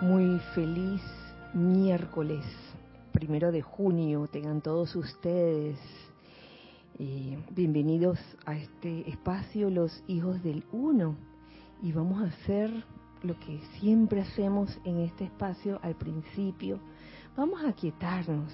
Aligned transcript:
Muy 0.00 0.38
feliz 0.54 1.02
miércoles, 1.52 2.42
primero 3.12 3.52
de 3.52 3.60
junio, 3.60 4.26
tengan 4.28 4.62
todos 4.62 4.96
ustedes. 4.96 5.78
Bienvenidos 7.50 8.18
a 8.46 8.56
este 8.56 9.06
espacio, 9.10 9.68
los 9.68 10.02
hijos 10.06 10.42
del 10.42 10.64
uno. 10.72 11.16
Y 11.82 11.92
vamos 11.92 12.22
a 12.22 12.28
hacer 12.28 12.72
lo 13.22 13.38
que 13.40 13.60
siempre 13.78 14.22
hacemos 14.22 14.74
en 14.84 15.00
este 15.00 15.24
espacio 15.24 15.78
al 15.82 15.96
principio. 15.96 16.80
Vamos 17.36 17.62
a 17.62 17.74
quietarnos. 17.74 18.50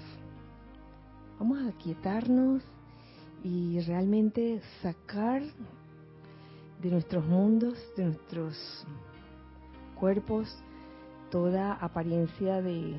Vamos 1.39 1.65
a 1.65 1.71
quietarnos 1.79 2.65
y 3.45 3.79
realmente 3.83 4.61
sacar 4.83 5.45
de 6.83 6.91
nuestros 6.91 7.25
mundos, 7.25 7.79
de 7.97 8.07
nuestros 8.07 8.85
cuerpos, 9.95 10.49
toda 11.37 11.75
apariencia 11.75 12.63
de, 12.63 12.97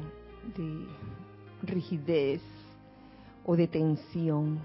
rigidez 1.63 2.39
o 3.43 3.55
de 3.55 3.67
tensión, 3.67 4.59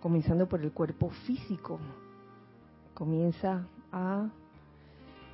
comenzando 0.00 0.48
por 0.48 0.62
el 0.62 0.72
cuerpo 0.72 1.10
físico. 1.26 1.78
Comienza 2.94 3.66
a 3.92 4.30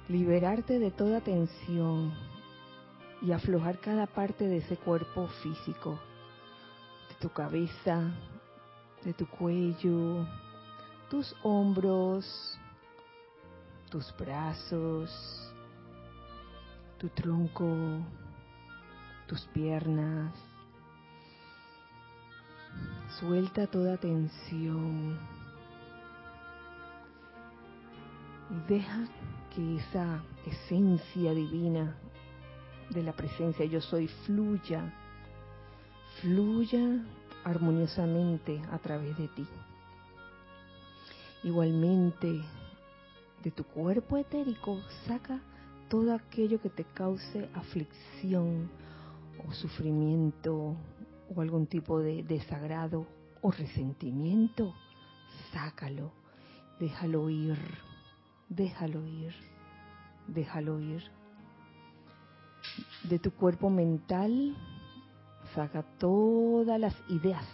liberarte 0.09 0.81
de 0.81 0.91
toda 0.91 1.21
tensión 1.21 2.13
y 3.23 3.31
aflojar 3.31 3.79
cada 3.79 4.09
parte 4.09 4.49
de 4.49 4.57
ese 4.57 4.77
cuerpo 4.77 5.29
físico, 5.41 5.97
de 7.09 7.15
tu 7.21 7.29
cabeza, 7.29 8.15
de 9.05 9.13
tu 9.13 9.29
cuello, 9.29 10.27
tus 11.09 11.37
hombros, 11.45 12.59
tus 13.91 14.13
brazos, 14.19 15.48
tu 16.99 17.09
tronco, 17.11 17.67
tus 19.27 19.41
piernas. 19.47 20.33
Suelta 23.21 23.67
toda 23.67 23.97
tensión 23.97 25.19
y 28.51 28.73
deja 28.73 29.07
que 29.55 29.77
esa 29.77 30.23
esencia 30.47 31.33
divina 31.33 31.97
de 32.91 33.03
la 33.03 33.13
presencia 33.13 33.65
yo 33.65 33.81
soy 33.81 34.09
fluya, 34.09 34.93
fluya 36.21 37.05
armoniosamente 37.45 38.63
a 38.71 38.79
través 38.79 39.17
de 39.19 39.29
ti. 39.29 39.47
Igualmente, 41.45 42.43
de 43.43 43.51
tu 43.51 43.65
cuerpo 43.65 44.17
etérico 44.17 44.81
saca 45.07 45.41
todo 45.89 46.15
aquello 46.15 46.61
que 46.61 46.71
te 46.71 46.85
cause 46.85 47.49
aflicción 47.55 48.71
o 49.47 49.53
sufrimiento 49.53 50.77
o 51.35 51.41
algún 51.41 51.67
tipo 51.67 52.01
de 52.01 52.23
desagrado 52.23 53.07
o 53.41 53.51
resentimiento, 53.51 54.75
sácalo, 55.53 56.13
déjalo 56.81 57.31
ir, 57.31 57.59
déjalo 58.49 59.07
ir, 59.07 59.35
déjalo 60.27 60.81
ir. 60.81 61.03
De 63.05 63.19
tu 63.19 63.31
cuerpo 63.33 63.71
mental, 63.71 64.57
saca 65.55 65.83
todas 65.99 66.79
las 66.79 66.95
ideas 67.09 67.47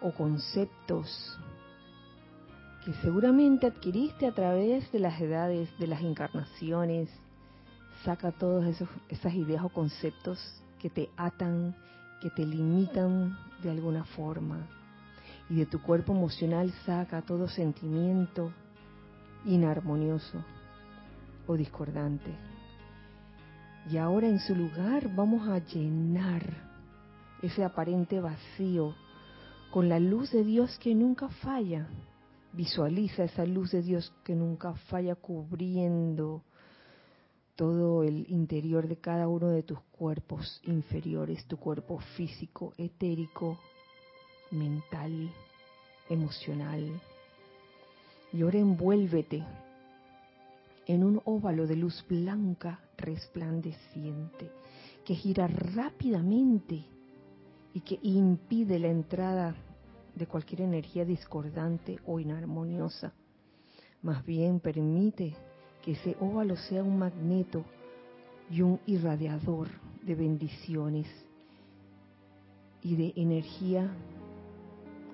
o 0.00 0.12
conceptos 0.12 1.38
que 2.84 2.92
seguramente 3.02 3.66
adquiriste 3.66 4.26
a 4.26 4.32
través 4.32 4.90
de 4.92 5.00
las 5.00 5.20
edades, 5.20 5.68
de 5.78 5.88
las 5.88 6.02
encarnaciones. 6.02 7.10
Saca 8.06 8.30
todas 8.30 8.80
esas 9.08 9.34
ideas 9.34 9.64
o 9.64 9.68
conceptos 9.68 10.38
que 10.78 10.88
te 10.88 11.10
atan, 11.16 11.74
que 12.22 12.30
te 12.30 12.46
limitan 12.46 13.36
de 13.62 13.70
alguna 13.70 14.04
forma. 14.04 14.66
Y 15.50 15.56
de 15.56 15.66
tu 15.66 15.82
cuerpo 15.82 16.12
emocional 16.12 16.72
saca 16.86 17.20
todo 17.22 17.48
sentimiento 17.48 18.52
inarmonioso 19.44 20.44
o 21.48 21.56
discordante. 21.56 22.30
Y 23.90 23.96
ahora 23.96 24.28
en 24.28 24.38
su 24.38 24.54
lugar 24.54 25.12
vamos 25.14 25.48
a 25.48 25.58
llenar 25.58 26.42
ese 27.42 27.64
aparente 27.64 28.20
vacío 28.20 28.94
con 29.72 29.88
la 29.88 29.98
luz 29.98 30.30
de 30.30 30.44
Dios 30.44 30.78
que 30.78 30.94
nunca 30.94 31.28
falla, 31.28 31.88
Visualiza 32.56 33.24
esa 33.24 33.44
luz 33.44 33.72
de 33.72 33.82
Dios 33.82 34.14
que 34.24 34.34
nunca 34.34 34.72
falla 34.88 35.14
cubriendo 35.14 36.42
todo 37.56 38.04
el 38.04 38.30
interior 38.30 38.86
de 38.86 38.96
cada 38.96 39.28
uno 39.28 39.48
de 39.48 39.62
tus 39.62 39.80
cuerpos 39.98 40.60
inferiores, 40.64 41.44
tu 41.46 41.56
cuerpo 41.56 41.98
físico, 42.16 42.74
etérico, 42.76 43.58
mental, 44.50 45.30
emocional. 46.10 47.00
Y 48.32 48.42
ahora 48.42 48.58
envuélvete 48.58 49.42
en 50.86 51.02
un 51.02 51.20
óvalo 51.24 51.66
de 51.66 51.76
luz 51.76 52.04
blanca 52.08 52.80
resplandeciente 52.98 54.50
que 55.04 55.14
gira 55.14 55.46
rápidamente 55.46 56.84
y 57.72 57.80
que 57.80 57.98
impide 58.02 58.78
la 58.78 58.88
entrada 58.88 59.54
de 60.14 60.26
cualquier 60.26 60.62
energía 60.62 61.04
discordante 61.04 61.98
o 62.06 62.20
inarmoniosa. 62.20 63.12
Más 64.02 64.24
bien 64.24 64.60
permite 64.60 65.36
que 65.86 65.92
ese 65.92 66.16
óvalo 66.18 66.56
sea 66.56 66.82
un 66.82 66.98
magneto 66.98 67.64
y 68.50 68.60
un 68.60 68.80
irradiador 68.86 69.68
de 70.02 70.16
bendiciones 70.16 71.06
y 72.82 72.96
de 72.96 73.12
energía 73.14 73.88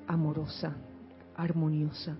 amorosa, 0.06 0.74
armoniosa. 1.36 2.16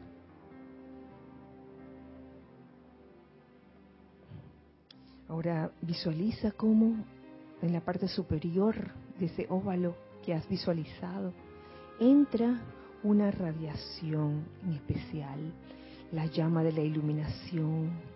Ahora 5.29 5.73
visualiza 5.81 6.53
cómo 6.53 7.07
en 7.62 7.73
la 7.73 7.81
parte 7.81 8.07
superior 8.07 8.77
de 9.19 9.27
ese 9.27 9.47
óvalo 9.49 9.97
que 10.23 10.35
has 10.35 10.47
visualizado 10.47 11.33
entra 11.99 12.61
una 13.03 13.31
radiación 13.31 14.45
en 14.62 14.73
especial, 14.75 15.41
la 16.12 16.27
llama 16.27 16.62
de 16.62 16.73
la 16.73 16.83
iluminación, 16.83 18.12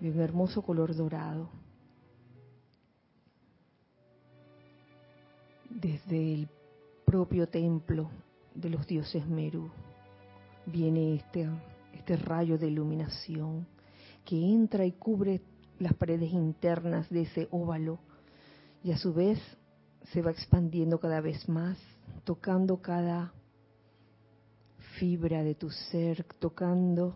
de 0.00 0.10
un 0.10 0.20
hermoso 0.20 0.62
color 0.62 0.94
dorado. 0.94 1.48
Desde 5.68 6.34
el 6.34 6.48
propio 7.04 7.48
templo 7.48 8.10
de 8.54 8.70
los 8.70 8.86
dioses 8.86 9.26
Meru 9.26 9.70
viene 10.66 11.14
este, 11.16 11.48
este 11.94 12.16
rayo 12.16 12.58
de 12.58 12.68
iluminación 12.68 13.66
que 14.24 14.36
entra 14.36 14.84
y 14.84 14.92
cubre 14.92 15.40
las 15.78 15.94
paredes 15.94 16.32
internas 16.32 17.08
de 17.08 17.22
ese 17.22 17.48
óvalo 17.50 17.98
y 18.82 18.92
a 18.92 18.98
su 18.98 19.14
vez 19.14 19.38
se 20.12 20.22
va 20.22 20.30
expandiendo 20.30 20.98
cada 20.98 21.20
vez 21.20 21.48
más 21.48 21.78
tocando 22.28 22.82
cada 22.82 23.32
fibra 24.98 25.42
de 25.42 25.54
tu 25.54 25.70
ser, 25.70 26.24
tocando 26.38 27.14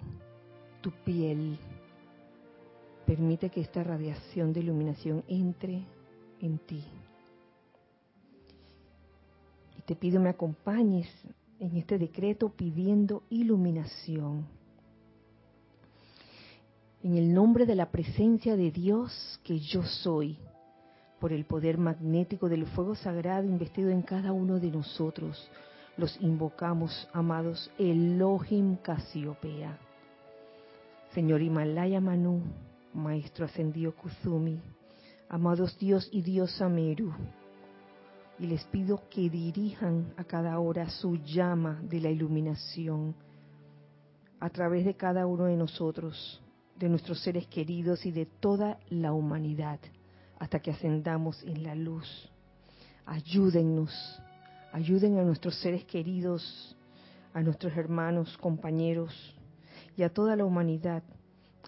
tu 0.80 0.90
piel. 1.04 1.58
Permite 3.12 3.50
que 3.50 3.60
esta 3.60 3.84
radiación 3.84 4.54
de 4.54 4.60
iluminación 4.60 5.22
entre 5.28 5.84
en 6.40 6.56
ti. 6.60 6.82
Y 9.76 9.82
te 9.82 9.94
pido 9.94 10.18
me 10.18 10.30
acompañes 10.30 11.06
en 11.60 11.76
este 11.76 11.98
decreto 11.98 12.48
pidiendo 12.48 13.22
iluminación. 13.28 14.46
En 17.02 17.18
el 17.18 17.34
nombre 17.34 17.66
de 17.66 17.74
la 17.74 17.90
presencia 17.90 18.56
de 18.56 18.70
Dios 18.70 19.38
que 19.44 19.58
yo 19.58 19.82
soy 19.82 20.38
por 21.20 21.34
el 21.34 21.44
poder 21.44 21.76
magnético 21.76 22.48
del 22.48 22.64
fuego 22.64 22.94
sagrado 22.94 23.44
investido 23.46 23.90
en 23.90 24.00
cada 24.00 24.32
uno 24.32 24.58
de 24.58 24.70
nosotros. 24.70 25.50
Los 25.98 26.18
invocamos, 26.22 27.06
amados 27.12 27.70
Elohim 27.76 28.76
Casiopea. 28.76 29.78
Señor 31.12 31.42
Himalaya 31.42 32.00
Manu, 32.00 32.40
Maestro 32.94 33.46
Ascendido 33.46 33.94
Kuzumi, 33.94 34.60
amados 35.28 35.78
Dios 35.78 36.08
y 36.12 36.22
Dios 36.22 36.60
Ameru, 36.60 37.12
y 38.38 38.46
les 38.46 38.64
pido 38.64 39.08
que 39.08 39.30
dirijan 39.30 40.12
a 40.16 40.24
cada 40.24 40.58
hora 40.58 40.90
su 40.90 41.16
llama 41.16 41.80
de 41.82 42.00
la 42.00 42.10
iluminación 42.10 43.14
a 44.40 44.50
través 44.50 44.84
de 44.84 44.94
cada 44.94 45.26
uno 45.26 45.44
de 45.44 45.56
nosotros, 45.56 46.42
de 46.76 46.88
nuestros 46.88 47.22
seres 47.22 47.46
queridos 47.46 48.04
y 48.04 48.10
de 48.10 48.26
toda 48.26 48.78
la 48.90 49.12
humanidad 49.12 49.78
hasta 50.38 50.60
que 50.60 50.72
ascendamos 50.72 51.42
en 51.44 51.62
la 51.62 51.74
luz. 51.74 52.28
Ayúdennos, 53.06 54.20
ayuden 54.72 55.18
a 55.18 55.22
nuestros 55.22 55.54
seres 55.60 55.84
queridos, 55.84 56.76
a 57.32 57.40
nuestros 57.40 57.76
hermanos, 57.76 58.36
compañeros 58.38 59.14
y 59.96 60.02
a 60.02 60.12
toda 60.12 60.34
la 60.36 60.44
humanidad 60.44 61.02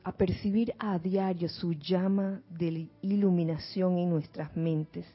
a 0.05 0.12
percibir 0.12 0.75
a 0.79 0.99
diario 0.99 1.49
su 1.49 1.73
llama 1.73 2.43
de 2.51 2.89
iluminación 3.01 3.97
en 3.97 4.11
nuestras 4.11 4.55
mentes, 4.55 5.06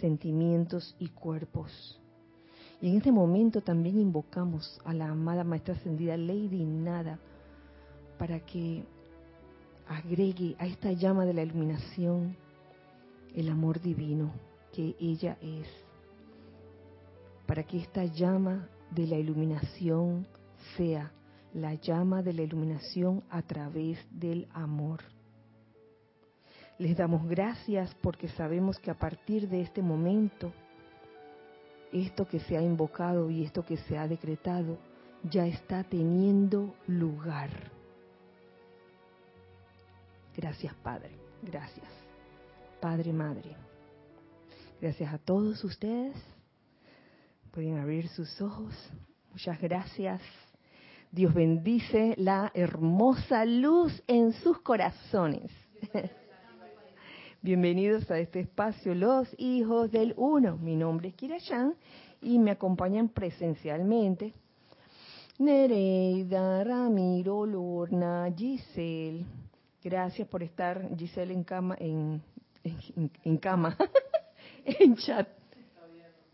sentimientos 0.00 0.96
y 0.98 1.08
cuerpos. 1.08 2.00
Y 2.80 2.90
en 2.90 2.96
este 2.96 3.12
momento 3.12 3.60
también 3.60 4.00
invocamos 4.00 4.80
a 4.84 4.92
la 4.92 5.08
amada 5.08 5.44
Maestra 5.44 5.74
Ascendida 5.74 6.16
Lady 6.16 6.64
Nada 6.64 7.20
para 8.18 8.40
que 8.40 8.84
agregue 9.88 10.56
a 10.58 10.66
esta 10.66 10.90
llama 10.92 11.24
de 11.24 11.34
la 11.34 11.42
iluminación 11.42 12.36
el 13.34 13.48
amor 13.48 13.80
divino 13.80 14.32
que 14.72 14.96
ella 14.98 15.38
es, 15.40 15.68
para 17.46 17.62
que 17.62 17.78
esta 17.78 18.04
llama 18.04 18.68
de 18.90 19.06
la 19.06 19.16
iluminación 19.16 20.26
sea 20.76 21.12
la 21.54 21.74
llama 21.74 22.22
de 22.22 22.32
la 22.32 22.42
iluminación 22.42 23.22
a 23.30 23.42
través 23.42 23.98
del 24.10 24.48
amor. 24.52 25.00
Les 26.78 26.96
damos 26.96 27.26
gracias 27.28 27.94
porque 28.02 28.28
sabemos 28.28 28.78
que 28.78 28.90
a 28.90 28.98
partir 28.98 29.48
de 29.48 29.60
este 29.60 29.80
momento, 29.80 30.52
esto 31.92 32.26
que 32.26 32.40
se 32.40 32.56
ha 32.56 32.62
invocado 32.62 33.30
y 33.30 33.44
esto 33.44 33.64
que 33.64 33.76
se 33.76 33.96
ha 33.96 34.08
decretado 34.08 34.78
ya 35.22 35.46
está 35.46 35.84
teniendo 35.84 36.74
lugar. 36.88 37.50
Gracias 40.36 40.74
Padre, 40.82 41.16
gracias. 41.42 41.88
Padre, 42.80 43.12
Madre. 43.12 43.56
Gracias 44.80 45.14
a 45.14 45.18
todos 45.18 45.62
ustedes. 45.64 46.16
Pueden 47.52 47.78
abrir 47.78 48.08
sus 48.08 48.42
ojos. 48.42 48.74
Muchas 49.30 49.58
gracias. 49.60 50.20
Dios 51.14 51.32
bendice 51.32 52.14
la 52.16 52.50
hermosa 52.54 53.44
luz 53.44 54.02
en 54.08 54.32
sus 54.32 54.58
corazones. 54.62 55.48
Bienvenidos 57.40 58.10
a 58.10 58.18
este 58.18 58.40
espacio, 58.40 58.96
los 58.96 59.28
hijos 59.38 59.92
del 59.92 60.14
uno. 60.16 60.56
Mi 60.56 60.74
nombre 60.74 61.10
es 61.10 61.14
Kirayan 61.14 61.76
y 62.20 62.40
me 62.40 62.50
acompañan 62.50 63.10
presencialmente 63.10 64.34
Nereida, 65.38 66.64
Ramiro, 66.64 67.46
Lorna, 67.46 68.28
Giselle. 68.36 69.24
Gracias 69.84 70.26
por 70.26 70.42
estar, 70.42 70.96
Giselle, 70.98 71.32
en 71.32 71.44
cama, 71.44 71.76
en, 71.78 72.20
en, 72.64 73.10
en 73.22 73.36
cama, 73.36 73.76
en 74.64 74.96
chat, 74.96 75.28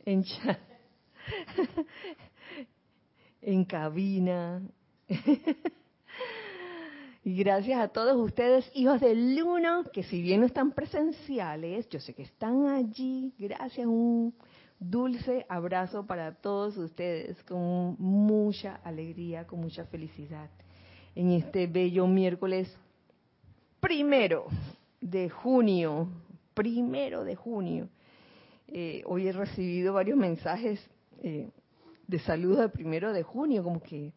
en 0.06 0.22
chat 0.22 0.58
en 3.42 3.64
cabina. 3.64 4.62
y 7.24 7.36
gracias 7.36 7.80
a 7.80 7.88
todos 7.88 8.16
ustedes, 8.16 8.70
hijos 8.74 9.00
del 9.00 9.42
uno, 9.42 9.84
que 9.92 10.02
si 10.02 10.22
bien 10.22 10.40
no 10.40 10.46
están 10.46 10.72
presenciales, 10.72 11.88
yo 11.88 12.00
sé 12.00 12.14
que 12.14 12.22
están 12.22 12.66
allí. 12.66 13.32
Gracias, 13.38 13.86
un 13.86 14.34
dulce 14.78 15.44
abrazo 15.48 16.06
para 16.06 16.34
todos 16.34 16.76
ustedes, 16.76 17.42
con 17.44 17.96
mucha 17.98 18.76
alegría, 18.84 19.46
con 19.46 19.60
mucha 19.60 19.84
felicidad, 19.86 20.48
en 21.14 21.32
este 21.32 21.66
bello 21.66 22.06
miércoles 22.06 22.74
primero 23.80 24.46
de 25.00 25.28
junio, 25.28 26.08
primero 26.54 27.24
de 27.24 27.34
junio. 27.34 27.88
Eh, 28.68 29.02
hoy 29.06 29.26
he 29.26 29.32
recibido 29.32 29.94
varios 29.94 30.16
mensajes 30.16 30.80
eh, 31.22 31.48
de 32.10 32.18
saludos 32.18 32.58
del 32.58 32.70
primero 32.72 33.12
de 33.12 33.22
junio, 33.22 33.62
como 33.62 33.80
que 33.80 34.12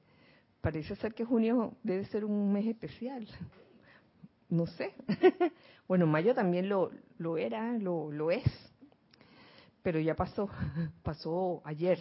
parece 0.62 0.96
ser 0.96 1.14
que 1.14 1.24
junio 1.24 1.76
debe 1.84 2.06
ser 2.06 2.26
un 2.26 2.52
mes 2.52 2.66
especial. 2.66 3.28
No 4.50 4.66
sé. 4.66 4.96
bueno, 5.88 6.08
mayo 6.08 6.34
también 6.34 6.70
lo, 6.70 6.90
lo 7.20 7.38
era, 7.38 7.78
lo, 7.78 8.12
lo 8.12 8.32
es, 8.32 8.44
pero 9.84 10.00
ya 10.00 10.16
pasó, 10.16 10.50
pasó 11.04 11.62
ayer. 11.66 12.00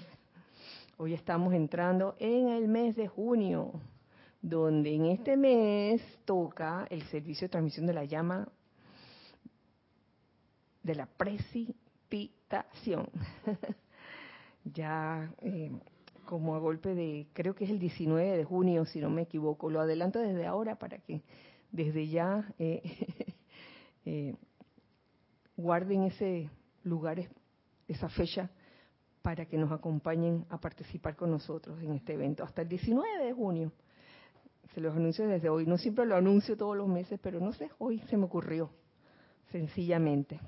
Hoy 0.96 1.12
estamos 1.12 1.52
entrando 1.52 2.16
en 2.18 2.48
el 2.48 2.68
mes 2.68 2.96
de 2.96 3.06
junio, 3.06 3.78
donde 4.40 4.94
en 4.94 5.04
este 5.06 5.36
mes 5.36 6.00
toca 6.24 6.86
el 6.88 7.02
servicio 7.08 7.48
de 7.48 7.50
transmisión 7.50 7.86
de 7.86 7.92
la 7.92 8.06
llama 8.06 8.48
de 10.82 10.94
la 10.94 11.04
precipitación. 11.04 13.10
ya 14.64 15.32
eh, 15.40 15.72
como 16.24 16.54
a 16.54 16.58
golpe 16.58 16.94
de, 16.94 17.26
creo 17.32 17.54
que 17.54 17.64
es 17.64 17.70
el 17.70 17.78
19 17.78 18.36
de 18.36 18.44
junio, 18.44 18.84
si 18.84 19.00
no 19.00 19.10
me 19.10 19.22
equivoco. 19.22 19.70
Lo 19.70 19.80
adelanto 19.80 20.18
desde 20.18 20.46
ahora 20.46 20.76
para 20.76 20.98
que 20.98 21.22
desde 21.70 22.08
ya 22.08 22.52
eh, 22.58 22.82
eh, 24.04 24.34
guarden 25.56 26.04
ese 26.04 26.50
lugar, 26.84 27.18
esa 27.88 28.08
fecha, 28.08 28.50
para 29.22 29.46
que 29.46 29.56
nos 29.56 29.70
acompañen 29.70 30.44
a 30.48 30.58
participar 30.58 31.16
con 31.16 31.30
nosotros 31.30 31.80
en 31.82 31.92
este 31.92 32.14
evento. 32.14 32.42
Hasta 32.44 32.62
el 32.62 32.68
19 32.68 33.24
de 33.24 33.32
junio. 33.32 33.72
Se 34.74 34.80
los 34.80 34.96
anuncio 34.96 35.26
desde 35.28 35.48
hoy. 35.48 35.66
No 35.66 35.76
siempre 35.76 36.06
lo 36.06 36.16
anuncio 36.16 36.56
todos 36.56 36.76
los 36.76 36.88
meses, 36.88 37.20
pero 37.22 37.40
no 37.40 37.52
sé, 37.52 37.70
hoy 37.78 38.00
se 38.08 38.16
me 38.16 38.24
ocurrió, 38.24 38.70
sencillamente. 39.50 40.40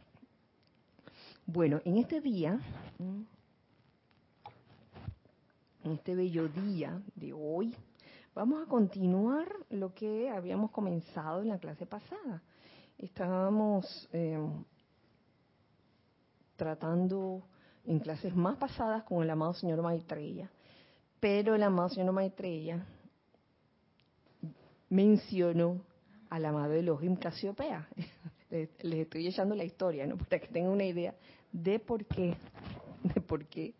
Bueno, 1.47 1.81
en 1.85 1.99
este 1.99 2.21
día 2.21 2.59
en 5.85 5.93
este 5.93 6.15
bello 6.15 6.49
día 6.49 7.01
de 7.15 7.35
hoy, 7.35 7.75
vamos 8.35 8.63
a 8.63 8.69
continuar 8.69 9.47
lo 9.69 9.93
que 9.93 10.31
habíamos 10.31 10.71
comenzado 10.71 11.43
en 11.43 11.49
la 11.49 11.59
clase 11.59 11.85
pasada. 11.85 12.43
Estábamos 12.97 14.09
eh, 14.13 14.39
tratando 16.57 17.43
en 17.85 17.99
clases 17.99 18.35
más 18.35 18.57
pasadas 18.57 19.05
con 19.05 19.23
el 19.23 19.29
amado 19.29 19.53
señor 19.53 19.83
Maitreya, 19.83 20.51
pero 21.21 21.55
el 21.55 21.63
amado 21.63 21.91
señor 21.91 22.13
Maitreya 22.13 22.87
mencionó 24.89 25.83
al 26.31 26.47
amado 26.47 26.73
Elohim 26.73 27.17
Casiopea. 27.17 27.87
Les 28.51 29.01
estoy 29.01 29.27
echando 29.27 29.55
la 29.55 29.65
historia, 29.65 30.07
¿no? 30.07 30.17
Para 30.17 30.39
que 30.39 30.49
tengan 30.49 30.73
una 30.73 30.85
idea 30.85 31.15
de 31.53 31.79
por 31.79 32.07
qué, 32.07 32.37
de 33.03 33.21
por 33.21 33.45
qué 33.47 33.75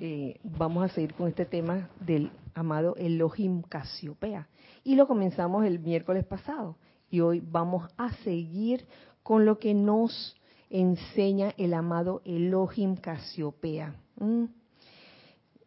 eh, 0.00 0.38
vamos 0.42 0.84
a 0.84 0.94
seguir 0.94 1.14
con 1.14 1.28
este 1.28 1.46
tema 1.46 1.88
del 2.00 2.30
amado 2.54 2.96
Elohim 2.96 3.62
Casiopea. 3.62 4.48
Y 4.84 4.94
lo 4.94 5.06
comenzamos 5.06 5.64
el 5.64 5.78
miércoles 5.78 6.24
pasado. 6.24 6.76
Y 7.10 7.20
hoy 7.20 7.40
vamos 7.40 7.90
a 7.96 8.12
seguir 8.24 8.86
con 9.22 9.44
lo 9.44 9.58
que 9.58 9.74
nos 9.74 10.36
enseña 10.70 11.54
el 11.56 11.74
amado 11.74 12.22
Elohim 12.24 12.96
Casiopea. 12.96 13.94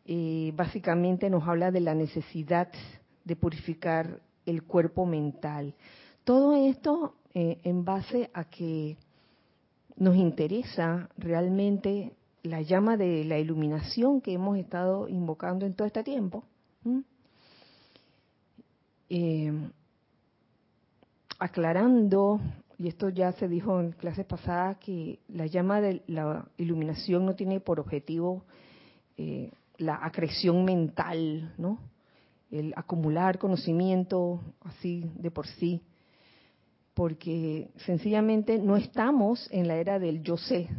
Eh, 0.06 0.54
básicamente 0.56 1.30
nos 1.30 1.48
habla 1.48 1.72
de 1.72 1.82
la 1.82 1.96
necesidad 1.96 2.72
de 3.24 3.36
purificar 3.36 4.22
el 4.46 4.64
cuerpo 4.64 5.06
mental. 5.06 5.76
Todo 6.24 6.56
esto 6.56 7.16
eh, 7.34 7.60
en 7.64 7.86
base 7.86 8.30
a 8.34 8.46
que 8.46 8.98
nos 9.98 10.16
interesa 10.16 11.10
realmente 11.18 12.14
la 12.44 12.62
llama 12.62 12.98
de 12.98 13.26
la 13.26 13.38
iluminación 13.38 14.22
que 14.22 14.34
hemos 14.34 14.58
estado 14.58 15.08
invocando 15.08 15.66
en 15.66 15.74
todo 15.74 15.88
este 15.88 16.04
tiempo, 16.04 16.44
eh, 19.10 19.52
aclarando, 21.38 22.40
y 22.78 22.88
esto 22.88 23.10
ya 23.10 23.32
se 23.34 23.48
dijo 23.48 23.80
en 23.80 23.92
clases 23.92 24.26
pasadas, 24.26 24.78
que 24.78 25.20
la 25.28 25.48
llama 25.48 25.82
de 25.82 26.02
la 26.08 26.48
iluminación 26.58 27.26
no 27.26 27.36
tiene 27.36 27.60
por 27.60 27.80
objetivo 27.80 28.46
eh, 29.18 29.52
la 29.78 30.00
acreción 30.02 30.64
mental, 30.64 31.54
¿no? 31.58 31.80
el 32.52 32.74
acumular 32.76 33.38
conocimiento 33.38 34.42
así 34.62 35.12
de 35.16 35.32
por 35.32 35.48
sí, 35.48 35.82
porque 36.94 37.70
sencillamente 37.86 38.58
no 38.58 38.76
estamos 38.76 39.48
en 39.52 39.68
la 39.68 39.76
era 39.76 40.00
del 40.00 40.22
yo 40.24 40.38
sé, 40.38 40.70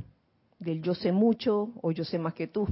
del 0.61 0.83
yo 0.83 0.95
sé 0.95 1.11
mucho 1.11 1.71
o 1.83 1.91
yo 1.91 2.05
sé 2.05 2.19
más 2.19 2.35
que 2.35 2.47
tú. 2.47 2.69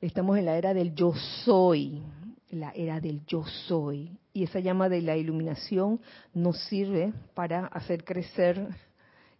Estamos 0.00 0.36
en 0.38 0.46
la 0.46 0.56
era 0.56 0.74
del 0.74 0.94
yo 0.94 1.14
soy, 1.44 2.02
la 2.50 2.72
era 2.72 2.98
del 2.98 3.24
yo 3.26 3.44
soy. 3.44 4.18
Y 4.32 4.42
esa 4.44 4.58
llama 4.58 4.88
de 4.88 5.02
la 5.02 5.16
iluminación 5.16 6.00
nos 6.34 6.58
sirve 6.64 7.12
para 7.34 7.66
hacer 7.66 8.02
crecer 8.02 8.66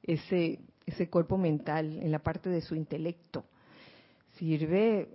ese, 0.02 0.60
ese 0.86 1.08
cuerpo 1.08 1.36
mental 1.36 1.98
en 2.00 2.12
la 2.12 2.20
parte 2.20 2.50
de 2.50 2.60
su 2.60 2.76
intelecto. 2.76 3.44
Sirve 4.36 5.08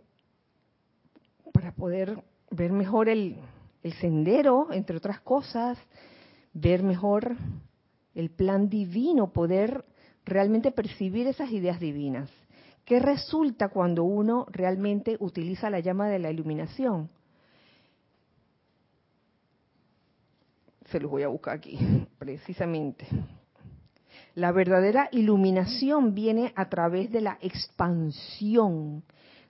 para 1.53 1.72
poder 1.72 2.22
ver 2.50 2.72
mejor 2.72 3.08
el, 3.08 3.38
el 3.84 3.94
sendero, 3.94 4.74
entre 4.74 4.98
otras 4.98 5.22
cosas, 5.22 5.77
ver 6.53 6.84
mejor 6.84 7.38
el 8.15 8.32
plan 8.32 8.67
divino, 8.67 9.32
poder 9.32 9.86
realmente 10.27 10.72
percibir 10.72 11.27
esas 11.27 11.51
ideas 11.51 11.79
divinas. 11.79 12.29
¿Qué 12.86 13.00
resulta 13.00 13.69
cuando 13.69 14.03
uno 14.03 14.46
realmente 14.50 15.17
utiliza 15.19 15.69
la 15.69 15.79
llama 15.79 16.07
de 16.07 16.19
la 16.19 16.31
iluminación? 16.31 17.10
se 20.89 21.00
los 21.00 21.12
voy 21.12 21.24
a 21.24 21.27
buscar 21.27 21.55
aquí, 21.55 21.77
precisamente. 22.17 23.07
La 24.36 24.51
verdadera 24.51 25.10
iluminación 25.12 26.13
viene 26.13 26.53
a 26.55 26.69
través 26.69 27.12
de 27.12 27.22
la 27.22 27.38
expansión 27.41 29.03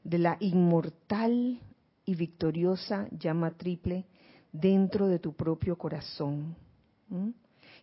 de 0.04 0.18
la 0.18 0.38
inmortal 0.40 1.60
y 2.06 2.16
victoriosa 2.16 3.08
llama 3.12 3.52
triple 3.52 4.06
dentro 4.52 5.08
de 5.08 5.20
tu 5.20 5.34
propio 5.34 5.78
corazón. 5.78 6.56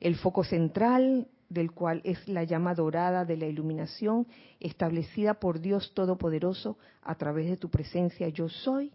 El 0.01 0.17
foco 0.17 0.45
central 0.45 1.29
del 1.55 1.73
cual 1.73 2.03
es 2.05 2.29
la 2.29 2.45
llama 2.45 2.75
dorada 2.75 3.25
de 3.25 3.37
la 3.37 3.47
iluminación 3.47 4.27
establecida 4.61 5.35
por 5.35 5.61
Dios 5.61 5.93
Todopoderoso 5.95 6.77
a 7.03 7.15
través 7.15 7.49
de 7.49 7.57
tu 7.57 7.71
presencia 7.71 8.29
yo 8.29 8.49
soy, 8.49 8.93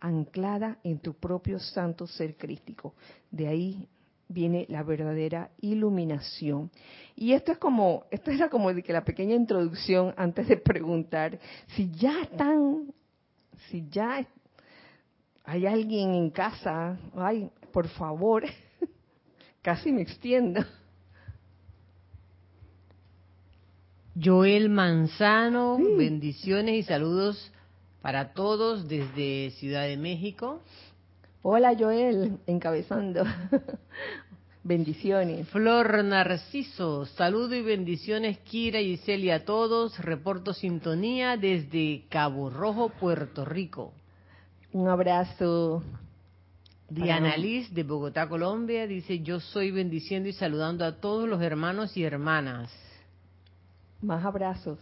anclada 0.00 0.78
en 0.84 1.00
tu 1.00 1.14
propio 1.14 1.58
santo 1.58 2.06
ser 2.06 2.36
crístico. 2.36 2.94
De 3.30 3.48
ahí 3.48 3.88
viene 4.28 4.66
la 4.68 4.82
verdadera 4.82 5.50
iluminación. 5.60 6.70
Y 7.14 7.32
esto 7.32 7.52
es 7.52 7.58
como, 7.58 8.04
esto 8.10 8.30
era 8.30 8.48
como 8.48 8.72
de 8.72 8.82
que 8.82 8.92
la 8.92 9.04
pequeña 9.04 9.34
introducción 9.34 10.14
antes 10.16 10.48
de 10.48 10.56
preguntar 10.56 11.38
si 11.74 11.90
ya 11.90 12.22
están, 12.22 12.92
si 13.68 13.88
ya 13.88 14.26
hay 15.44 15.66
alguien 15.66 16.14
en 16.14 16.30
casa, 16.30 16.98
ay, 17.16 17.50
por 17.72 17.88
favor, 17.88 18.44
casi 19.62 19.92
me 19.92 20.02
extiendo. 20.02 20.64
Joel 24.22 24.70
Manzano, 24.70 25.76
bendiciones 25.76 26.76
y 26.76 26.82
saludos 26.84 27.52
para 28.00 28.32
todos 28.32 28.88
desde 28.88 29.50
Ciudad 29.58 29.82
de 29.82 29.98
México. 29.98 30.62
Hola 31.42 31.76
Joel, 31.78 32.38
encabezando. 32.46 33.24
bendiciones. 34.64 35.46
Flor 35.50 36.02
Narciso, 36.02 37.04
saludo 37.04 37.54
y 37.56 37.60
bendiciones 37.60 38.38
Kira 38.38 38.80
y 38.80 38.96
Celia 38.96 39.34
a 39.34 39.44
todos. 39.44 39.98
Reporto 39.98 40.54
sintonía 40.54 41.36
desde 41.36 42.04
Cabo 42.08 42.48
Rojo, 42.48 42.88
Puerto 42.88 43.44
Rico. 43.44 43.92
Un 44.72 44.88
abrazo. 44.88 45.82
Diana 46.88 47.36
Liz 47.36 47.74
de 47.74 47.82
Bogotá, 47.82 48.28
Colombia, 48.30 48.86
dice, 48.86 49.20
yo 49.20 49.40
soy 49.40 49.72
bendiciendo 49.72 50.28
y 50.28 50.32
saludando 50.32 50.86
a 50.86 51.00
todos 51.00 51.28
los 51.28 51.42
hermanos 51.42 51.96
y 51.98 52.04
hermanas. 52.04 52.85
Más 54.06 54.24
abrazos. 54.24 54.78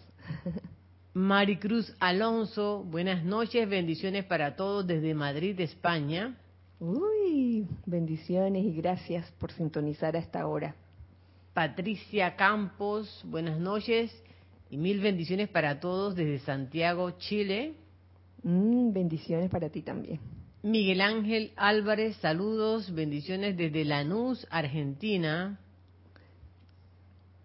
Maricruz 1.15 1.97
Alonso, 1.99 2.85
buenas 2.85 3.25
noches, 3.25 3.67
bendiciones 3.67 4.27
para 4.27 4.55
todos 4.55 4.87
desde 4.87 5.15
Madrid, 5.15 5.59
España. 5.61 6.37
Uy, 6.79 7.67
bendiciones 7.87 8.63
y 8.67 8.75
gracias 8.75 9.31
por 9.39 9.51
sintonizar 9.51 10.15
a 10.15 10.19
esta 10.19 10.47
hora. 10.47 10.75
Patricia 11.55 12.37
Campos, 12.37 13.23
buenas 13.25 13.59
noches 13.59 14.15
y 14.69 14.77
mil 14.77 15.01
bendiciones 15.01 15.49
para 15.49 15.81
todos 15.81 16.15
desde 16.15 16.41
Santiago, 16.41 17.13
Chile. 17.13 17.77
Mm, 18.43 18.93
bendiciones 18.93 19.49
para 19.49 19.71
ti 19.71 19.81
también. 19.81 20.21
Miguel 20.63 21.01
Ángel 21.01 21.53
Álvarez, 21.57 22.15
saludos, 22.17 22.93
bendiciones 22.93 23.57
desde 23.57 23.87
Lanús, 23.87 24.47
Argentina. 24.51 25.59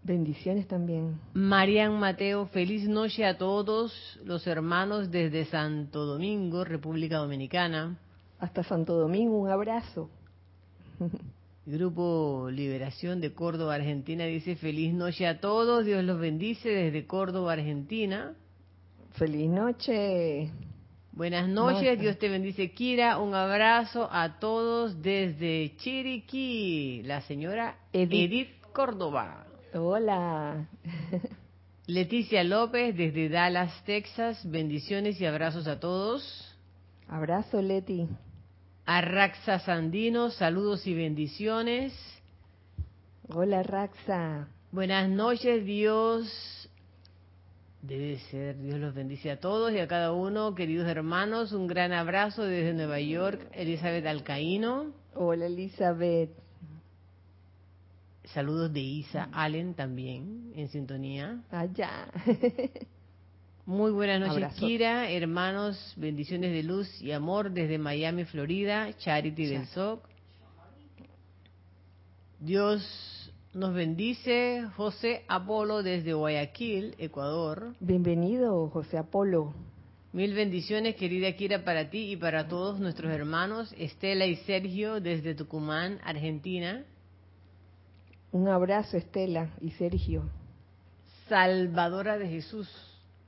Bendiciones 0.03 0.67
también. 0.67 1.19
Marian 1.33 1.99
Mateo, 1.99 2.47
feliz 2.47 2.87
noche 2.87 3.25
a 3.25 3.37
todos 3.37 4.19
los 4.23 4.47
hermanos 4.47 5.11
desde 5.11 5.45
Santo 5.45 6.05
Domingo, 6.05 6.63
República 6.63 7.17
Dominicana. 7.17 7.97
Hasta 8.39 8.63
Santo 8.63 8.93
Domingo, 8.95 9.37
un 9.37 9.49
abrazo. 9.49 10.09
Grupo 11.65 12.47
Liberación 12.49 13.21
de 13.21 13.33
Córdoba, 13.33 13.75
Argentina, 13.75 14.25
dice 14.25 14.55
feliz 14.55 14.93
noche 14.93 15.27
a 15.27 15.39
todos, 15.39 15.85
Dios 15.85 16.03
los 16.03 16.19
bendice 16.19 16.69
desde 16.69 17.05
Córdoba, 17.05 17.53
Argentina. 17.53 18.33
Feliz 19.11 19.49
noche. 19.49 20.49
Buenas 21.11 21.49
noches, 21.49 21.99
Dios 21.99 22.17
te 22.17 22.29
bendice, 22.29 22.71
Kira. 22.71 23.19
Un 23.19 23.35
abrazo 23.35 24.07
a 24.09 24.39
todos 24.39 25.01
desde 25.01 25.75
Chiriquí, 25.77 27.03
la 27.03 27.21
señora 27.21 27.77
Edith 27.91 28.49
Córdoba. 28.71 29.48
Hola. 29.73 30.67
Leticia 31.87 32.43
López 32.43 32.95
desde 32.95 33.29
Dallas, 33.29 33.83
Texas. 33.85 34.39
Bendiciones 34.49 35.19
y 35.21 35.25
abrazos 35.25 35.67
a 35.67 35.79
todos. 35.79 36.55
Abrazo, 37.07 37.61
Leti. 37.61 38.07
Arraxa 38.85 39.59
Sandino, 39.59 40.31
saludos 40.31 40.87
y 40.87 40.95
bendiciones. 40.95 41.93
Hola, 43.27 43.61
Raxa. 43.61 44.47
Buenas 44.71 45.07
noches, 45.09 45.63
Dios. 45.65 46.69
Debe 47.81 48.17
ser, 48.31 48.57
Dios 48.59 48.79
los 48.79 48.93
bendice 48.93 49.31
a 49.31 49.39
todos 49.39 49.71
y 49.71 49.79
a 49.79 49.87
cada 49.87 50.11
uno, 50.11 50.55
queridos 50.55 50.87
hermanos. 50.87 51.53
Un 51.53 51.67
gran 51.67 51.93
abrazo 51.93 52.43
desde 52.43 52.73
Nueva 52.73 52.99
York, 52.99 53.47
Elizabeth 53.53 54.05
Alcaíno. 54.05 54.93
Hola, 55.13 55.45
Elizabeth. 55.45 56.31
Saludos 58.33 58.71
de 58.71 58.79
Isa 58.79 59.27
Allen 59.31 59.73
también 59.73 60.51
en 60.55 60.67
sintonía. 60.69 61.41
Allá. 61.49 62.11
Muy 63.65 63.91
buenas 63.91 64.19
noches, 64.19 64.53
Kira. 64.55 65.09
Hermanos, 65.09 65.93
bendiciones 65.97 66.51
de 66.51 66.61
luz 66.61 67.01
y 67.01 67.11
amor 67.11 67.51
desde 67.51 67.79
Miami, 67.79 68.25
Florida. 68.25 68.95
Charity 68.97 69.47
del 69.47 69.65
SOC. 69.67 70.07
Dios 72.39 73.33
nos 73.53 73.73
bendice. 73.73 74.63
José 74.75 75.23
Apolo 75.27 75.81
desde 75.81 76.13
Guayaquil, 76.13 76.95
Ecuador. 76.99 77.73
Bienvenido, 77.79 78.69
José 78.69 78.99
Apolo. 78.99 79.55
Mil 80.13 80.33
bendiciones, 80.33 80.95
querida 80.95 81.31
Kira, 81.33 81.63
para 81.63 81.89
ti 81.89 82.11
y 82.11 82.15
para 82.15 82.47
todos 82.47 82.79
nuestros 82.79 83.11
hermanos. 83.11 83.73
Estela 83.77 84.25
y 84.27 84.35
Sergio 84.37 84.99
desde 84.99 85.33
Tucumán, 85.33 85.99
Argentina. 86.03 86.85
Un 88.31 88.47
abrazo, 88.47 88.97
Estela 88.97 89.49
y 89.59 89.71
Sergio. 89.71 90.23
Salvadora 91.27 92.17
de 92.17 92.27
Jesús, 92.27 92.69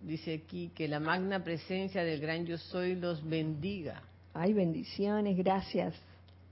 dice 0.01 0.41
aquí, 0.43 0.71
que 0.75 0.87
la 0.87 0.99
magna 0.99 1.43
presencia 1.43 2.03
del 2.03 2.21
gran 2.21 2.45
yo 2.45 2.57
soy 2.57 2.95
los 2.95 3.27
bendiga. 3.27 4.03
Ay, 4.33 4.53
bendiciones, 4.53 5.37
gracias. 5.37 5.95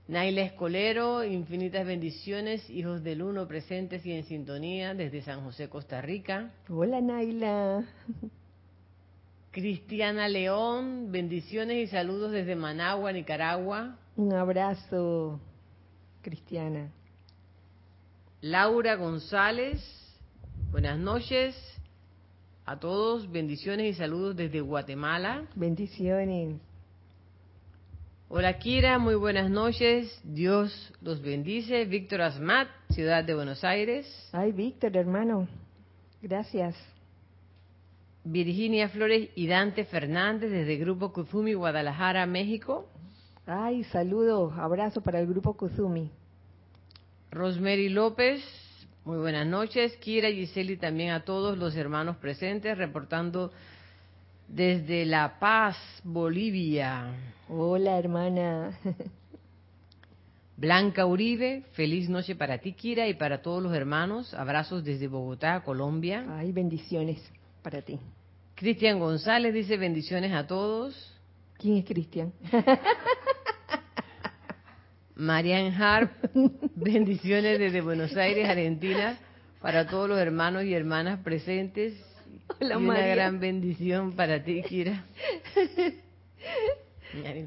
Naila 0.08 0.42
Escolero, 0.42 1.22
infinitas 1.22 1.86
bendiciones, 1.86 2.68
hijos 2.68 3.04
del 3.04 3.22
uno 3.22 3.46
presentes 3.46 4.04
y 4.04 4.12
en 4.12 4.24
sintonía 4.24 4.94
desde 4.94 5.22
San 5.22 5.44
José, 5.44 5.68
Costa 5.68 6.00
Rica. 6.00 6.50
Hola, 6.68 7.00
Naila. 7.00 7.84
Cristiana 9.52 10.28
León, 10.28 11.12
bendiciones 11.12 11.76
y 11.76 11.86
saludos 11.86 12.32
desde 12.32 12.56
Managua, 12.56 13.12
Nicaragua. 13.12 13.96
Un 14.16 14.32
abrazo, 14.32 15.40
Cristiana. 16.22 16.90
Laura 18.42 18.94
González, 18.94 19.82
buenas 20.70 20.98
noches 20.98 21.54
a 22.64 22.78
todos, 22.78 23.30
bendiciones 23.30 23.94
y 23.94 23.98
saludos 23.98 24.34
desde 24.34 24.62
Guatemala. 24.62 25.46
Bendiciones. 25.54 26.58
Hola 28.30 28.58
Kira, 28.58 28.98
muy 28.98 29.14
buenas 29.14 29.50
noches, 29.50 30.18
Dios 30.24 30.90
los 31.02 31.20
bendice. 31.20 31.84
Víctor 31.84 32.22
Asmat, 32.22 32.68
Ciudad 32.88 33.22
de 33.24 33.34
Buenos 33.34 33.62
Aires. 33.62 34.06
Ay, 34.32 34.52
Víctor, 34.52 34.96
hermano, 34.96 35.46
gracias. 36.22 36.74
Virginia 38.24 38.88
Flores 38.88 39.28
y 39.34 39.48
Dante 39.48 39.84
Fernández 39.84 40.50
desde 40.50 40.78
Grupo 40.78 41.12
Kuzumi, 41.12 41.52
Guadalajara, 41.52 42.24
México. 42.24 42.88
Ay, 43.44 43.84
saludos, 43.84 44.54
abrazo 44.56 45.02
para 45.02 45.20
el 45.20 45.26
Grupo 45.26 45.52
Kuzumi. 45.52 46.10
Rosemary 47.32 47.88
López, 47.88 48.42
muy 49.04 49.18
buenas 49.18 49.46
noches. 49.46 49.96
Kira 49.98 50.28
Giseli 50.30 50.76
también 50.76 51.10
a 51.10 51.24
todos 51.24 51.56
los 51.56 51.76
hermanos 51.76 52.16
presentes, 52.16 52.76
reportando 52.76 53.52
desde 54.48 55.04
La 55.04 55.38
Paz, 55.38 55.76
Bolivia. 56.02 57.14
Hola, 57.48 57.98
hermana. 57.98 58.76
Blanca 60.56 61.06
Uribe, 61.06 61.62
feliz 61.72 62.08
noche 62.08 62.34
para 62.34 62.58
ti, 62.58 62.72
Kira, 62.72 63.06
y 63.06 63.14
para 63.14 63.42
todos 63.42 63.62
los 63.62 63.72
hermanos. 63.74 64.34
Abrazos 64.34 64.82
desde 64.82 65.06
Bogotá, 65.06 65.60
Colombia. 65.60 66.26
Ay, 66.30 66.50
bendiciones 66.50 67.22
para 67.62 67.80
ti. 67.80 68.00
Cristian 68.56 68.98
González 68.98 69.54
dice 69.54 69.76
bendiciones 69.76 70.32
a 70.32 70.48
todos. 70.48 71.16
¿Quién 71.58 71.76
es 71.76 71.84
Cristian? 71.84 72.32
Marian 75.20 75.74
Harp, 75.74 76.10
bendiciones 76.74 77.58
desde 77.58 77.82
Buenos 77.82 78.16
Aires, 78.16 78.48
Argentina, 78.48 79.18
para 79.60 79.86
todos 79.86 80.08
los 80.08 80.18
hermanos 80.18 80.64
y 80.64 80.72
hermanas 80.72 81.20
presentes. 81.22 81.92
Hola, 82.58 82.74
y 82.74 82.78
una 82.78 82.94
María. 82.94 83.14
gran 83.14 83.38
bendición 83.38 84.12
para 84.12 84.42
ti, 84.42 84.62
Kira. 84.62 85.04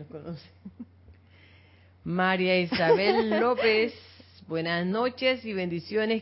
Conoce. 0.07 0.47
María 2.03 2.59
Isabel 2.59 3.39
López, 3.39 3.91
Buenas 4.47 4.85
noches 4.85 5.43
y 5.43 5.53
bendiciones 5.53 6.21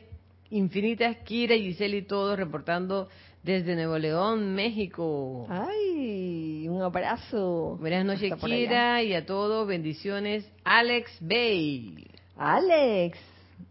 infinitas, 0.51 1.17
Kira, 1.25 1.55
Giselle 1.55 1.97
y 1.97 2.01
todos 2.03 2.37
reportando 2.37 3.09
desde 3.43 3.75
Nuevo 3.75 3.97
León, 3.97 4.53
México. 4.53 5.47
Ay, 5.49 6.67
un 6.67 6.81
abrazo. 6.81 7.77
Buenas 7.79 8.05
noches, 8.05 8.33
Kira, 8.35 9.01
y 9.01 9.13
a 9.13 9.25
todos, 9.25 9.67
bendiciones, 9.67 10.49
Alex 10.63 11.17
Bay. 11.21 12.05
Alex. 12.37 13.17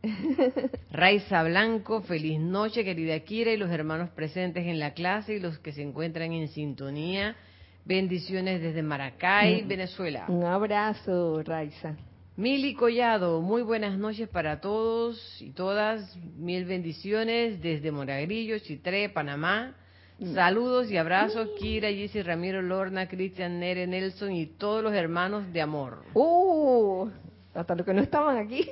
Raiza 0.93 1.43
Blanco, 1.45 2.03
feliz 2.03 2.41
noche, 2.41 2.85
querida 2.85 3.19
Kira, 3.21 3.53
y 3.53 3.57
los 3.57 3.71
hermanos 3.71 4.11
presentes 4.11 4.67
en 4.67 4.79
la 4.79 4.93
clase 4.95 5.35
y 5.35 5.41
los 5.41 5.59
que 5.59 5.73
se 5.73 5.83
encuentran 5.83 6.33
en 6.33 6.49
sintonía. 6.49 7.37
Bendiciones 7.85 8.61
desde 8.61 8.83
Maracay, 8.83 9.63
mm. 9.63 9.69
Venezuela. 9.69 10.25
Un 10.29 10.45
abrazo, 10.45 11.43
Raiza. 11.43 11.97
Mili 12.41 12.73
Collado, 12.73 13.43
muy 13.43 13.61
buenas 13.61 13.99
noches 13.99 14.27
para 14.27 14.63
todos 14.63 15.43
y 15.43 15.51
todas. 15.51 16.17
Mil 16.39 16.65
bendiciones 16.65 17.61
desde 17.61 17.93
Moragrillo, 17.93 18.59
Chitré, 18.61 19.11
Panamá. 19.11 19.75
Mm. 20.19 20.33
Saludos 20.33 20.91
y 20.91 20.97
abrazos, 20.97 21.49
mm. 21.49 21.59
Kira, 21.59 21.91
Jessy, 21.91 22.23
Ramiro, 22.23 22.63
Lorna, 22.63 23.09
Cristian, 23.09 23.61
Nere, 23.61 23.87
Nelson 23.87 24.33
y 24.33 24.47
todos 24.47 24.83
los 24.83 24.95
hermanos 24.95 25.53
de 25.53 25.61
amor. 25.61 26.03
¡Uh! 26.15 27.11
Hasta 27.53 27.75
los 27.75 27.85
que 27.85 27.93
no 27.93 28.01
estaban 28.01 28.39
aquí. 28.39 28.67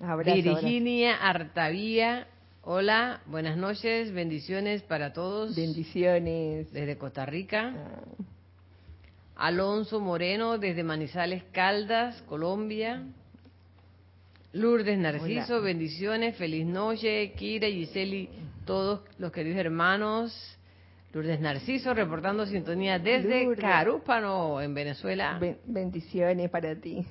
Virginia 0.24 1.16
Artavía, 1.16 2.26
hola, 2.62 3.20
buenas 3.26 3.58
noches, 3.58 4.14
bendiciones 4.14 4.82
para 4.82 5.12
todos. 5.12 5.54
Bendiciones. 5.54 6.72
Desde 6.72 6.96
Costa 6.96 7.26
Rica. 7.26 7.74
Ah. 7.76 8.31
Alonso 9.42 9.98
Moreno, 9.98 10.56
desde 10.56 10.84
Manizales 10.84 11.42
Caldas, 11.50 12.22
Colombia. 12.28 13.02
Lourdes 14.52 14.96
Narciso, 14.96 15.60
bendiciones, 15.60 16.36
feliz 16.36 16.64
noche, 16.64 17.32
Kira, 17.32 17.66
Giseli, 17.66 18.28
todos 18.64 19.00
los 19.18 19.32
queridos 19.32 19.58
hermanos. 19.58 20.56
Lourdes 21.12 21.40
Narciso 21.40 21.92
reportando 21.92 22.46
sintonía 22.46 23.00
desde 23.00 23.56
Carúpano, 23.56 24.60
en 24.60 24.74
Venezuela. 24.74 25.40
bendiciones 25.64 26.48
para 26.48 26.76
ti. 26.76 27.04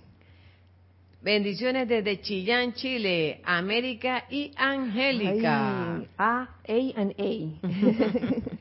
Bendiciones 1.22 1.86
desde 1.90 2.22
Chillán, 2.22 2.72
Chile, 2.76 3.42
América 3.44 4.24
y 4.30 4.54
Angélica. 4.56 6.02
a, 6.18 6.44
A 6.48 6.50
A. 6.66 6.66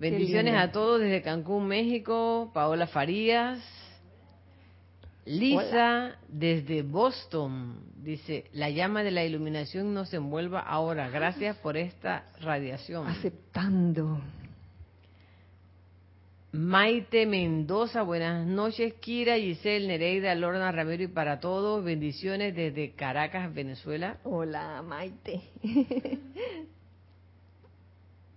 Bendiciones 0.00 0.54
a 0.54 0.72
todos 0.72 0.98
desde 0.98 1.20
Cancún, 1.20 1.68
México. 1.68 2.50
Paola 2.54 2.86
Farías. 2.86 3.60
Lisa 5.26 6.16
desde 6.26 6.82
Boston. 6.82 7.84
Dice, 7.96 8.46
la 8.54 8.70
llama 8.70 9.02
de 9.02 9.10
la 9.10 9.24
iluminación 9.24 9.92
nos 9.92 10.12
envuelva 10.14 10.60
ahora. 10.60 11.10
Gracias 11.10 11.54
por 11.58 11.76
esta 11.76 12.24
radiación. 12.40 13.06
Aceptando. 13.08 14.22
Maite 16.52 17.26
Mendoza, 17.26 18.02
buenas 18.02 18.46
noches. 18.46 18.94
Kira, 18.94 19.36
Giselle, 19.36 19.86
Nereida, 19.86 20.34
Lorna 20.34 20.72
Ramiro 20.72 21.02
y 21.02 21.08
para 21.08 21.40
todos. 21.40 21.84
Bendiciones 21.84 22.56
desde 22.56 22.92
Caracas, 22.92 23.52
Venezuela. 23.52 24.16
Hola, 24.24 24.82
Maite. 24.82 25.42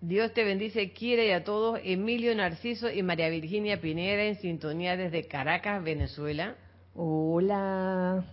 Dios 0.05 0.33
te 0.33 0.43
bendice, 0.43 0.91
Kira, 0.91 1.23
y 1.23 1.31
a 1.31 1.45
todos. 1.45 1.79
Emilio 1.81 2.35
Narciso 2.35 2.91
y 2.91 3.01
María 3.01 3.29
Virginia 3.29 3.79
Pinera 3.79 4.25
en 4.25 4.35
sintonía 4.35 4.97
desde 4.97 5.29
Caracas, 5.29 5.81
Venezuela. 5.81 6.57
Hola, 6.93 8.25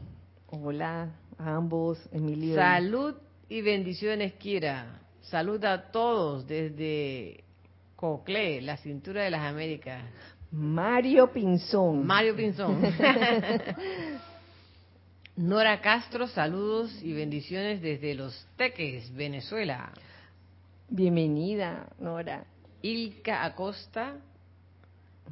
hola 0.49 1.15
a 1.39 1.55
ambos, 1.55 1.97
Emilio. 2.11 2.57
Salud 2.57 3.15
y 3.49 3.61
bendiciones, 3.63 4.33
Kira. 4.33 5.01
Salud 5.21 5.65
a 5.65 5.93
todos 5.93 6.45
desde 6.49 7.45
Cocle, 7.95 8.61
la 8.63 8.77
cintura 8.79 9.23
de 9.23 9.31
las 9.31 9.43
Américas. 9.43 10.03
Mario 10.51 11.31
Pinzón. 11.33 12.05
Mario 12.05 12.35
Pinzón. 12.35 12.83
Nora 15.37 15.81
Castro, 15.81 16.27
saludos 16.27 17.01
y 17.01 17.13
bendiciones 17.13 17.81
desde 17.81 18.17
Los 18.17 18.45
Teques, 18.57 19.15
Venezuela. 19.15 19.93
Bienvenida, 20.93 21.87
Nora. 22.01 22.47
Ilka 22.83 23.45
Acosta, 23.45 24.17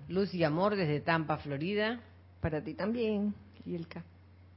luz 0.06 0.32
y 0.32 0.44
amor 0.44 0.76
desde 0.76 1.00
Tampa, 1.00 1.38
Florida. 1.38 1.98
Para 2.40 2.62
ti 2.62 2.74
también, 2.74 3.34
Ilka. 3.66 4.04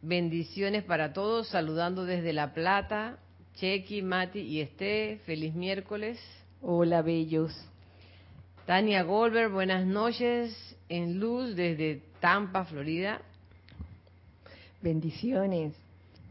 Bendiciones 0.04 0.84
para 0.84 1.12
todos, 1.12 1.48
saludando 1.48 2.06
desde 2.06 2.34
La 2.34 2.54
Plata, 2.54 3.18
Chequi, 3.56 4.04
Mati 4.04 4.42
y 4.42 4.62
Esté. 4.62 5.20
Feliz 5.26 5.56
miércoles. 5.56 6.20
Hola, 6.62 7.02
bellos. 7.02 7.52
Tania 8.68 9.02
Goldberg, 9.02 9.52
buenas 9.52 9.88
noches 9.88 10.78
en 10.88 11.20
luz 11.20 11.56
desde 11.56 12.04
Tampa, 12.20 12.64
Florida. 12.66 13.22
Bendiciones. 14.84 15.74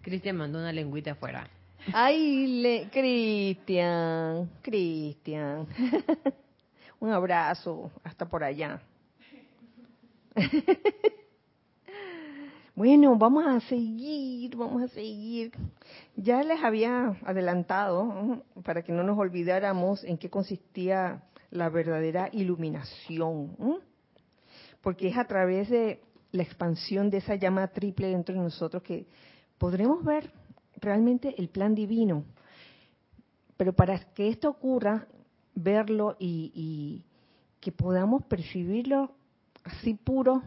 Cristian 0.02 0.37
mandó 0.37 0.61
una 0.61 0.72
lengüita 0.72 1.11
afuera. 1.11 1.50
Ay. 1.92 2.88
Cristian, 2.92 4.50
Cristian. 4.62 5.66
Un 7.00 7.10
abrazo 7.10 7.90
hasta 8.04 8.26
por 8.28 8.44
allá. 8.44 8.80
Bueno, 12.80 13.14
vamos 13.18 13.44
a 13.46 13.60
seguir, 13.68 14.56
vamos 14.56 14.82
a 14.82 14.88
seguir. 14.88 15.52
Ya 16.16 16.42
les 16.42 16.64
había 16.64 17.14
adelantado, 17.26 18.42
para 18.64 18.80
que 18.80 18.90
no 18.90 19.02
nos 19.02 19.18
olvidáramos 19.18 20.02
en 20.02 20.16
qué 20.16 20.30
consistía 20.30 21.22
la 21.50 21.68
verdadera 21.68 22.30
iluminación, 22.32 23.54
porque 24.80 25.08
es 25.08 25.18
a 25.18 25.26
través 25.26 25.68
de 25.68 26.00
la 26.32 26.42
expansión 26.42 27.10
de 27.10 27.18
esa 27.18 27.34
llama 27.34 27.68
triple 27.68 28.08
dentro 28.08 28.34
de 28.34 28.40
nosotros 28.40 28.82
que 28.82 29.06
podremos 29.58 30.02
ver 30.02 30.32
realmente 30.80 31.34
el 31.38 31.48
plan 31.48 31.74
divino. 31.74 32.24
Pero 33.56 33.72
para 33.72 33.98
que 33.98 34.28
esto 34.28 34.48
ocurra, 34.48 35.06
verlo 35.54 36.16
y, 36.18 37.04
que 37.60 37.72
podamos 37.72 38.24
percibirlo 38.24 39.12
así 39.64 39.94
puro, 39.94 40.42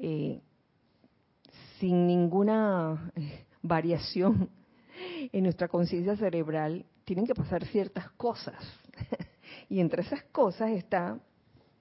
eh, 0.00 0.40
sin 1.78 2.06
ninguna 2.06 3.12
eh, 3.14 3.44
variación 3.62 4.50
en 5.32 5.44
nuestra 5.44 5.68
conciencia 5.68 6.16
cerebral, 6.16 6.84
tienen 7.04 7.26
que 7.26 7.34
pasar 7.34 7.64
ciertas 7.66 8.10
cosas. 8.12 8.56
Y 9.68 9.80
entre 9.80 10.02
esas 10.02 10.22
cosas 10.24 10.70
está 10.70 11.18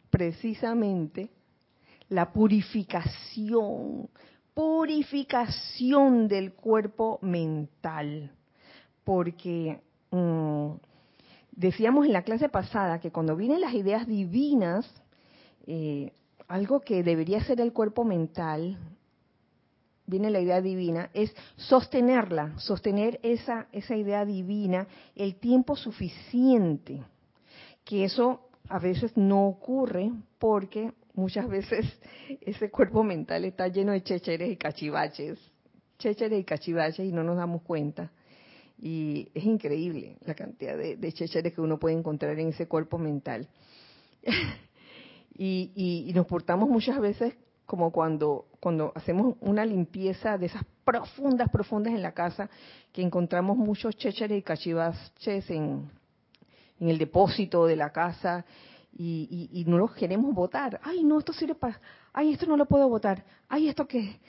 precisamente 0.10 1.30
la 2.10 2.32
purificación, 2.32 4.10
purificación 4.56 6.28
del 6.28 6.54
cuerpo 6.54 7.20
mental. 7.22 8.32
Porque 9.04 9.80
mm, 10.10 10.72
decíamos 11.52 12.08
en 12.08 12.14
la 12.14 12.24
clase 12.24 12.50
pasada 12.50 13.00
que 13.00 13.12
cuando 13.12 13.36
vienen 13.36 13.62
las 13.62 13.76
ideas 13.76 14.08
divinas, 14.08 14.92
eh, 15.68 16.12
algo 16.48 16.80
que 16.80 17.04
debería 17.04 17.44
ser 17.44 17.62
el 17.62 17.74
cuerpo 17.74 18.04
mental, 18.04 18.80
viene 20.08 20.32
la 20.32 20.40
idea 20.40 20.62
divina, 20.62 21.10
es 21.14 21.36
sostenerla, 21.58 22.58
sostener 22.58 23.20
esa, 23.24 23.68
esa 23.72 23.96
idea 23.96 24.26
divina 24.26 24.88
el 25.16 25.36
tiempo 25.36 25.76
suficiente 25.76 27.04
que 27.84 28.04
eso 28.04 28.42
a 28.68 28.80
veces 28.80 29.16
no 29.16 29.48
ocurre 29.48 30.12
porque 30.40 30.92
muchas 31.16 31.48
veces 31.48 31.86
ese 32.42 32.70
cuerpo 32.70 33.04
mental 33.04 33.46
está 33.46 33.68
lleno 33.68 33.92
de 33.92 34.04
checheres 34.04 34.52
y 34.52 34.58
cachivaches, 34.58 35.40
checheres 35.98 36.40
y 36.40 36.44
cachivaches 36.44 37.06
y 37.06 37.12
no 37.12 37.24
nos 37.24 37.38
damos 37.38 37.62
cuenta. 37.64 38.12
Y 38.78 39.30
es 39.34 39.46
increíble 39.46 40.18
la 40.26 40.36
cantidad 40.36 40.78
de, 40.78 40.98
de 40.98 41.14
checheres 41.14 41.54
que 41.54 41.62
uno 41.62 41.80
puede 41.80 41.96
encontrar 41.96 42.38
en 42.40 42.50
ese 42.50 42.68
cuerpo 42.68 42.98
mental. 42.98 43.48
y, 45.34 45.72
y, 46.08 46.14
nos 46.14 46.26
portamos 46.26 46.70
muchas 46.70 47.00
veces 47.00 47.36
como 47.66 47.92
cuando, 47.92 48.48
cuando 48.60 48.92
hacemos 48.96 49.38
una 49.40 49.66
limpieza 49.66 50.38
de 50.38 50.48
esas 50.48 50.64
profundas, 50.84 51.50
profundas 51.50 51.94
en 51.94 52.02
la 52.02 52.12
casa, 52.12 52.50
que 52.92 53.02
encontramos 53.02 53.58
muchos 53.58 53.96
checheres 53.96 54.40
y 54.40 54.44
cachivaches 54.44 55.50
en 55.50 55.90
el 56.80 56.98
depósito 56.98 57.66
de 57.66 57.76
la 57.78 57.92
casa 57.92 58.46
y, 58.98 59.64
no 59.68 59.78
los 59.78 59.94
queremos 59.94 60.34
votar. 60.34 60.80
Ay, 60.84 61.04
no, 61.04 61.20
esto 61.20 61.34
sirve 61.34 61.56
para... 61.56 61.80
Ay, 62.14 62.34
esto 62.34 62.46
no 62.46 62.56
lo 62.56 62.66
puedo 62.66 62.88
votar. 62.88 63.26
Ay, 63.50 63.68
esto 63.68 63.88
que... 63.88 64.20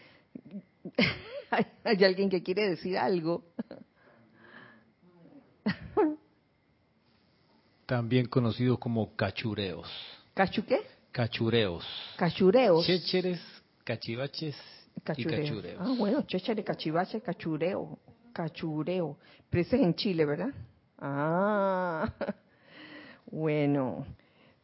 Hay 1.85 2.05
alguien 2.05 2.29
que 2.29 2.42
quiere 2.42 2.68
decir 2.70 2.98
algo. 2.98 3.44
También 7.87 8.26
conocidos 8.26 8.79
como 8.81 9.14
cachureos. 9.14 9.88
¿Cachu 10.35 10.64
qué? 10.64 10.81
Cachureos. 11.12 11.87
Cachureos. 12.16 12.85
Chécheres, 12.85 13.40
cachivaches 13.85 14.57
cachureo. 15.05 15.44
cachureos. 15.44 15.81
Ah, 15.81 15.94
bueno, 15.96 16.22
chéchare, 16.22 16.64
cachivache, 16.64 17.20
cachureo, 17.20 17.98
cachureo. 18.33 19.16
Pero 19.48 19.62
ese 19.62 19.76
es 19.76 19.83
en 19.83 19.94
Chile, 19.94 20.24
¿verdad? 20.24 20.52
Ah, 20.98 22.12
bueno. 23.26 24.05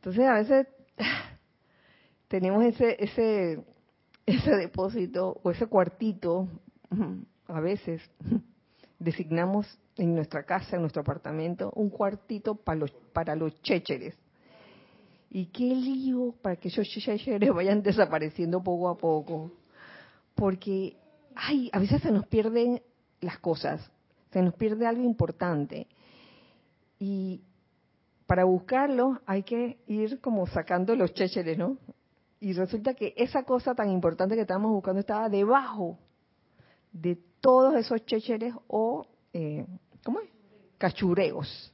Entonces 0.03 0.25
a 0.27 0.35
veces 0.35 0.67
tenemos 2.29 2.65
ese, 2.65 2.97
ese, 2.99 3.65
ese 4.27 4.57
depósito 4.57 5.41
o 5.45 5.51
ese 5.53 5.67
cuartito, 5.67 6.49
a 7.47 7.61
veces 7.61 8.03
designamos 8.99 9.79
en 9.97 10.17
nuestra 10.17 10.43
casa, 10.43 10.75
en 10.75 10.83
nuestro 10.83 11.03
apartamento, 11.03 11.73
un 11.77 11.89
cuartito 11.89 12.57
para 12.57 12.81
los, 12.81 12.91
para 13.13 13.37
los 13.37 13.63
chécheres. 13.63 14.17
Y 15.31 15.47
qué 15.47 15.67
lío 15.67 16.35
para 16.43 16.57
que 16.57 16.67
esos 16.67 16.89
chécheres 16.89 17.51
vayan 17.55 17.81
desapareciendo 17.81 18.61
poco 18.61 18.89
a 18.89 18.99
poco. 18.99 19.53
Porque, 20.35 20.97
ay, 21.37 21.71
a 21.73 21.79
veces 21.79 22.03
se 22.03 22.11
nos 22.11 22.27
pierden 22.27 22.83
las 23.21 23.39
cosas, 23.39 23.89
se 24.33 24.43
nos 24.43 24.55
pierde 24.55 24.85
algo 24.85 25.05
importante. 25.05 25.87
Y 26.99 27.41
para 28.27 28.45
buscarlo 28.45 29.21
hay 29.27 29.43
que 29.43 29.79
ir 29.87 30.21
como 30.21 30.47
sacando 30.47 30.95
los 30.95 31.13
chécheres, 31.15 31.59
¿no? 31.59 31.79
Y 32.41 32.53
resulta 32.55 32.95
que 32.95 33.15
esa 33.17 33.45
cosa 33.45 33.75
tan 33.75 33.91
importante 33.91 34.35
que 34.35 34.43
estábamos 34.43 34.73
buscando 34.73 35.01
estaba 35.01 35.29
debajo 35.29 35.99
de 36.93 37.19
todos 37.41 37.75
esos 37.77 38.05
chécheres 38.05 38.55
o, 38.67 39.07
eh, 39.33 39.67
¿cómo 40.05 40.21
es? 40.21 40.29
Cachureos. 40.79 41.73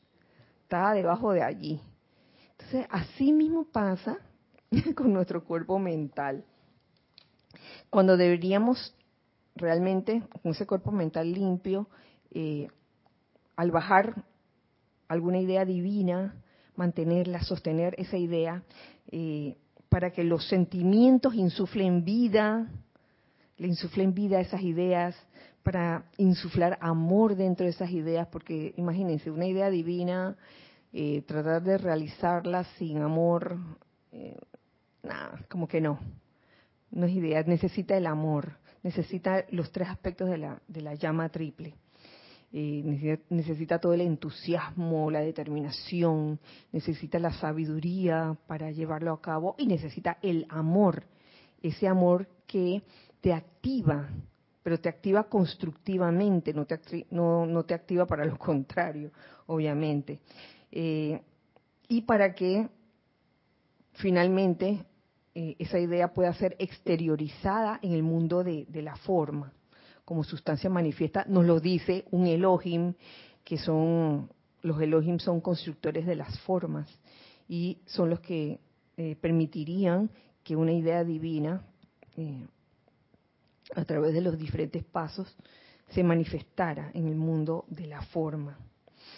Estaba 0.63 0.93
debajo 0.93 1.33
de 1.33 1.43
allí. 1.43 1.81
Entonces, 2.53 2.87
así 2.91 3.33
mismo 3.33 3.65
pasa 3.65 4.19
con 4.95 5.13
nuestro 5.13 5.45
cuerpo 5.45 5.79
mental. 5.79 6.45
Cuando 7.91 8.17
deberíamos 8.17 8.95
realmente, 9.57 10.23
con 10.43 10.53
ese 10.53 10.67
cuerpo 10.67 10.93
mental 10.93 11.33
limpio, 11.33 11.89
eh, 12.31 12.69
al 13.57 13.71
bajar 13.71 14.25
alguna 15.09 15.39
idea 15.39 15.65
divina, 15.65 16.35
mantenerla, 16.77 17.43
sostener 17.43 17.95
esa 17.99 18.17
idea, 18.17 18.63
eh, 19.11 19.57
para 19.89 20.11
que 20.11 20.23
los 20.23 20.47
sentimientos 20.49 21.35
insuflen 21.35 22.05
vida, 22.05 22.71
le 23.57 23.67
insuflen 23.67 24.15
vida 24.15 24.39
a 24.39 24.43
esas 24.43 24.63
ideas, 24.63 25.17
para 25.63 26.05
insuflar 26.17 26.79
amor 26.81 27.37
dentro 27.37 27.65
de 27.65 27.71
esas 27.71 27.91
ideas, 27.91 28.29
porque 28.29 28.75
imagínense, 28.77 29.31
una 29.31 29.47
idea 29.47 29.71
divina, 29.71 30.37
eh, 30.93 31.23
tratar 31.23 31.63
de 31.63 31.79
realizarla 31.79 32.65
sin 32.79 33.03
amor, 33.03 33.59
eh, 34.13 34.37
nada, 35.03 35.45
como 35.51 35.67
que 35.69 35.81
no, 35.81 35.99
no 36.91 37.07
es 37.07 37.13
idea, 37.13 37.43
necesita 37.43 37.97
el 37.97 38.07
amor, 38.07 38.57
necesita 38.83 39.45
los 39.51 39.71
tres 39.73 39.89
aspectos 39.89 40.31
de 40.31 40.39
la, 40.39 40.63
de 40.69 40.81
la 40.83 40.95
llama 40.95 41.29
triple. 41.29 41.75
Eh, 42.51 43.19
necesita, 43.29 43.79
todo 43.79 43.93
el 43.93 44.01
entusiasmo, 44.01 45.11
la 45.11 45.21
determinación, 45.21 46.41
necesita 46.73 47.19
la 47.19 47.33
sabiduría 47.35 48.39
para 48.47 48.71
llevarlo 48.71 49.13
a 49.13 49.21
cabo 49.21 49.55
y 49.59 49.67
necesita 49.67 50.17
el 50.23 50.47
amor, 50.49 51.05
ese 51.63 51.87
amor 51.87 52.27
que 52.47 52.83
te 53.21 53.35
activa, 53.35 54.09
pero 54.63 54.81
te 54.81 54.89
activa 54.89 55.25
constructivamente, 55.25 56.55
no 56.55 56.65
te, 56.65 56.81
no, 57.11 57.45
no 57.45 57.65
te 57.65 57.75
activa 57.75 58.07
para 58.07 58.25
lo 58.25 58.39
contrario, 58.39 59.11
obviamente. 59.47 60.21
Eh, 60.73 61.21
y 61.87 62.01
para 62.03 62.35
que 62.35 62.67
finalmente 63.93 64.87
eh, 65.35 65.55
esa 65.59 65.79
idea 65.79 66.15
pueda 66.15 66.33
ser 66.33 66.57
exteriorizada 66.59 67.79
en 67.83 67.93
el 67.93 68.03
mundo 68.03 68.43
de 68.43 68.83
la 68.83 68.97
forma, 68.97 69.53
como 70.09 70.25
sustancia 70.25 70.71
manifiesta, 70.71 71.27
nos 71.29 71.45
lo 71.45 71.61
dice 71.61 72.07
un 72.13 72.27
Elohim, 72.27 72.95
que 73.45 73.59
son, 73.59 74.31
los 74.63 74.81
Elohim 74.81 75.19
son 75.19 75.43
constructores 75.43 76.07
de 76.07 76.17
las 76.17 76.41
formas 76.41 76.89
y 77.47 77.77
son 77.85 78.09
los 78.09 78.21
que 78.21 78.59
eh, 78.97 79.17
permitirían 79.21 80.09
que 80.43 80.57
una 80.57 80.73
idea 80.73 81.05
divina, 81.05 81.63
eh, 82.17 82.47
a 83.77 83.85
través 83.85 84.15
de 84.15 84.23
los 84.23 84.39
diferentes 84.39 84.83
pasos, 84.83 85.37
se 85.91 86.03
manifestara 86.03 86.91
en 86.95 87.07
el 87.07 87.17
mundo 87.17 87.67
de 87.69 87.87
la 87.87 88.01
forma. 88.01 88.57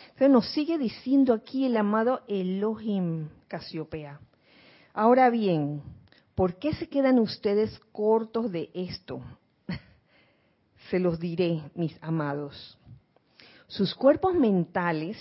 Entonces 0.07 0.31
nos 0.31 0.50
sigue 0.50 0.76
diciendo 0.76 1.35
aquí 1.35 1.66
el 1.66 1.76
amado 1.76 2.22
Elohim 2.26 3.29
Casiopea. 3.46 4.18
Ahora 4.92 5.31
bien, 5.31 5.83
¿por 6.35 6.59
qué 6.59 6.74
se 6.74 6.88
quedan 6.88 7.20
ustedes 7.20 7.79
cortos 7.92 8.50
de 8.50 8.72
esto? 8.74 9.22
Se 10.90 10.98
los 10.98 11.20
diré, 11.20 11.62
mis 11.74 11.96
amados. 12.03 12.76
Sus 13.68 13.94
cuerpos 13.94 14.35
mentales, 14.35 15.16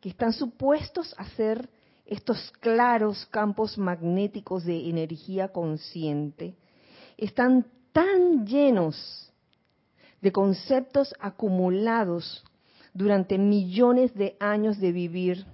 que 0.00 0.08
están 0.08 0.32
supuestos 0.32 1.14
a 1.16 1.24
ser 1.30 1.70
estos 2.04 2.52
claros 2.58 3.24
campos 3.26 3.78
magnéticos 3.78 4.64
de 4.64 4.90
energía 4.90 5.48
consciente, 5.48 6.56
están 7.16 7.64
tan 7.92 8.44
llenos 8.44 9.32
de 10.20 10.32
conceptos 10.32 11.14
acumulados 11.20 12.44
durante 12.92 13.38
millones 13.38 14.12
de 14.14 14.36
años 14.40 14.80
de 14.80 14.90
vivir, 14.90 15.46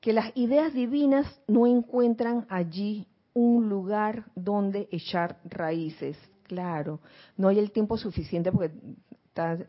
que 0.00 0.12
las 0.12 0.30
ideas 0.36 0.72
divinas 0.72 1.26
no 1.48 1.66
encuentran 1.66 2.46
allí 2.48 3.08
un 3.34 3.68
lugar 3.68 4.26
donde 4.36 4.88
echar 4.92 5.40
raíces. 5.44 6.16
Claro, 6.50 6.98
no 7.36 7.46
hay 7.46 7.60
el 7.60 7.70
tiempo 7.70 7.96
suficiente 7.96 8.50
porque 8.50 8.72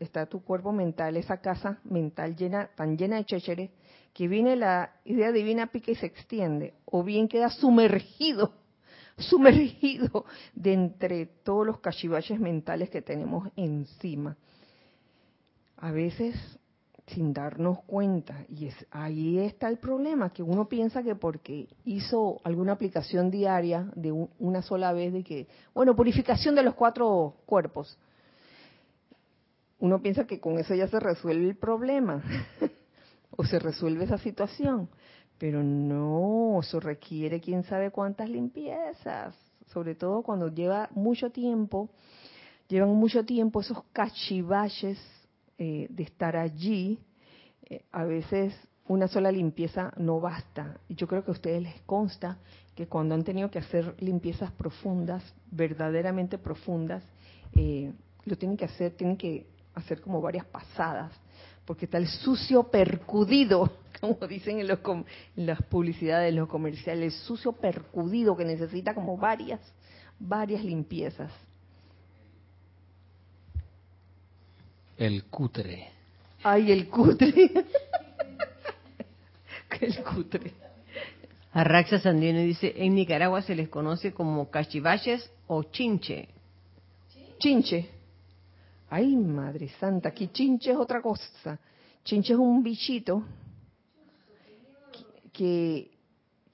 está, 0.00 0.26
tu 0.26 0.42
cuerpo 0.42 0.72
mental, 0.72 1.16
esa 1.16 1.36
casa 1.36 1.78
mental 1.84 2.34
llena, 2.34 2.70
tan 2.74 2.98
llena 2.98 3.18
de 3.18 3.24
chécheres, 3.24 3.70
que 4.12 4.26
viene 4.26 4.56
la 4.56 4.90
idea 5.04 5.30
divina, 5.30 5.68
pica 5.68 5.92
y 5.92 5.94
se 5.94 6.06
extiende, 6.06 6.74
o 6.84 7.04
bien 7.04 7.28
queda 7.28 7.50
sumergido, 7.50 8.52
sumergido 9.16 10.24
de 10.56 10.72
entre 10.72 11.26
todos 11.26 11.64
los 11.64 11.78
cachivaches 11.78 12.40
mentales 12.40 12.90
que 12.90 13.00
tenemos 13.00 13.48
encima. 13.54 14.36
A 15.76 15.92
veces 15.92 16.34
sin 17.06 17.32
darnos 17.32 17.80
cuenta. 17.84 18.44
Y 18.48 18.66
es, 18.66 18.86
ahí 18.90 19.38
está 19.38 19.68
el 19.68 19.78
problema, 19.78 20.30
que 20.32 20.42
uno 20.42 20.68
piensa 20.68 21.02
que 21.02 21.14
porque 21.14 21.68
hizo 21.84 22.40
alguna 22.44 22.72
aplicación 22.72 23.30
diaria 23.30 23.90
de 23.94 24.12
un- 24.12 24.30
una 24.38 24.62
sola 24.62 24.92
vez 24.92 25.12
de 25.12 25.22
que, 25.24 25.48
bueno, 25.74 25.96
purificación 25.96 26.54
de 26.54 26.62
los 26.62 26.74
cuatro 26.74 27.34
cuerpos, 27.46 27.98
uno 29.80 30.00
piensa 30.00 30.26
que 30.26 30.38
con 30.40 30.58
eso 30.58 30.74
ya 30.74 30.86
se 30.86 31.00
resuelve 31.00 31.48
el 31.48 31.56
problema 31.56 32.22
o 33.36 33.44
se 33.44 33.58
resuelve 33.58 34.04
esa 34.04 34.18
situación. 34.18 34.88
Pero 35.38 35.62
no, 35.64 36.60
eso 36.60 36.78
requiere 36.78 37.40
quién 37.40 37.64
sabe 37.64 37.90
cuántas 37.90 38.28
limpiezas, 38.30 39.34
sobre 39.72 39.96
todo 39.96 40.22
cuando 40.22 40.46
lleva 40.48 40.88
mucho 40.94 41.30
tiempo, 41.30 41.90
llevan 42.68 42.90
mucho 42.90 43.24
tiempo 43.24 43.60
esos 43.60 43.82
cachivaches 43.92 44.98
eh, 45.64 45.86
de 45.90 46.02
estar 46.02 46.34
allí, 46.36 46.98
eh, 47.70 47.84
a 47.92 48.02
veces 48.02 48.52
una 48.88 49.06
sola 49.06 49.30
limpieza 49.30 49.92
no 49.96 50.18
basta. 50.18 50.80
Y 50.88 50.96
yo 50.96 51.06
creo 51.06 51.22
que 51.24 51.30
a 51.30 51.34
ustedes 51.38 51.62
les 51.62 51.80
consta 51.82 52.38
que 52.74 52.88
cuando 52.88 53.14
han 53.14 53.22
tenido 53.22 53.48
que 53.48 53.60
hacer 53.60 53.94
limpiezas 54.00 54.50
profundas, 54.50 55.22
verdaderamente 55.52 56.36
profundas, 56.36 57.04
eh, 57.54 57.92
lo 58.24 58.36
tienen 58.36 58.56
que 58.56 58.64
hacer, 58.64 58.94
tienen 58.96 59.16
que 59.16 59.46
hacer 59.76 60.00
como 60.00 60.20
varias 60.20 60.46
pasadas, 60.46 61.12
porque 61.64 61.84
está 61.84 61.96
el 61.98 62.08
sucio 62.08 62.64
percudido, 62.64 63.70
como 64.00 64.26
dicen 64.26 64.58
en, 64.58 64.66
los 64.66 64.80
com- 64.80 65.04
en 65.36 65.46
las 65.46 65.62
publicidades, 65.62 66.30
en 66.30 66.40
los 66.40 66.48
comerciales, 66.48 67.04
el 67.14 67.20
sucio 67.20 67.52
percudido 67.52 68.36
que 68.36 68.44
necesita 68.44 68.94
como 68.96 69.16
varias, 69.16 69.60
varias 70.18 70.64
limpiezas. 70.64 71.30
El 75.02 75.24
cutre. 75.24 75.88
Ay, 76.44 76.70
el 76.70 76.88
cutre. 76.88 77.34
el 79.80 80.04
cutre. 80.04 80.52
Arraxa 81.50 81.98
Sandino 81.98 82.38
dice, 82.38 82.72
en 82.76 82.94
Nicaragua 82.94 83.42
se 83.42 83.56
les 83.56 83.68
conoce 83.68 84.12
como 84.12 84.48
cachivaches 84.48 85.28
o 85.48 85.64
chinche. 85.64 86.28
Chinche. 87.40 87.90
Ay, 88.90 89.16
madre 89.16 89.70
santa, 89.80 90.10
aquí 90.10 90.28
chinche 90.28 90.70
es 90.70 90.76
otra 90.76 91.02
cosa. 91.02 91.58
Chinche 92.04 92.34
es 92.34 92.38
un 92.38 92.62
bichito 92.62 93.24
que, 95.32 95.90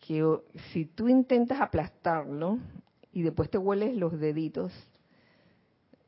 que 0.00 0.24
si 0.72 0.86
tú 0.86 1.06
intentas 1.06 1.60
aplastarlo 1.60 2.56
y 3.12 3.20
después 3.20 3.50
te 3.50 3.58
hueles 3.58 3.94
los 3.94 4.18
deditos, 4.18 4.72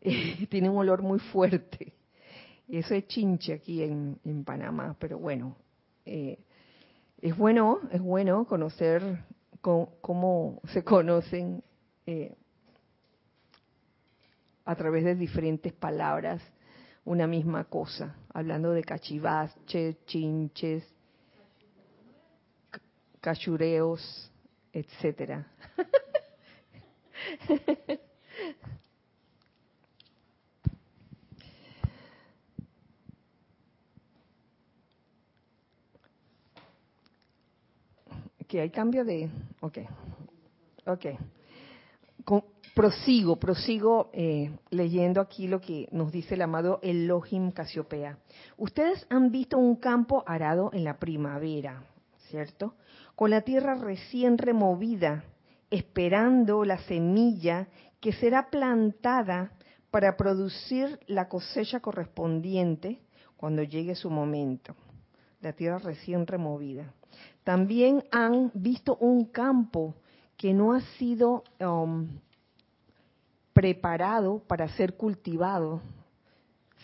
tiene 0.48 0.70
un 0.70 0.79
olor 0.79 1.03
muy 1.03 1.18
fuerte. 1.18 2.00
Eso 2.71 2.95
es 2.95 3.07
chinche 3.09 3.55
aquí 3.55 3.83
en, 3.83 4.19
en 4.25 4.45
Panamá, 4.45 4.97
pero 4.99 5.19
bueno, 5.19 5.57
eh, 6.05 6.39
es 7.21 7.37
bueno, 7.37 7.81
es 7.91 8.01
bueno 8.01 8.45
conocer 8.47 9.03
co- 9.61 9.93
cómo 10.01 10.61
se 10.73 10.85
conocen 10.85 11.63
eh, 12.07 12.35
a 14.65 14.77
través 14.77 15.05
de 15.05 15.17
diferentes 15.17 15.73
palabras 15.73 16.41
una 17.05 17.27
misma 17.27 17.65
cosa, 17.65 18.15
hablando 18.33 18.71
de 18.73 18.85
cachivaches, 18.85 20.05
chinches, 20.07 20.85
cachureos, 23.21 24.31
etcétera. 24.73 25.47
que 38.51 38.61
hay 38.61 38.71
cambio 38.71 39.05
de... 39.05 39.31
Ok, 39.61 39.79
ok. 40.85 41.07
prosigo, 42.75 43.37
prosigo 43.37 44.11
eh, 44.13 44.51
leyendo 44.71 45.21
aquí 45.21 45.47
lo 45.47 45.61
que 45.61 45.89
nos 45.93 46.11
dice 46.11 46.35
el 46.35 46.43
amado 46.43 46.81
Elohim 46.83 47.53
Casiopea. 47.53 48.19
Ustedes 48.57 49.07
han 49.09 49.31
visto 49.31 49.57
un 49.57 49.77
campo 49.77 50.25
arado 50.27 50.71
en 50.73 50.83
la 50.83 50.99
primavera, 50.99 51.85
¿cierto? 52.29 52.75
Con 53.15 53.31
la 53.31 53.43
tierra 53.43 53.77
recién 53.77 54.37
removida, 54.37 55.23
esperando 55.71 56.65
la 56.65 56.79
semilla 56.79 57.69
que 58.01 58.13
será 58.13 58.51
plantada 58.51 59.53
para 59.93 60.17
producir 60.17 60.99
la 61.07 61.29
cosecha 61.29 61.79
correspondiente 61.79 63.01
cuando 63.37 63.63
llegue 63.63 63.95
su 63.95 64.11
momento. 64.11 64.75
La 65.41 65.53
tierra 65.53 65.79
recién 65.79 66.27
removida. 66.27 66.93
También 67.44 68.05
han 68.11 68.50
visto 68.55 68.96
un 68.96 69.24
campo 69.26 69.94
que 70.37 70.53
no 70.55 70.72
ha 70.72 70.81
sido 70.98 71.44
um, 71.61 72.09
preparado 73.53 74.38
para 74.46 74.68
ser 74.68 74.96
cultivado, 74.96 75.81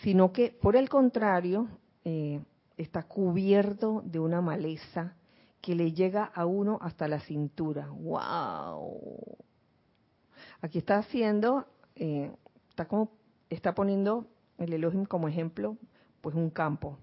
sino 0.03 0.31
que 0.31 0.51
por 0.51 0.75
el 0.75 0.89
contrario 0.89 1.67
eh, 2.05 2.41
está 2.77 3.03
cubierto 3.03 4.03
de 4.05 4.19
una 4.19 4.41
maleza 4.41 5.15
que 5.61 5.75
le 5.75 5.91
llega 5.91 6.23
a 6.23 6.45
uno 6.45 6.77
hasta 6.81 7.07
la 7.07 7.19
cintura. 7.19 7.87
¡Wow! 7.89 9.37
Aquí 10.61 10.77
está 10.77 10.97
haciendo, 10.97 11.65
eh, 11.95 12.31
está 12.69 12.87
como, 12.87 13.11
está 13.49 13.73
poniendo 13.73 14.27
el 14.57 14.73
Elohim 14.73 15.05
como 15.05 15.27
ejemplo, 15.27 15.77
pues 16.21 16.35
un 16.35 16.49
campo. 16.49 16.97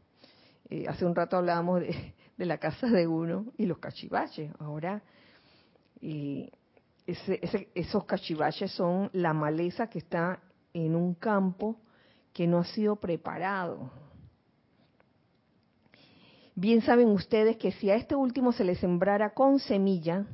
Eh, 0.70 0.86
hace 0.88 1.04
un 1.04 1.14
rato 1.14 1.36
hablábamos 1.36 1.80
de, 1.80 2.14
de 2.36 2.46
la 2.46 2.58
casa 2.58 2.86
de 2.88 3.06
uno 3.06 3.46
y 3.56 3.66
los 3.66 3.78
cachivaches. 3.78 4.50
Ahora, 4.58 5.02
esos 7.06 8.04
cachivaches 8.04 8.72
son 8.72 9.10
la 9.12 9.32
maleza 9.32 9.88
que 9.88 9.98
está 9.98 10.40
en 10.72 10.94
un 10.94 11.14
campo 11.14 11.76
que 12.32 12.46
no 12.46 12.58
ha 12.58 12.64
sido 12.64 12.96
preparado. 12.96 13.90
Bien 16.56 16.82
saben 16.82 17.08
ustedes 17.08 17.56
que 17.56 17.72
si 17.72 17.90
a 17.90 17.96
este 17.96 18.14
último 18.14 18.52
se 18.52 18.64
le 18.64 18.76
sembrara 18.76 19.34
con 19.34 19.58
semilla, 19.58 20.24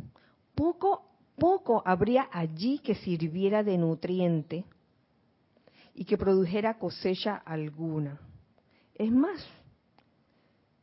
poco, 0.55 1.07
poco 1.39 1.83
habría 1.87 2.29
allí 2.31 2.79
que 2.79 2.95
sirviera 2.95 3.63
de 3.63 3.79
nutriente 3.79 4.65
y 5.95 6.05
que 6.05 6.19
produjera 6.19 6.79
cosecha 6.79 7.37
alguna. 7.37 8.21
Es 8.95 9.11
más, 9.11 9.47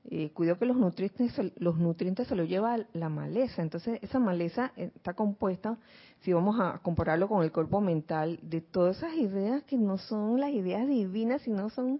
eh, 0.09 0.31
cuidado 0.31 0.57
que 0.57 0.65
los 0.65 0.77
nutrientes, 0.77 1.33
los 1.57 1.77
nutrientes 1.77 2.29
se 2.29 2.35
los 2.35 2.47
lleva 2.47 2.77
la 2.93 3.09
maleza. 3.09 3.61
Entonces, 3.61 3.99
esa 4.01 4.19
maleza 4.19 4.71
eh, 4.77 4.89
está 4.95 5.13
compuesta, 5.13 5.77
si 6.21 6.31
vamos 6.31 6.57
a 6.61 6.79
compararlo 6.81 7.27
con 7.27 7.43
el 7.43 7.51
cuerpo 7.51 7.81
mental, 7.81 8.39
de 8.41 8.61
todas 8.61 8.97
esas 8.97 9.15
ideas 9.15 9.63
que 9.63 9.75
no 9.75 9.97
son 9.97 10.39
las 10.39 10.51
ideas 10.51 10.87
divinas, 10.87 11.41
sino 11.41 11.69
son 11.69 11.99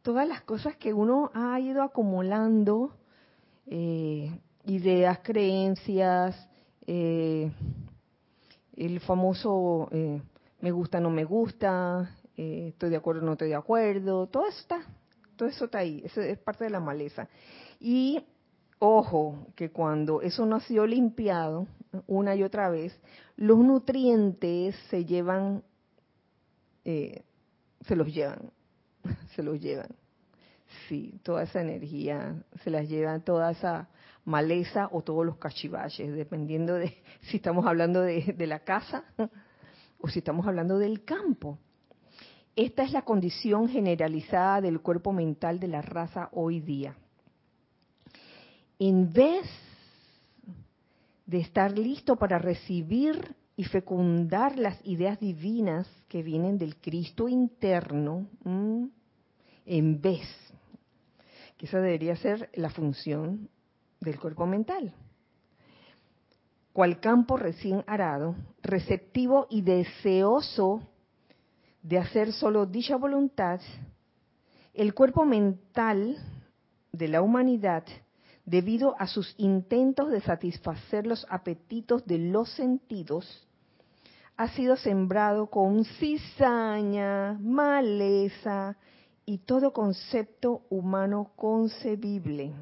todas 0.00 0.26
las 0.26 0.40
cosas 0.40 0.76
que 0.76 0.94
uno 0.94 1.30
ha 1.34 1.60
ido 1.60 1.82
acumulando, 1.82 2.96
eh, 3.66 4.40
ideas, 4.64 5.18
creencias, 5.22 6.48
el 6.86 7.50
famoso 9.00 9.88
me 10.60 10.70
gusta, 10.70 11.00
no 11.00 11.10
me 11.10 11.24
gusta, 11.24 12.10
estoy 12.36 12.90
de 12.90 12.96
acuerdo, 12.96 13.22
no 13.22 13.32
estoy 13.32 13.48
de 13.48 13.54
acuerdo, 13.54 14.26
todo 14.26 14.46
eso 14.46 14.60
está 14.60 14.86
todo 15.36 15.48
eso 15.48 15.66
está 15.66 15.78
ahí, 15.78 16.02
eso 16.04 16.20
es 16.20 16.38
parte 16.38 16.64
de 16.64 16.70
la 16.70 16.80
maleza. 16.80 17.28
Y 17.80 18.24
ojo, 18.78 19.46
que 19.54 19.70
cuando 19.70 20.20
eso 20.22 20.46
no 20.46 20.56
ha 20.56 20.60
sido 20.60 20.86
limpiado 20.86 21.66
una 22.06 22.34
y 22.34 22.42
otra 22.42 22.68
vez, 22.68 22.98
los 23.36 23.58
nutrientes 23.58 24.76
se 24.90 25.04
llevan, 25.04 25.62
eh, 26.84 27.22
se 27.86 27.96
los 27.96 28.12
llevan, 28.12 28.50
se 29.34 29.42
los 29.42 29.60
llevan. 29.60 29.88
Sí, 30.88 31.20
toda 31.22 31.44
esa 31.44 31.60
energía 31.60 32.42
se 32.62 32.70
las 32.70 32.88
lleva 32.88 33.18
toda 33.20 33.52
esa 33.52 33.88
maleza 34.24 34.88
o 34.92 35.02
todos 35.02 35.24
los 35.24 35.36
cachivaches, 35.36 36.12
dependiendo 36.14 36.74
de 36.74 36.96
si 37.22 37.36
estamos 37.36 37.66
hablando 37.66 38.00
de, 38.00 38.34
de 38.36 38.46
la 38.46 38.60
casa 38.60 39.04
o 40.00 40.08
si 40.08 40.18
estamos 40.18 40.46
hablando 40.46 40.78
del 40.78 41.04
campo. 41.04 41.58
Esta 42.56 42.84
es 42.84 42.92
la 42.92 43.02
condición 43.02 43.68
generalizada 43.68 44.60
del 44.60 44.80
cuerpo 44.80 45.12
mental 45.12 45.58
de 45.58 45.66
la 45.66 45.82
raza 45.82 46.28
hoy 46.32 46.60
día. 46.60 46.94
En 48.78 49.12
vez 49.12 49.44
de 51.26 51.40
estar 51.40 51.76
listo 51.76 52.16
para 52.16 52.38
recibir 52.38 53.34
y 53.56 53.64
fecundar 53.64 54.56
las 54.56 54.78
ideas 54.86 55.18
divinas 55.18 55.88
que 56.08 56.22
vienen 56.22 56.56
del 56.56 56.76
Cristo 56.76 57.28
interno, 57.28 58.28
en 58.44 60.00
vez, 60.00 60.28
que 61.56 61.66
esa 61.66 61.80
debería 61.80 62.14
ser 62.16 62.50
la 62.54 62.70
función 62.70 63.48
del 64.00 64.20
cuerpo 64.20 64.46
mental. 64.46 64.92
Cual 66.72 67.00
campo 67.00 67.36
recién 67.36 67.82
arado, 67.86 68.36
receptivo 68.62 69.46
y 69.50 69.62
deseoso 69.62 70.82
de 71.84 71.98
hacer 71.98 72.32
solo 72.32 72.64
dicha 72.64 72.96
voluntad, 72.96 73.60
el 74.72 74.94
cuerpo 74.94 75.24
mental 75.24 76.16
de 76.92 77.08
la 77.08 77.20
humanidad, 77.20 77.84
debido 78.46 78.96
a 78.98 79.06
sus 79.06 79.34
intentos 79.36 80.10
de 80.10 80.22
satisfacer 80.22 81.06
los 81.06 81.26
apetitos 81.28 82.06
de 82.06 82.18
los 82.18 82.50
sentidos, 82.54 83.46
ha 84.36 84.48
sido 84.48 84.76
sembrado 84.76 85.48
con 85.48 85.84
cizaña, 85.84 87.38
maleza 87.40 88.76
y 89.26 89.38
todo 89.38 89.72
concepto 89.72 90.62
humano 90.70 91.32
concebible. 91.36 92.52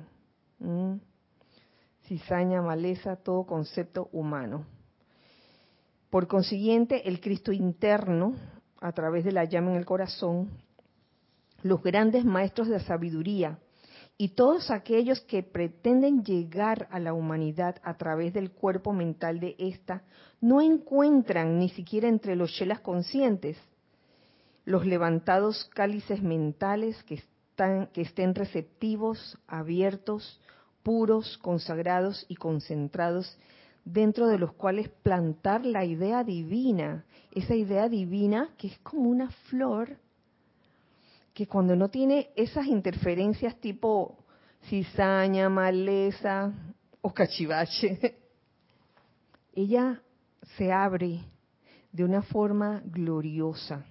¿Mm? 0.59 0.97
Cizaña, 2.09 2.61
maleza, 2.61 3.17
todo 3.17 3.47
concepto 3.47 4.09
humano. 4.13 4.67
Por 6.11 6.27
consiguiente, 6.27 7.09
el 7.09 7.21
Cristo 7.21 7.53
interno 7.53 8.35
a 8.83 8.92
través 8.92 9.25
de 9.25 9.33
la 9.33 9.45
llama 9.45 9.71
en 9.71 9.77
el 9.79 9.87
corazón, 9.87 10.51
los 11.62 11.83
grandes 11.83 12.25
maestros 12.25 12.68
de 12.68 12.81
sabiduría 12.81 13.59
y 14.18 14.31
todos 14.31 14.71
aquellos 14.71 15.21
que 15.23 15.42
pretenden 15.42 16.23
llegar 16.23 16.88
a 16.90 16.99
la 16.99 17.14
humanidad 17.14 17.77
a 17.83 17.97
través 17.97 18.35
del 18.35 18.51
cuerpo 18.51 18.92
mental 18.92 19.40
de 19.40 19.57
ésta, 19.59 20.03
no 20.40 20.61
encuentran 20.61 21.59
ni 21.59 21.68
siquiera 21.71 22.09
entre 22.09 22.37
los 22.37 22.53
chelas 22.53 22.81
conscientes 22.81 23.57
los 24.64 24.87
levantados 24.87 25.68
cálices 25.75 26.23
mentales 26.23 27.03
que, 27.05 27.14
están, 27.14 27.88
que 27.88 28.03
estén 28.03 28.35
receptivos, 28.35 29.38
abiertos, 29.47 30.40
puros, 30.83 31.38
consagrados 31.38 32.25
y 32.29 32.37
concentrados 32.37 33.38
dentro 33.85 34.29
de 34.29 34.38
los 34.38 34.53
cuales 34.53 34.88
plantar 34.88 35.66
la 35.66 35.85
idea 35.85 36.25
divina, 36.25 37.05
esa 37.35 37.55
idea 37.55 37.88
divina 37.88 38.51
que 38.59 38.68
es 38.68 38.79
como 38.81 39.09
una 39.09 39.31
flor 39.49 39.99
que 41.35 41.47
cuando 41.47 41.75
no 41.75 41.88
tiene 41.88 42.31
esas 42.37 42.66
interferencias 42.66 43.59
tipo 43.59 44.18
cizaña, 44.68 45.49
maleza 45.49 46.53
o 47.01 47.12
cachivache, 47.12 48.16
ella 49.55 50.01
se 50.57 50.71
abre 50.73 51.21
de 51.90 52.05
una 52.05 52.23
forma 52.23 52.83
gloriosa. 52.85 53.85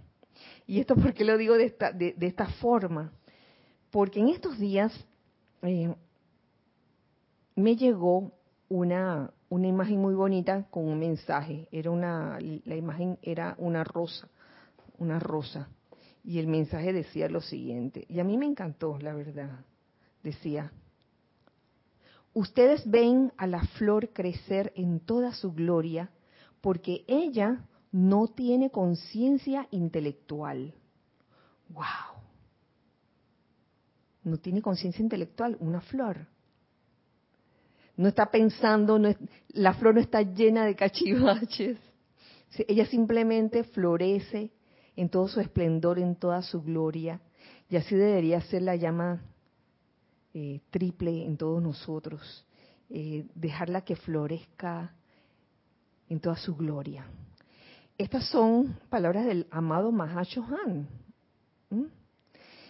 ¿Y 0.65 0.79
esto 0.79 0.95
por 0.95 1.13
qué 1.13 1.25
lo 1.25 1.37
digo 1.37 1.55
de 1.55 1.65
esta, 1.65 1.91
de, 1.91 2.15
esta 2.21 2.47
forma? 2.47 3.11
Porque 3.89 4.19
en 4.19 4.29
estos 4.29 4.57
días 4.57 4.93
eh, 5.63 5.93
me 7.55 7.75
llegó 7.75 8.31
una, 8.71 9.29
una 9.49 9.67
imagen 9.67 9.99
muy 9.99 10.13
bonita 10.13 10.65
con 10.71 10.87
un 10.87 10.97
mensaje. 10.97 11.67
Era 11.73 11.91
una, 11.91 12.39
la 12.39 12.75
imagen 12.75 13.19
era 13.21 13.53
una 13.57 13.83
rosa, 13.83 14.29
una 14.97 15.19
rosa. 15.19 15.67
Y 16.23 16.39
el 16.39 16.47
mensaje 16.47 16.93
decía 16.93 17.27
lo 17.27 17.41
siguiente, 17.41 18.05
y 18.07 18.19
a 18.19 18.23
mí 18.23 18.37
me 18.37 18.45
encantó, 18.45 18.97
la 18.99 19.13
verdad. 19.13 19.65
Decía, 20.23 20.71
ustedes 22.33 22.89
ven 22.89 23.33
a 23.37 23.45
la 23.45 23.63
flor 23.77 24.09
crecer 24.13 24.71
en 24.75 24.99
toda 24.99 25.33
su 25.33 25.51
gloria 25.51 26.11
porque 26.61 27.03
ella 27.07 27.65
no 27.91 28.27
tiene 28.27 28.69
conciencia 28.69 29.67
intelectual. 29.71 30.73
¡Wow! 31.69 32.21
No 34.23 34.37
tiene 34.37 34.61
conciencia 34.61 35.01
intelectual, 35.01 35.57
una 35.59 35.81
flor. 35.81 36.27
No 38.01 38.07
está 38.07 38.31
pensando, 38.31 38.99
la 39.49 39.73
flor 39.75 39.93
no 39.93 40.01
está 40.01 40.23
llena 40.23 40.65
de 40.65 40.75
cachivaches. 40.75 41.77
Ella 42.67 42.87
simplemente 42.87 43.63
florece 43.63 44.49
en 44.95 45.07
todo 45.07 45.27
su 45.27 45.39
esplendor, 45.39 45.99
en 45.99 46.15
toda 46.15 46.41
su 46.41 46.63
gloria. 46.63 47.21
Y 47.69 47.75
así 47.75 47.95
debería 47.95 48.41
ser 48.41 48.63
la 48.63 48.75
llama 48.75 49.21
eh, 50.33 50.61
triple 50.71 51.25
en 51.25 51.37
todos 51.37 51.61
nosotros. 51.61 52.43
Eh, 52.89 53.27
dejarla 53.35 53.81
que 53.81 53.95
florezca 53.95 54.95
en 56.09 56.19
toda 56.19 56.37
su 56.37 56.55
gloria. 56.55 57.05
Estas 57.99 58.27
son 58.29 58.79
palabras 58.89 59.27
del 59.27 59.45
amado 59.51 59.91
Mahashohan. 59.91 60.87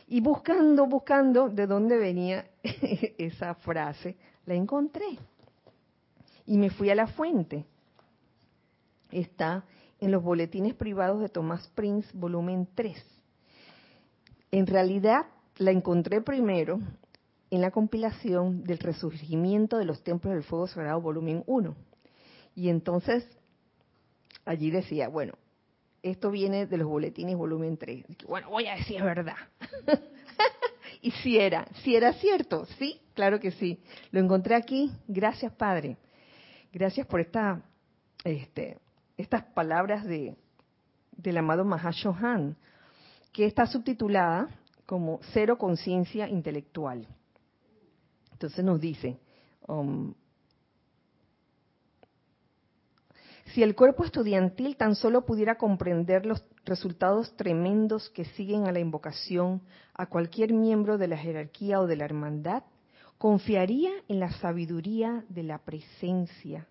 Y 0.08 0.20
buscando, 0.20 0.88
buscando 0.88 1.48
de 1.48 1.68
dónde 1.68 1.98
venía 1.98 2.48
esa 3.18 3.56
frase, 3.56 4.18
la 4.46 4.56
encontré. 4.56 5.18
Y 6.46 6.58
me 6.58 6.70
fui 6.70 6.90
a 6.90 6.96
la 6.96 7.08
fuente. 7.08 7.66
Está 9.12 9.66
en 10.00 10.12
los 10.12 10.24
boletines 10.24 10.74
privados 10.74 11.22
de 11.22 11.30
Thomas 11.30 11.68
Prince, 11.76 12.10
volumen 12.14 12.68
3. 12.76 12.98
En 14.52 14.68
realidad 14.68 15.28
la 15.58 15.72
encontré 15.72 16.22
primero 16.22 16.80
en 17.52 17.62
la 17.62 17.72
compilación 17.72 18.64
del 18.64 18.80
resurgimiento 18.80 19.78
de 19.78 19.86
los 19.86 20.04
templos 20.04 20.34
del 20.34 20.44
fuego 20.44 20.68
sagrado, 20.68 21.02
volumen 21.02 21.44
1. 21.46 21.76
Y 22.56 22.70
entonces 22.70 23.28
allí 24.46 24.72
decía, 24.72 25.08
bueno, 25.08 25.34
esto 26.02 26.32
viene 26.32 26.66
de 26.66 26.78
los 26.78 26.88
boletines 26.88 27.38
volumen 27.38 27.78
3. 27.78 28.06
Bueno, 28.28 28.50
voy 28.50 28.68
a 28.68 28.76
decir 28.76 29.04
verdad. 29.04 29.36
y 31.02 31.12
si 31.12 31.38
era, 31.38 31.68
si 31.84 31.96
era 31.96 32.14
cierto, 32.14 32.66
sí, 32.78 33.02
claro 33.14 33.40
que 33.40 33.52
sí. 33.52 33.80
Lo 34.12 34.20
encontré 34.20 34.56
aquí, 34.56 34.92
gracias 35.08 35.52
Padre. 35.54 35.98
Gracias 36.72 37.06
por 37.08 37.20
esta, 37.20 37.62
este, 38.24 38.78
estas 39.18 39.44
palabras 39.44 40.06
de, 40.06 40.36
del 41.18 41.38
amado 41.38 41.66
Mahashohan, 41.66 42.56
que 43.34 43.46
está 43.46 43.66
subtitulada 43.66 44.50
como 44.86 45.20
Cero 45.34 45.58
Conciencia 45.58 46.28
Intelectual. 46.30 47.08
Entonces 48.32 48.64
nos 48.64 48.80
dice, 48.80 49.20
um, 49.68 50.14
Si 53.54 53.64
el 53.64 53.76
cuerpo 53.76 54.06
estudiantil 54.06 54.78
tan 54.78 54.96
solo 54.96 55.26
pudiera 55.26 55.56
comprender 55.56 56.26
los 56.26 56.42
resultados 56.66 57.36
tremendos 57.36 58.10
que 58.12 58.26
siguen 58.26 58.68
a 58.68 58.72
la 58.72 58.80
invocación 58.80 59.62
a 59.94 60.06
cualquier 60.08 60.54
miembro 60.54 60.98
de 60.98 61.08
la 61.08 61.18
jerarquía 61.18 61.80
o 61.80 61.88
de 61.88 61.96
la 61.96 62.06
hermandad, 62.06 62.64
confiaría 63.18 63.92
en 64.08 64.20
la 64.20 64.32
sabiduría 64.32 65.26
de 65.30 65.44
la 65.44 65.60
presencia 65.60 66.68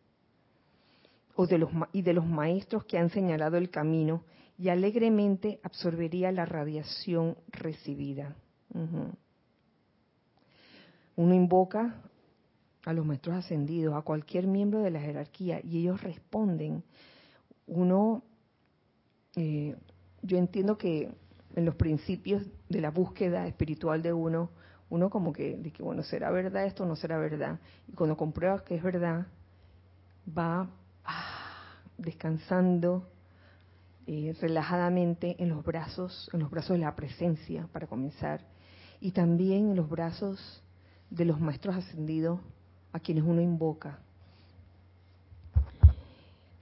o 1.36 1.46
de 1.46 1.58
los, 1.58 1.70
y 1.92 2.02
de 2.02 2.12
los 2.12 2.26
maestros 2.26 2.84
que 2.84 2.98
han 2.98 3.10
señalado 3.10 3.56
el 3.56 3.70
camino 3.70 4.24
y 4.58 4.68
alegremente 4.68 5.58
absorbería 5.62 6.32
la 6.32 6.44
radiación 6.44 7.36
recibida. 7.48 8.36
Uno 11.16 11.34
invoca 11.34 12.02
a 12.84 12.92
los 12.92 13.06
maestros 13.06 13.36
ascendidos, 13.36 13.94
a 13.94 14.02
cualquier 14.02 14.46
miembro 14.46 14.82
de 14.82 14.90
la 14.90 15.00
jerarquía, 15.00 15.60
y 15.62 15.78
ellos 15.78 16.02
responden. 16.02 16.82
Uno, 17.66 18.22
eh, 19.36 19.76
yo 20.22 20.38
entiendo 20.38 20.76
que 20.76 21.12
en 21.54 21.64
los 21.64 21.74
principios 21.74 22.42
de 22.68 22.80
la 22.80 22.90
búsqueda 22.90 23.46
espiritual 23.46 24.02
de 24.02 24.12
uno, 24.12 24.50
uno 24.88 25.10
como 25.10 25.32
que 25.32 25.56
dice, 25.56 25.82
bueno, 25.82 26.02
¿será 26.02 26.30
verdad 26.30 26.64
esto 26.64 26.84
o 26.84 26.86
no 26.86 26.96
será 26.96 27.18
verdad? 27.18 27.60
Y 27.88 27.92
cuando 27.92 28.16
comprueba 28.16 28.64
que 28.64 28.74
es 28.74 28.82
verdad, 28.82 29.26
va 30.26 30.68
ah, 31.04 31.74
descansando 31.96 33.08
eh, 34.06 34.34
relajadamente 34.40 35.36
en 35.38 35.50
los 35.50 35.64
brazos, 35.64 36.28
en 36.32 36.40
los 36.40 36.50
brazos 36.50 36.76
de 36.76 36.84
la 36.84 36.96
presencia, 36.96 37.68
para 37.72 37.86
comenzar, 37.86 38.44
y 39.00 39.12
también 39.12 39.70
en 39.70 39.76
los 39.76 39.88
brazos 39.88 40.62
de 41.10 41.24
los 41.24 41.40
maestros 41.40 41.76
ascendidos 41.76 42.40
a 42.92 43.00
quienes 43.00 43.24
uno 43.24 43.40
invoca. 43.40 43.98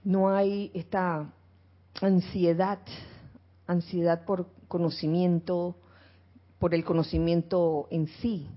No 0.03 0.29
hay 0.29 0.71
esta 0.73 1.31
ansiedad, 2.01 2.79
ansiedad 3.67 4.25
por 4.25 4.47
conocimiento, 4.67 5.75
por 6.59 6.73
el 6.73 6.83
conocimiento 6.83 7.87
en 7.91 8.07
sí, 8.07 8.47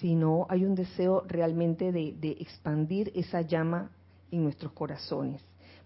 sino 0.00 0.46
hay 0.48 0.64
un 0.64 0.74
deseo 0.74 1.24
realmente 1.26 1.92
de, 1.92 2.36
expandir 2.40 3.12
esa 3.14 3.42
llama 3.42 3.90
en 4.30 4.44
nuestros 4.44 4.72
corazones. 4.72 5.42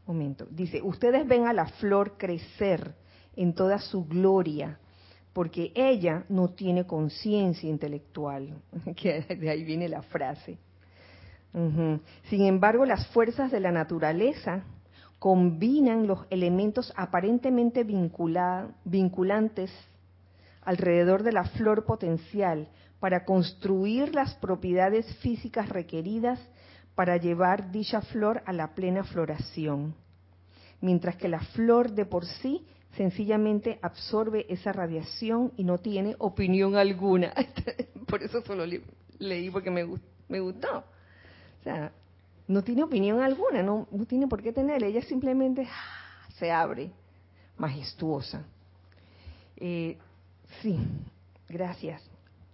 Momento, 0.06 0.46
dice, 0.50 0.82
ustedes 0.82 1.26
ven 1.26 1.46
a 1.46 1.52
la 1.52 1.66
flor 1.66 2.16
crecer 2.18 2.94
en 3.36 3.54
toda 3.54 3.78
su 3.78 4.04
gloria, 4.04 4.78
porque 5.32 5.72
ella 5.74 6.24
no 6.28 6.48
tiene 6.48 6.86
conciencia 6.86 7.70
intelectual, 7.70 8.60
que 8.96 9.22
de 9.22 9.50
ahí 9.50 9.64
viene 9.64 9.88
la 9.88 10.02
frase. 10.02 10.58
Sin 12.30 12.46
embargo, 12.46 12.86
las 12.86 13.06
fuerzas 13.08 13.52
de 13.52 13.60
la 13.60 13.70
naturaleza 13.70 14.64
combinan 15.22 16.08
los 16.08 16.26
elementos 16.30 16.92
aparentemente 16.96 17.84
vinculantes 17.84 19.70
alrededor 20.62 21.22
de 21.22 21.30
la 21.30 21.44
flor 21.44 21.84
potencial 21.84 22.66
para 22.98 23.24
construir 23.24 24.16
las 24.16 24.34
propiedades 24.34 25.06
físicas 25.18 25.68
requeridas 25.68 26.40
para 26.96 27.18
llevar 27.18 27.70
dicha 27.70 28.00
flor 28.00 28.42
a 28.46 28.52
la 28.52 28.74
plena 28.74 29.04
floración, 29.04 29.94
mientras 30.80 31.14
que 31.14 31.28
la 31.28 31.38
flor 31.38 31.92
de 31.92 32.04
por 32.04 32.26
sí 32.26 32.66
sencillamente 32.96 33.78
absorbe 33.80 34.46
esa 34.48 34.72
radiación 34.72 35.52
y 35.56 35.62
no 35.62 35.78
tiene 35.78 36.16
opinión 36.18 36.74
alguna. 36.74 37.32
por 38.08 38.24
eso 38.24 38.42
solo 38.42 38.64
leí 39.20 39.50
porque 39.50 39.70
me, 39.70 39.86
me 40.28 40.40
gustó. 40.40 40.78
O 40.78 41.62
sea, 41.62 41.92
no 42.48 42.62
tiene 42.62 42.82
opinión 42.82 43.20
alguna, 43.20 43.62
no, 43.62 43.86
tiene 44.08 44.28
por 44.28 44.42
qué 44.42 44.52
tener, 44.52 44.82
ella 44.82 45.02
simplemente 45.02 45.66
ah, 45.70 46.28
se 46.38 46.50
abre, 46.50 46.90
majestuosa. 47.56 48.44
Eh, 49.56 49.96
sí, 50.60 50.78
gracias. 51.48 52.02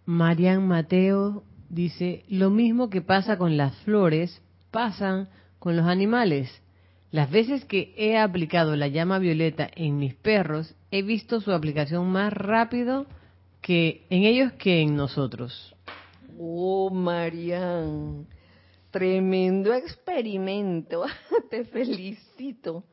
Marian 0.05 0.67
Mateo 0.67 1.43
dice, 1.69 2.25
lo 2.29 2.51
mismo 2.51 2.91
que 2.91 3.03
pasa 3.03 3.39
con 3.39 3.57
las 3.57 3.75
flores, 3.79 4.41
pasan 4.71 5.29
con 5.59 5.77
los 5.77 5.87
animales. 5.87 6.51
Las 7.11 7.31
veces 7.31 7.65
que 7.65 7.95
he 7.97 8.19
aplicado 8.19 8.77
la 8.77 8.89
llama 8.89 9.19
violeta 9.19 9.69
en 9.75 9.99
mis 9.99 10.15
perros, 10.15 10.75
he 10.91 11.03
visto 11.03 11.41
su 11.41 11.53
aplicación 11.53 12.11
más 12.11 12.33
rápido 12.33 13.07
que 13.63 14.07
en 14.11 14.25
ellos 14.25 14.53
que 14.53 14.83
en 14.83 14.97
nosotros. 14.97 15.75
Oh, 16.39 16.91
Marian, 16.91 18.27
Tremendo 18.91 19.75
experimento, 19.75 21.05
te 21.51 21.65
felicito. 21.65 22.85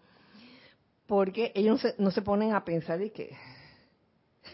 Porque 1.07 1.51
ellos 1.55 1.81
no 1.97 2.11
se, 2.11 2.21
ponen 2.21 2.53
a 2.53 2.65
pensar 2.65 2.99
de 2.99 3.11
que... 3.11 3.35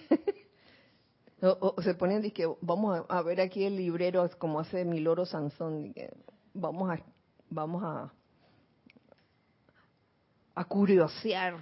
se 1.84 1.94
ponen 1.96 2.22
de 2.22 2.32
que 2.32 2.48
vamos 2.62 3.06
a, 3.08 3.22
ver 3.24 3.42
aquí 3.42 3.64
el 3.64 3.76
librero 3.78 4.30
como 4.38 4.60
hace 4.60 4.86
mi 4.86 5.00
loro 5.00 5.26
Sansón, 5.26 5.82
de 5.84 5.94
que 5.94 6.14
vamos 6.54 6.92
a, 6.92 7.00
vamos 7.50 7.84
a, 7.84 8.12
a 10.54 10.66
curiosear 10.66 11.56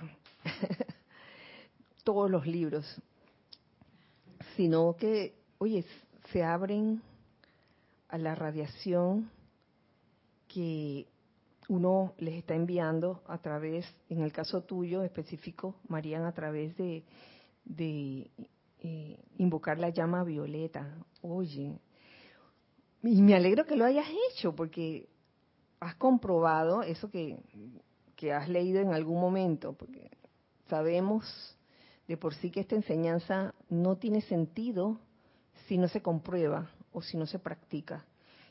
todos 2.03 2.29
los 2.29 2.45
libros, 2.45 2.85
sino 4.57 4.95
que, 4.97 5.35
oye, 5.59 5.85
se 6.31 6.43
abren 6.43 7.01
a 8.09 8.17
la 8.17 8.35
radiación 8.35 9.29
que 10.49 11.07
uno 11.69 12.13
les 12.17 12.33
está 12.33 12.55
enviando 12.55 13.21
a 13.27 13.37
través, 13.37 13.85
en 14.09 14.21
el 14.21 14.33
caso 14.33 14.63
tuyo 14.63 15.03
específico, 15.03 15.75
Marían, 15.87 16.25
a 16.25 16.33
través 16.33 16.75
de, 16.75 17.03
eh, 18.81 19.19
invocar 19.37 19.77
la 19.79 19.89
llama 19.89 20.23
violeta. 20.23 20.97
Oye, 21.21 21.79
y 23.03 23.21
me 23.21 23.35
alegro 23.35 23.65
que 23.65 23.75
lo 23.75 23.85
hayas 23.85 24.07
hecho 24.29 24.55
porque 24.55 25.07
has 25.79 25.95
comprobado 25.95 26.81
eso 26.81 27.09
que, 27.09 27.37
que 28.15 28.33
has 28.33 28.49
leído 28.49 28.81
en 28.81 28.91
algún 28.91 29.21
momento, 29.21 29.73
porque 29.73 30.09
sabemos 30.67 31.23
de 32.07 32.17
por 32.17 32.33
sí 32.33 32.49
que 32.49 32.61
esta 32.61 32.75
enseñanza 32.75 33.53
no 33.69 33.97
tiene 33.97 34.21
sentido 34.21 34.99
si 35.67 35.77
no 35.77 35.87
se 35.87 36.01
comprueba 36.01 36.71
o 36.91 37.03
si 37.03 37.15
no 37.15 37.27
se 37.27 37.37
practica. 37.37 38.05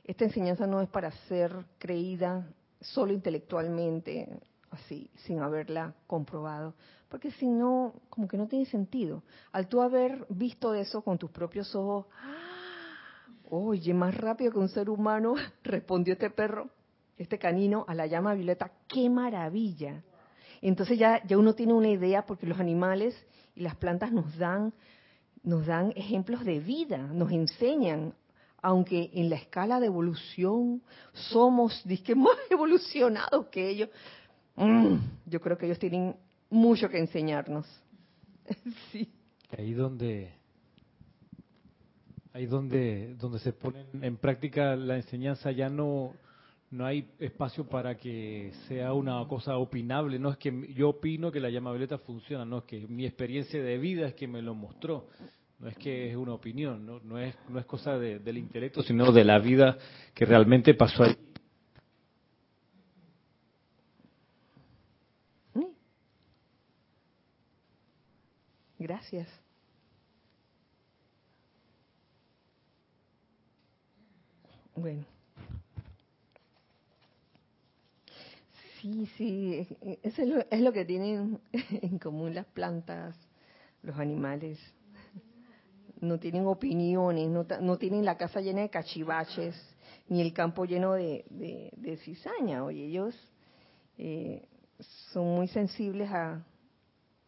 Esta 0.08 0.24
enseñanza 0.24 0.66
no 0.66 0.80
es 0.80 0.88
para 0.88 1.10
ser 1.28 1.52
creída 1.78 2.48
solo 2.80 3.12
intelectualmente, 3.12 4.40
así, 4.70 5.10
sin 5.16 5.40
haberla 5.40 5.92
comprobado, 6.06 6.72
porque 7.10 7.30
si 7.32 7.46
no, 7.46 7.92
como 8.08 8.26
que 8.26 8.38
no 8.38 8.48
tiene 8.48 8.64
sentido. 8.64 9.22
Al 9.52 9.68
tú 9.68 9.82
haber 9.82 10.24
visto 10.30 10.72
eso 10.72 11.02
con 11.02 11.18
tus 11.18 11.30
propios 11.30 11.74
ojos, 11.74 12.06
oye, 13.50 13.92
más 13.92 14.16
rápido 14.16 14.50
que 14.50 14.58
un 14.58 14.70
ser 14.70 14.88
humano 14.88 15.34
respondió 15.62 16.14
este 16.14 16.30
perro, 16.30 16.70
este 17.18 17.38
canino, 17.38 17.84
a 17.86 17.94
la 17.94 18.06
llama 18.06 18.32
violeta, 18.32 18.72
qué 18.88 19.10
maravilla. 19.10 20.02
Entonces 20.62 20.98
ya, 20.98 21.22
ya 21.26 21.36
uno 21.36 21.54
tiene 21.54 21.74
una 21.74 21.90
idea 21.90 22.24
porque 22.24 22.46
los 22.46 22.58
animales 22.58 23.14
y 23.54 23.60
las 23.60 23.76
plantas 23.76 24.10
nos 24.10 24.38
dan, 24.38 24.72
nos 25.42 25.66
dan 25.66 25.92
ejemplos 25.96 26.46
de 26.46 26.60
vida, 26.60 26.96
nos 26.96 27.30
enseñan, 27.30 28.14
aunque 28.62 29.10
en 29.14 29.30
la 29.30 29.36
escala 29.36 29.80
de 29.80 29.86
evolución 29.86 30.82
somos 31.12 31.80
disque 31.84 32.14
más 32.16 32.36
evolucionados 32.50 33.46
que 33.46 33.68
ellos, 33.68 33.88
mm, 34.56 34.96
yo 35.26 35.40
creo 35.40 35.56
que 35.56 35.66
ellos 35.66 35.78
tienen 35.78 36.16
mucho 36.50 36.88
que 36.88 36.98
enseñarnos. 36.98 37.66
sí. 38.92 39.08
Ahí 39.56 39.72
donde 39.72 40.32
ahí 42.32 42.46
donde 42.46 43.14
donde 43.14 43.38
se 43.38 43.52
pone 43.52 43.86
en 44.00 44.16
práctica 44.16 44.76
la 44.76 44.96
enseñanza 44.96 45.50
ya 45.50 45.68
no 45.68 46.12
no 46.70 46.84
hay 46.84 47.08
espacio 47.18 47.66
para 47.66 47.96
que 47.96 48.52
sea 48.66 48.92
una 48.92 49.26
cosa 49.26 49.56
opinable. 49.56 50.18
No 50.18 50.30
es 50.30 50.36
que 50.36 50.74
yo 50.74 50.90
opino 50.90 51.32
que 51.32 51.40
la 51.40 51.48
llama 51.48 51.70
violeta 51.70 51.98
funciona, 51.98 52.44
no 52.44 52.58
es 52.58 52.64
que 52.64 52.86
mi 52.86 53.06
experiencia 53.06 53.62
de 53.62 53.78
vida 53.78 54.08
es 54.08 54.14
que 54.14 54.28
me 54.28 54.42
lo 54.42 54.54
mostró. 54.54 55.08
No 55.58 55.68
es 55.68 55.76
que 55.76 56.10
es 56.10 56.16
una 56.16 56.34
opinión, 56.34 56.86
no, 56.86 57.00
no 57.00 57.18
es 57.18 57.34
cosa 57.66 57.98
del 57.98 58.38
intelecto, 58.38 58.82
sino 58.82 59.10
de 59.10 59.24
la 59.24 59.38
vida 59.40 59.76
que 60.14 60.24
realmente 60.24 60.74
pasó 60.74 61.02
ahí. 61.04 61.16
Gracias. 68.78 69.28
Bueno. 74.76 75.04
Sí, 78.80 79.06
sí, 79.16 79.66
eso 80.04 80.22
es 80.22 80.28
lo, 80.28 80.38
es 80.48 80.60
lo 80.60 80.72
que 80.72 80.84
tienen 80.84 81.40
en 81.52 81.98
común 81.98 82.36
las 82.36 82.46
plantas, 82.46 83.16
los 83.82 83.98
animales. 83.98 84.60
No 86.00 86.18
tienen 86.18 86.46
opiniones, 86.46 87.28
no, 87.28 87.76
tienen 87.76 88.04
la 88.04 88.16
casa 88.16 88.40
llena 88.40 88.60
de 88.62 88.70
cachivaches, 88.70 89.56
ni 90.08 90.20
el 90.20 90.32
campo 90.32 90.64
lleno 90.64 90.94
de, 90.94 91.24
de, 91.30 91.96
cizaña. 91.98 92.64
Oye, 92.64 92.86
ellos 92.86 93.14
eh, 93.96 94.46
son 95.12 95.26
muy 95.34 95.48
sensibles 95.48 96.10
a, 96.10 96.44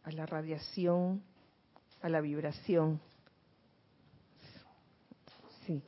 a 0.03 0.11
la 0.11 0.25
radiación, 0.25 1.21
a 2.01 2.09
la 2.09 2.21
vibración. 2.21 2.99
Sí. 5.65 5.81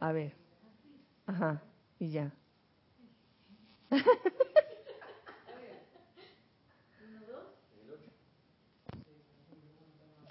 A 0.00 0.12
ver. 0.12 0.32
Ajá, 1.26 1.62
y 1.98 2.10
ya. 2.10 2.32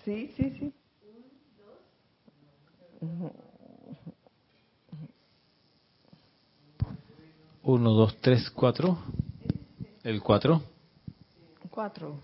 Sí, 0.03 0.33
sí, 0.35 0.49
sí. 0.59 0.73
Uno, 7.63 7.91
dos, 7.91 8.17
tres, 8.17 8.49
cuatro. 8.49 8.97
El 10.03 10.21
cuatro. 10.21 10.61
Cuatro. 11.69 12.19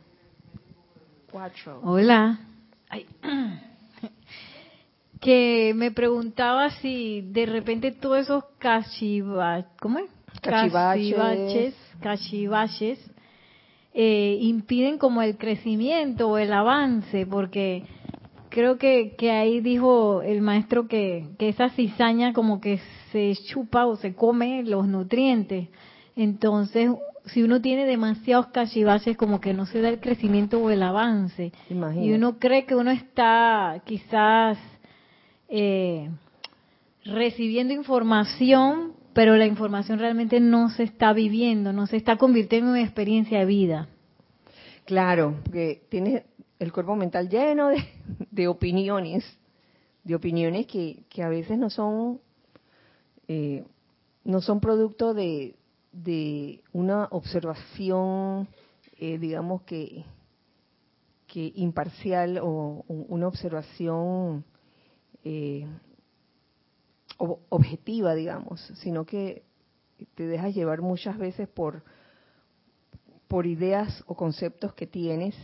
Cuatro. 1.32 1.80
Hola. 1.84 2.40
Que 5.22 5.74
me 5.76 5.92
preguntaba 5.92 6.70
si 6.70 7.22
de 7.22 7.46
repente 7.46 7.92
todos 7.92 8.20
esos 8.20 8.46
cachivaches, 8.58 9.70
¿cómo 9.82 10.00
es? 10.00 10.10
Cachivaches. 10.42 11.76
Cachivaches, 12.00 13.00
eh, 13.94 14.38
impiden 14.40 14.98
como 14.98 15.22
el 15.22 15.38
crecimiento 15.38 16.30
o 16.30 16.38
el 16.38 16.54
avance, 16.54 17.26
porque 17.26 17.84
creo 18.50 18.78
que, 18.78 19.16
que 19.18 19.32
ahí 19.32 19.62
dijo 19.62 20.22
el 20.22 20.42
maestro 20.42 20.88
que, 20.88 21.28
que 21.38 21.50
esa 21.50 21.70
cizaña 21.70 22.34
como 22.34 22.62
que 22.62 22.80
se 23.12 23.34
chupa 23.48 23.86
o 23.86 23.96
se 23.96 24.14
come 24.16 24.64
los 24.64 24.88
nutrientes. 24.88 25.70
Entonces, 26.16 26.92
si 27.26 27.44
uno 27.44 27.62
tiene 27.62 27.86
demasiados 27.86 28.48
cachivaches, 28.48 29.18
como 29.18 29.40
que 29.40 29.54
no 29.54 29.66
se 29.66 29.82
da 29.82 29.90
el 29.90 30.00
crecimiento 30.00 30.60
o 30.60 30.70
el 30.70 30.84
avance. 30.84 31.52
Y 31.70 32.12
uno 32.12 32.40
cree 32.40 32.66
que 32.66 32.76
uno 32.76 32.92
está 32.92 33.82
quizás 33.86 34.58
eh, 35.48 36.10
recibiendo 37.06 37.74
información, 37.74 38.94
pero 39.14 39.38
la 39.38 39.46
información 39.46 40.00
realmente 40.00 40.40
no 40.40 40.70
se 40.70 40.84
está 40.84 41.14
viviendo, 41.14 41.74
no 41.74 41.88
se 41.88 41.98
está 41.98 42.18
convirtiendo 42.18 42.76
en 42.76 42.84
experiencia 42.84 43.40
de 43.40 43.46
vida. 43.46 43.88
Claro, 44.86 45.36
porque 45.44 45.84
tienes 45.90 46.24
el 46.60 46.74
cuerpo 46.74 46.96
mental 46.96 47.30
lleno 47.30 47.70
de, 48.32 48.48
opiniones, 48.48 49.24
de 50.04 50.16
opiniones 50.16 50.68
que, 50.68 51.06
a 51.24 51.30
veces 51.30 51.58
no 51.58 51.70
son, 51.70 52.20
eh, 53.28 53.64
no 54.26 54.42
son 54.42 54.60
producto 54.60 55.14
de, 55.14 55.56
de 55.94 56.62
una 56.74 57.06
observación, 57.12 58.50
eh, 58.98 59.18
digamos 59.18 59.62
que, 59.64 60.04
que 61.28 61.54
imparcial 61.56 62.40
o 62.44 62.84
una 62.88 63.28
observación 63.28 64.44
eh, 65.24 65.66
objetiva, 67.18 68.16
digamos, 68.16 68.62
sino 68.76 69.06
que 69.06 69.44
te 70.16 70.28
dejas 70.28 70.56
llevar 70.56 70.82
muchas 70.82 71.18
veces 71.18 71.48
por, 71.48 71.84
por 73.28 73.46
ideas 73.46 74.04
o 74.08 74.16
conceptos 74.16 74.74
que 74.74 74.88
tienes 74.88 75.36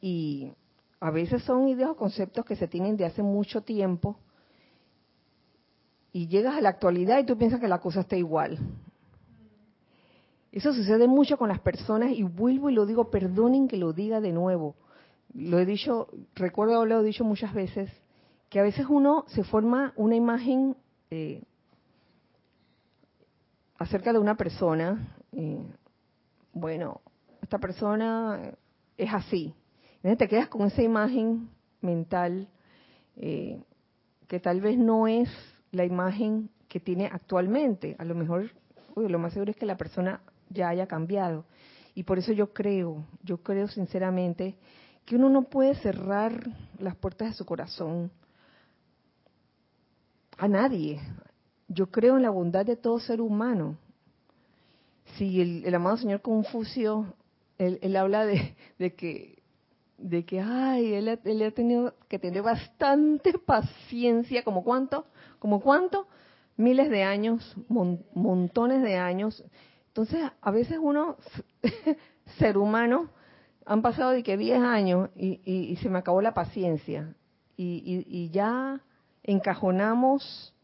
y 0.00 0.52
a 1.00 1.10
veces 1.10 1.42
son 1.42 1.68
ideas 1.68 1.90
o 1.90 1.96
conceptos 1.96 2.44
que 2.44 2.56
se 2.56 2.68
tienen 2.68 2.96
de 2.96 3.06
hace 3.06 3.22
mucho 3.22 3.62
tiempo 3.62 4.16
y 6.12 6.26
llegas 6.26 6.56
a 6.56 6.60
la 6.60 6.70
actualidad 6.70 7.18
y 7.18 7.26
tú 7.26 7.38
piensas 7.38 7.60
que 7.60 7.68
la 7.68 7.80
cosa 7.80 8.00
está 8.00 8.16
igual. 8.16 8.58
Eso 10.52 10.72
sucede 10.72 11.06
mucho 11.06 11.36
con 11.38 11.48
las 11.48 11.60
personas 11.60 12.12
y 12.12 12.22
vuelvo 12.22 12.70
y 12.70 12.74
lo 12.74 12.84
digo, 12.84 13.10
perdonen 13.10 13.68
que 13.68 13.76
lo 13.76 13.92
diga 13.92 14.20
de 14.20 14.32
nuevo. 14.32 14.74
Lo 15.32 15.60
he 15.60 15.64
dicho, 15.66 16.08
recuerdo 16.34 16.76
haberlo 16.76 17.02
dicho 17.02 17.24
muchas 17.24 17.54
veces, 17.54 17.90
que 18.48 18.58
a 18.58 18.64
veces 18.64 18.86
uno 18.88 19.24
se 19.28 19.44
forma 19.44 19.92
una 19.94 20.16
imagen 20.16 20.76
eh, 21.10 21.44
acerca 23.78 24.12
de 24.12 24.18
una 24.18 24.36
persona, 24.36 25.16
bueno, 26.52 27.00
esta 27.40 27.58
persona 27.58 28.52
es 28.98 29.14
así. 29.14 29.54
Te 30.02 30.28
quedas 30.28 30.48
con 30.48 30.66
esa 30.66 30.82
imagen 30.82 31.50
mental 31.82 32.48
eh, 33.16 33.62
que 34.28 34.40
tal 34.40 34.60
vez 34.60 34.78
no 34.78 35.06
es 35.06 35.28
la 35.72 35.84
imagen 35.84 36.48
que 36.68 36.80
tiene 36.80 37.06
actualmente. 37.06 37.96
A 37.98 38.04
lo 38.04 38.14
mejor, 38.14 38.50
lo 38.96 39.18
más 39.18 39.32
seguro 39.34 39.50
es 39.50 39.56
que 39.56 39.66
la 39.66 39.76
persona 39.76 40.22
ya 40.48 40.68
haya 40.68 40.86
cambiado. 40.86 41.44
Y 41.94 42.04
por 42.04 42.18
eso 42.18 42.32
yo 42.32 42.52
creo, 42.52 43.04
yo 43.22 43.42
creo 43.42 43.68
sinceramente 43.68 44.56
que 45.04 45.16
uno 45.16 45.28
no 45.28 45.42
puede 45.42 45.74
cerrar 45.76 46.48
las 46.78 46.96
puertas 46.96 47.30
de 47.30 47.34
su 47.34 47.44
corazón 47.44 48.10
a 50.38 50.48
nadie. 50.48 51.00
Yo 51.68 51.90
creo 51.90 52.16
en 52.16 52.22
la 52.22 52.30
bondad 52.30 52.64
de 52.64 52.76
todo 52.76 53.00
ser 53.00 53.20
humano. 53.20 53.76
Si 55.16 55.40
el, 55.40 55.74
amado 55.74 55.96
señor 55.96 56.22
Confucio, 56.22 57.14
él, 57.58 57.96
habla 57.96 58.24
de, 58.24 58.54
que, 58.96 59.39
de 60.00 60.24
que, 60.24 60.40
ay, 60.40 60.94
él, 60.94 61.08
ha 61.08 61.50
tenido 61.50 61.94
que 62.08 62.18
tener 62.18 62.42
bastante 62.42 63.32
paciencia, 63.46 64.42
¿como 64.44 64.64
cuánto? 64.64 65.06
¿Como 65.38 65.60
cuánto? 65.60 66.06
Miles 66.56 66.90
de 66.90 67.02
años, 67.02 67.56
montones 67.68 68.82
de 68.82 68.96
años. 68.96 69.44
Entonces, 69.88 70.30
a 70.40 70.50
veces 70.50 70.78
uno, 70.80 71.16
ser 72.38 72.58
humano, 72.58 73.10
han 73.64 73.82
pasado 73.82 74.10
de 74.10 74.22
que 74.22 74.36
10 74.36 74.60
años 74.60 75.10
y, 75.16 75.76
se 75.80 75.88
me 75.88 75.98
acabó 75.98 76.20
la 76.22 76.34
paciencia. 76.34 77.14
y 77.56 78.30
ya 78.30 78.80
encajonamos 79.22 80.54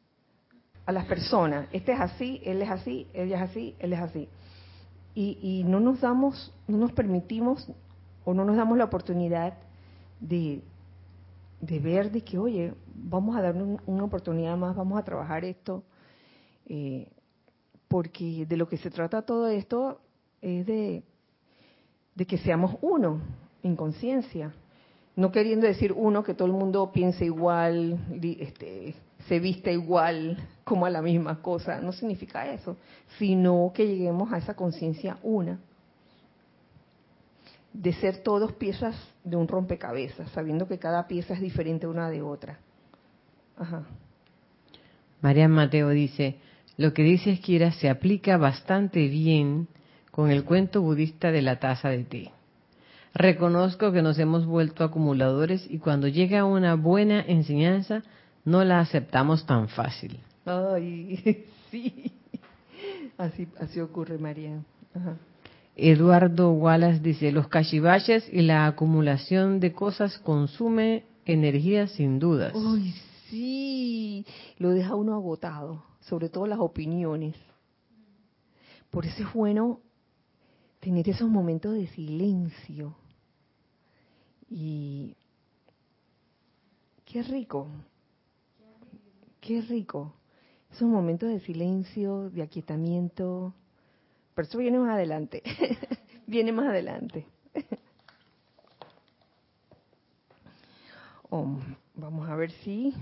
a 0.87 0.93
las 0.93 1.05
personas. 1.07 1.69
Este 1.73 1.93
es 1.93 2.01
así, 2.01 2.41
él 2.45 2.63
es 2.63 2.71
así, 2.71 3.07
ella 3.13 3.37
es 3.37 3.51
así, 3.51 3.75
él 3.81 3.93
es 3.93 4.01
así. 4.01 4.29
Y, 5.15 5.65
no 5.67 5.81
nos 5.81 6.03
damos, 6.03 6.53
no 6.69 6.77
nos 6.77 6.93
permitimos 6.93 7.71
o 8.27 8.35
no 8.35 8.45
nos 8.45 8.57
damos 8.57 8.77
la 8.77 8.85
oportunidad 8.85 9.55
de, 10.21 10.61
ver 11.61 12.11
de 12.11 12.23
que, 12.23 12.37
oye, 12.37 12.75
vamos 12.93 13.37
a 13.37 13.41
darle 13.41 13.79
una 13.87 14.05
oportunidad 14.05 14.57
más, 14.57 14.75
vamos 14.75 14.99
a 14.99 15.05
trabajar 15.05 15.45
esto, 15.45 15.85
eh, 16.67 17.09
porque 17.87 18.45
de 18.45 18.57
lo 18.57 18.69
que 18.69 18.79
se 18.79 18.91
trata 18.91 19.23
todo 19.23 19.47
esto 19.47 20.01
es 20.43 20.67
de, 20.67 21.05
de 22.17 22.27
que 22.27 22.37
seamos 22.39 22.75
uno 22.83 23.21
en 23.63 23.77
conciencia. 23.77 24.53
No 25.15 25.31
queriendo 25.31 25.69
decir 25.69 25.93
uno 25.93 26.25
que 26.25 26.35
todo 26.35 26.49
el 26.49 26.55
mundo 26.55 26.91
piense 26.93 27.25
igual, 27.25 27.97
este, 28.21 28.97
se 29.29 29.39
viste 29.39 29.73
igual, 29.73 30.37
como 30.65 30.85
a 30.85 30.91
la 30.91 31.01
misma 31.01 31.41
cosa. 31.41 31.81
No 31.81 31.93
significa 31.93 32.53
eso, 32.53 32.77
sino 33.19 33.71
que 33.73 33.87
lleguemos 33.87 34.33
a 34.33 34.39
esa 34.39 34.55
conciencia 34.55 35.17
una 35.23 35.61
de 37.77 37.93
ser 37.93 38.23
todos 38.23 38.53
piezas 38.55 38.97
de 39.23 39.37
un 39.37 39.49
rompecabezas, 39.49 40.31
sabiendo 40.31 40.67
que 40.67 40.79
cada 40.79 41.07
pieza 41.07 41.35
es 41.35 41.41
diferente 41.41 41.87
una 41.87 42.09
de 42.09 42.23
otra. 42.23 42.59
Ajá. 43.57 43.85
María 45.21 45.49
Mateo 45.49 45.91
dice, 45.91 46.37
lo 46.77 46.95
que 46.95 47.03
dice 47.03 47.33
Esquira 47.33 47.73
se 47.73 47.91
aplica 47.91 48.39
bastante 48.39 49.09
bien 49.09 49.69
con 50.11 50.31
el 50.31 50.45
cuento 50.45 50.81
budista 50.81 51.31
de 51.31 51.43
la 51.43 51.59
taza 51.59 51.91
de 51.91 52.05
té. 52.05 52.31
Reconozco 53.13 53.93
que 53.93 54.03
nos 54.03 54.19
hemos 54.19 54.47
vuelto 54.47 54.85
acumuladores 54.85 55.67
y 55.71 55.79
cuando 55.79 56.09
llega 56.09 56.45
una 56.45 56.75
buena 56.75 57.21
enseñanza 57.21 58.03
no 58.45 58.65
la 58.65 58.81
aceptamos 58.81 59.45
tan 59.47 59.69
fácil. 59.69 60.19
Ay, 60.45 61.45
sí. 61.71 62.13
Así, 63.19 63.49
así 63.59 63.81
ocurre, 63.81 64.19
María. 64.19 64.63
Ajá. 64.95 65.17
Eduardo 65.77 66.53
Wallace 66.53 67.01
dice, 67.01 67.31
los 67.33 67.49
cachivaches 67.49 68.27
y 68.33 68.41
la 68.41 68.67
acumulación 68.67 69.61
de 69.61 69.75
cosas 69.75 70.19
consume 70.19 71.05
energía 71.27 71.87
sin 71.87 72.19
dudas. 72.19 72.55
Uy, 72.55 72.95
sí, 73.29 74.25
lo 74.59 74.71
deja 74.71 74.95
uno 74.95 75.15
agotado, 75.15 75.85
sobre 76.01 76.31
todo 76.31 76.47
las 76.47 76.61
opiniones. 76.61 77.37
Por 78.91 79.05
eso 79.05 79.23
es 79.23 79.33
bueno 79.35 79.81
tener 80.81 81.11
esos 81.11 81.29
momentos 81.29 81.75
de 81.75 81.89
silencio. 81.89 82.97
Y 84.49 85.15
qué 87.05 87.23
rico, 87.23 87.67
qué 89.43 89.61
rico. 89.61 90.15
Esos 90.73 90.89
momentos 90.89 91.29
de 91.29 91.41
silencio, 91.41 92.31
de 92.31 92.43
aquietamiento, 92.43 93.53
pero 94.37 94.47
eso 94.47 94.59
viene 94.59 94.79
más 94.79 94.91
adelante. 94.91 95.43
viene 96.27 96.53
más 96.53 96.69
adelante. 96.69 97.27
Oh, 101.29 101.59
vamos 101.97 102.31
a 102.31 102.37
ver 102.37 102.53
si. 102.53 102.95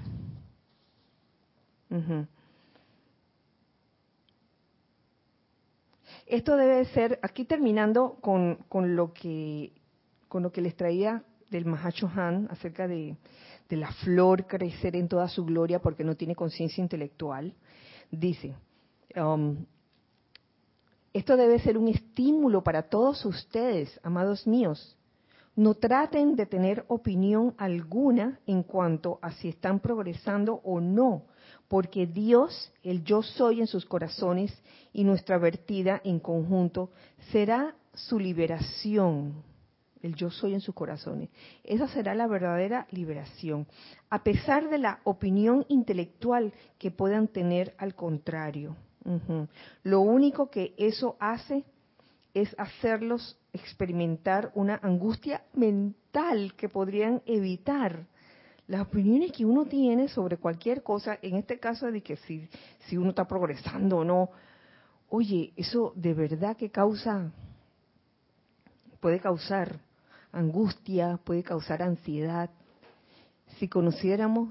Esto 6.25 6.57
debe 6.57 6.87
ser, 6.87 7.19
aquí 7.21 7.45
terminando 7.45 8.17
con, 8.23 8.65
con, 8.71 8.97
lo 8.97 9.13
que 9.13 9.73
con 10.27 10.43
lo 10.43 10.51
que 10.51 10.63
les 10.63 10.75
traía 10.75 11.23
del 11.51 11.67
Mahacho 11.67 12.11
Han 12.17 12.49
acerca 12.51 12.89
de, 12.89 13.19
de 13.69 13.77
la 13.77 13.93
flor 13.93 14.47
crecer 14.47 14.97
en 14.97 15.07
toda 15.07 15.29
su 15.29 15.45
gloria 15.45 15.81
porque 15.81 16.03
no 16.03 16.17
tiene 16.17 16.35
conciencia 16.35 16.81
intelectual, 16.81 17.55
dice, 18.11 18.55
um, 19.17 19.67
esto 21.15 21.37
debe 21.37 21.61
ser 21.61 21.79
un 21.79 21.87
estímulo 21.87 22.65
para 22.65 22.83
todos 22.83 23.25
ustedes, 23.25 24.01
amados 24.03 24.49
míos. 24.49 24.97
No 25.55 25.75
traten 25.75 26.35
de 26.35 26.45
tener 26.45 26.85
opinión 26.89 27.55
alguna 27.57 28.41
en 28.49 28.65
cuanto 28.65 29.21
a 29.23 29.31
si 29.31 29.49
están 29.49 29.79
progresando 29.79 30.55
o 30.65 30.81
no, 30.81 31.23
porque 31.69 32.09
Dios, 32.09 32.73
el 32.83 33.05
yo 33.05 33.23
soy 33.23 33.61
en 33.61 33.69
sus 33.69 33.87
corazones 33.87 34.53
y 34.93 35.05
nuestra 35.05 35.39
vertida 35.39 36.01
en 36.03 36.19
conjunto, 36.19 36.91
será 37.31 37.77
su 37.93 38.19
liberación. 38.19 39.35
El 40.03 40.17
yo 40.17 40.31
soy 40.31 40.55
en 40.55 40.61
sus 40.61 40.75
corazones. 40.75 41.31
Esa 41.63 41.87
será 41.87 42.17
la 42.17 42.27
verdadera 42.27 42.89
liberación, 42.91 43.69
a 44.11 44.25
pesar 44.25 44.69
de 44.69 44.79
la 44.79 44.99
opinión 45.05 45.65
intelectual 45.69 46.53
que 46.77 46.91
puedan 46.91 47.29
tener 47.29 47.73
al 47.79 47.95
contrario. 47.95 48.75
Lo 49.83 50.01
único 50.01 50.51
que 50.51 50.75
eso 50.79 51.17
hace 51.21 51.65
es 52.33 52.55
hacerlos 52.59 53.39
experimentar 53.53 54.51
una 54.55 54.81
angustia 54.83 55.45
mental 55.55 56.55
que 56.57 56.69
podrían 56.69 57.23
evitar. 57.27 58.07
Las 58.67 58.83
opiniones 58.83 59.31
que 59.33 59.45
uno 59.45 59.67
tiene 59.67 60.09
sobre 60.09 60.39
cualquier 60.39 60.83
cosa, 60.83 61.19
en 61.23 61.37
este 61.37 61.61
caso 61.61 61.91
de 61.91 62.03
que 62.03 62.17
si, 62.17 62.49
si 62.87 62.97
uno 62.97 63.11
está 63.11 63.27
progresando 63.27 63.99
o 63.99 64.05
no, 64.05 64.31
oye, 65.11 65.53
eso 65.57 65.93
de 65.95 66.15
verdad 66.15 66.57
que 66.57 66.71
causa, 66.71 67.31
puede 69.01 69.21
causar 69.21 69.81
angustia, 70.33 71.21
puede 71.25 71.43
causar 71.43 71.83
ansiedad. 71.83 72.51
Si 73.59 73.69
conociéramos 73.69 74.49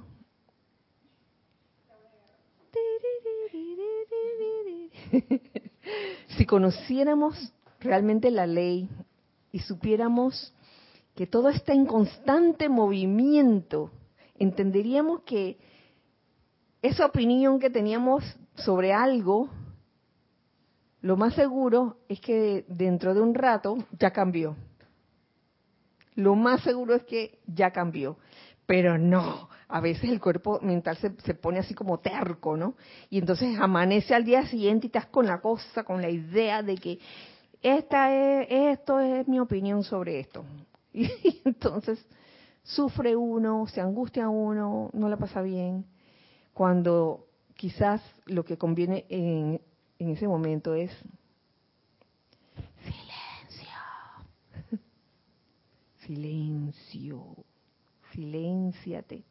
si 6.37 6.45
conociéramos 6.45 7.53
realmente 7.79 8.31
la 8.31 8.47
ley 8.47 8.89
y 9.51 9.59
supiéramos 9.59 10.53
que 11.15 11.27
todo 11.27 11.49
está 11.49 11.73
en 11.73 11.85
constante 11.85 12.69
movimiento, 12.69 13.91
entenderíamos 14.37 15.21
que 15.21 15.57
esa 16.81 17.05
opinión 17.05 17.59
que 17.59 17.69
teníamos 17.69 18.23
sobre 18.55 18.93
algo, 18.93 19.49
lo 21.01 21.17
más 21.17 21.33
seguro 21.35 21.97
es 22.07 22.19
que 22.19 22.65
dentro 22.67 23.13
de 23.13 23.21
un 23.21 23.33
rato 23.33 23.77
ya 23.99 24.11
cambió. 24.11 24.55
Lo 26.15 26.35
más 26.35 26.61
seguro 26.61 26.95
es 26.95 27.03
que 27.03 27.39
ya 27.47 27.71
cambió. 27.71 28.17
Pero 28.65 28.97
no, 28.97 29.49
a 29.73 29.79
veces 29.79 30.11
el 30.11 30.21
cuerpo 30.21 30.59
mental 30.61 30.97
se, 30.97 31.11
se, 31.23 31.33
pone 31.33 31.57
así 31.57 31.73
como 31.73 31.97
terco, 31.99 32.55
¿no? 32.55 32.75
Y 33.09 33.17
entonces 33.17 33.57
amanece 33.59 34.13
al 34.13 34.23
día 34.23 34.45
siguiente 34.45 34.85
y 34.85 34.89
estás 34.89 35.07
con 35.07 35.25
la 35.25 35.41
cosa, 35.41 35.83
con 35.83 35.99
la 35.99 36.11
idea 36.11 36.61
de 36.61 36.75
que 36.75 36.99
esta 37.59 38.13
es, 38.13 38.47
esto 38.49 38.99
es 38.99 39.27
mi 39.27 39.39
opinión 39.39 39.83
sobre 39.83 40.19
esto. 40.19 40.45
Y 40.93 41.41
entonces 41.43 42.05
sufre 42.61 43.15
uno, 43.15 43.65
se 43.65 43.81
angustia 43.81 44.29
uno, 44.29 44.91
no 44.93 45.09
la 45.09 45.17
pasa 45.17 45.41
bien, 45.41 45.87
cuando 46.53 47.25
quizás 47.55 47.99
lo 48.27 48.45
que 48.45 48.59
conviene 48.59 49.05
en, 49.09 49.59
en 49.97 50.09
ese 50.09 50.27
momento 50.27 50.75
es 50.75 50.91
silencio, 52.85 53.69
silencio 56.05 57.43
silénciate, 58.13 59.23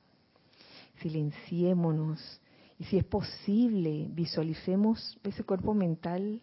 silenciémonos. 1.02 2.40
Y 2.78 2.84
si 2.84 2.98
es 2.98 3.04
posible, 3.04 4.08
visualicemos 4.10 5.18
ese 5.22 5.44
cuerpo 5.44 5.74
mental 5.74 6.40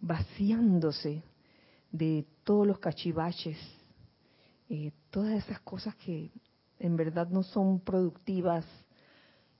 vaciándose 0.00 1.22
de 1.92 2.26
todos 2.44 2.66
los 2.66 2.78
cachivaches, 2.78 3.58
eh, 4.68 4.92
todas 5.10 5.44
esas 5.44 5.60
cosas 5.60 5.94
que 5.96 6.30
en 6.78 6.96
verdad 6.96 7.28
no 7.28 7.42
son 7.42 7.80
productivas, 7.80 8.64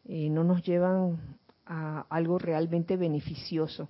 eh, 0.05 0.31
no 0.31 0.45
nos 0.45 0.62
llevan 0.62 1.39
a 1.66 2.07
algo 2.09 2.39
realmente 2.39 2.97
beneficioso. 2.97 3.89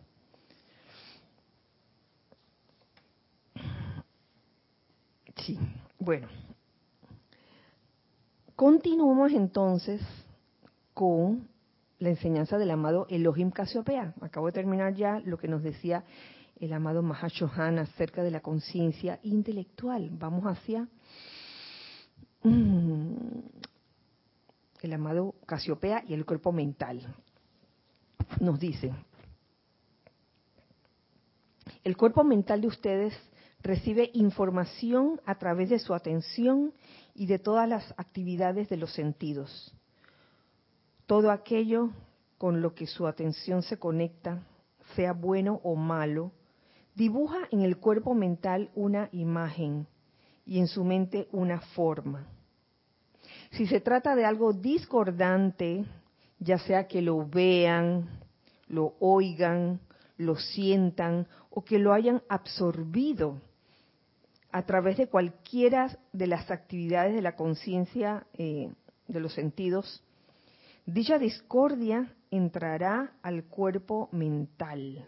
Sí, 5.37 5.59
bueno. 5.99 6.29
Continuamos 8.61 9.33
entonces 9.33 10.03
con 10.93 11.49
la 11.99 12.11
enseñanza 12.11 12.59
del 12.59 12.71
amado 12.71 13.07
Elohim 13.09 13.51
Casiopea. 13.51 14.13
Acabo 14.21 14.49
de 14.49 14.53
terminar 14.53 14.95
ya 14.95 15.19
lo 15.25 15.39
que 15.39 15.49
nos 15.49 15.63
decía 15.63 16.05
el 16.57 16.75
amado 16.75 17.03
Mahashohan 17.03 17.79
acerca 17.79 18.23
de 18.23 18.31
la 18.31 18.41
conciencia 18.41 19.19
intelectual. 19.23 20.11
Vamos 20.13 20.45
hacia 20.45 20.87
mm, 22.43 23.15
el 24.83 24.93
amado 24.93 25.37
Casiopea 25.47 26.05
y 26.07 26.13
el 26.13 26.27
cuerpo 26.27 26.53
mental. 26.53 27.01
Nos 28.41 28.61
dice, 28.61 28.93
el 31.83 31.97
cuerpo 31.97 32.25
mental 32.25 32.61
de 32.61 32.67
ustedes 32.67 33.15
recibe 33.63 34.11
información 34.15 35.21
a 35.27 35.37
través 35.37 35.69
de 35.71 35.79
su 35.79 35.95
atención 35.95 36.73
y 37.15 37.27
de 37.27 37.39
todas 37.39 37.69
las 37.69 37.93
actividades 37.97 38.69
de 38.69 38.77
los 38.77 38.93
sentidos. 38.93 39.75
Todo 41.07 41.31
aquello 41.31 41.91
con 42.39 42.63
lo 42.63 42.75
que 42.75 42.87
su 42.87 43.07
atención 43.07 43.63
se 43.63 43.79
conecta, 43.79 44.43
sea 44.97 45.13
bueno 45.13 45.61
o 45.63 45.77
malo, 45.77 46.33
dibuja 46.95 47.49
en 47.51 47.61
el 47.61 47.77
cuerpo 47.77 48.15
mental 48.15 48.71
una 48.75 49.09
imagen 49.13 49.87
y 50.47 50.59
en 50.59 50.67
su 50.67 50.85
mente 50.85 51.29
una 51.33 51.61
forma. 51.61 52.27
Si 53.53 53.67
se 53.67 53.81
trata 53.81 54.15
de 54.15 54.25
algo 54.25 54.53
discordante, 54.53 55.85
ya 56.39 56.59
sea 56.59 56.87
que 56.87 57.03
lo 57.03 57.27
vean, 57.29 58.09
lo 58.69 58.95
oigan, 59.01 59.81
lo 60.17 60.37
sientan 60.37 61.27
o 61.51 61.65
que 61.65 61.79
lo 61.79 61.93
hayan 61.93 62.23
absorbido 62.29 63.41
a 64.53 64.63
través 64.63 64.97
de 64.97 65.09
cualquiera 65.09 65.97
de 66.13 66.27
las 66.27 66.51
actividades 66.51 67.15
de 67.15 67.23
la 67.23 67.37
conciencia 67.37 68.27
eh, 68.35 68.73
de 69.07 69.21
los 69.21 69.35
sentidos, 69.35 70.03
dicha 70.87 71.19
discordia 71.19 72.15
entrará 72.31 73.13
al 73.23 73.45
cuerpo 73.45 74.09
mental 74.13 75.07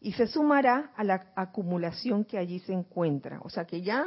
y 0.00 0.12
se 0.12 0.26
sumará 0.26 0.92
a 0.96 1.04
la 1.04 1.32
acumulación 1.34 2.24
que 2.24 2.38
allí 2.38 2.60
se 2.60 2.72
encuentra. 2.72 3.40
O 3.42 3.50
sea 3.50 3.64
que 3.64 3.82
ya 3.82 4.04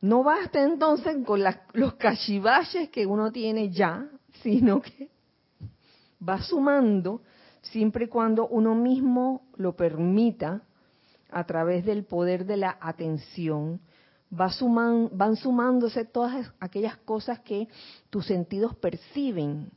no 0.00 0.22
basta 0.22 0.62
entonces 0.62 1.16
con 1.24 1.42
los 1.72 1.94
cachivaches 1.94 2.88
que 2.90 3.06
uno 3.06 3.30
tiene 3.32 3.70
ya, 3.70 4.08
sino 4.42 4.80
que 4.80 5.10
va 6.26 6.40
sumando 6.40 7.22
siempre 7.62 8.06
y 8.06 8.08
cuando 8.08 8.46
uno 8.48 8.74
mismo 8.74 9.48
lo 9.56 9.76
permita 9.76 10.62
a 11.30 11.44
través 11.44 11.84
del 11.84 12.04
poder 12.04 12.46
de 12.46 12.56
la 12.56 12.78
atención, 12.80 13.80
va 14.32 14.50
van 15.12 15.36
sumándose 15.36 16.04
todas 16.04 16.52
aquellas 16.60 16.96
cosas 16.98 17.40
que 17.40 17.68
tus 18.10 18.26
sentidos 18.26 18.76
perciben, 18.76 19.70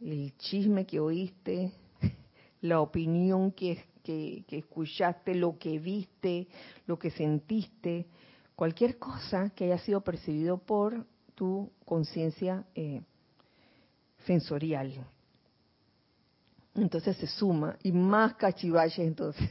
el 0.00 0.36
chisme 0.36 0.86
que 0.86 1.00
oíste, 1.00 1.72
la 2.60 2.80
opinión 2.80 3.52
que, 3.52 3.84
que, 4.02 4.44
escuchaste, 4.50 5.34
lo 5.34 5.58
que 5.58 5.78
viste, 5.78 6.48
lo 6.86 6.98
que 6.98 7.10
sentiste, 7.10 8.06
cualquier 8.54 8.98
cosa 8.98 9.50
que 9.50 9.64
haya 9.64 9.78
sido 9.78 10.00
percibido 10.00 10.58
por 10.58 11.06
tu 11.34 11.70
conciencia 11.84 12.64
eh, 12.74 13.02
sensorial. 14.24 15.06
Entonces 16.74 17.16
se 17.16 17.26
suma 17.26 17.76
y 17.82 17.92
más 17.92 18.34
cachivaches 18.34 19.00
entonces 19.00 19.50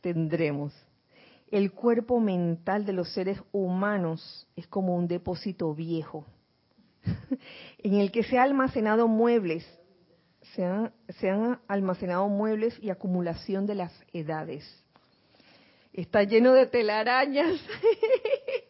tendremos. 0.00 0.74
El 1.50 1.72
cuerpo 1.72 2.20
mental 2.20 2.84
de 2.84 2.92
los 2.92 3.12
seres 3.12 3.40
humanos 3.52 4.46
es 4.54 4.66
como 4.66 4.94
un 4.94 5.08
depósito 5.08 5.74
viejo 5.74 6.26
en 7.78 7.94
el 7.94 8.12
que 8.12 8.22
se 8.22 8.36
han 8.36 8.48
almacenado 8.48 9.08
muebles, 9.08 9.66
se 10.54 10.64
han, 10.64 10.92
se 11.20 11.30
han 11.30 11.60
almacenado 11.66 12.28
muebles 12.28 12.78
y 12.82 12.90
acumulación 12.90 13.66
de 13.66 13.76
las 13.76 13.92
edades. 14.12 14.64
Está 15.92 16.22
lleno 16.22 16.52
de 16.52 16.66
telarañas 16.66 17.60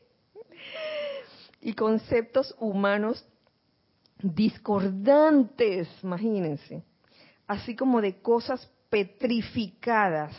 y 1.61 1.72
conceptos 1.74 2.55
humanos 2.59 3.26
discordantes, 4.22 5.89
imagínense, 6.03 6.83
así 7.47 7.76
como 7.76 8.01
de 8.01 8.20
cosas 8.20 8.70
petrificadas 8.89 10.33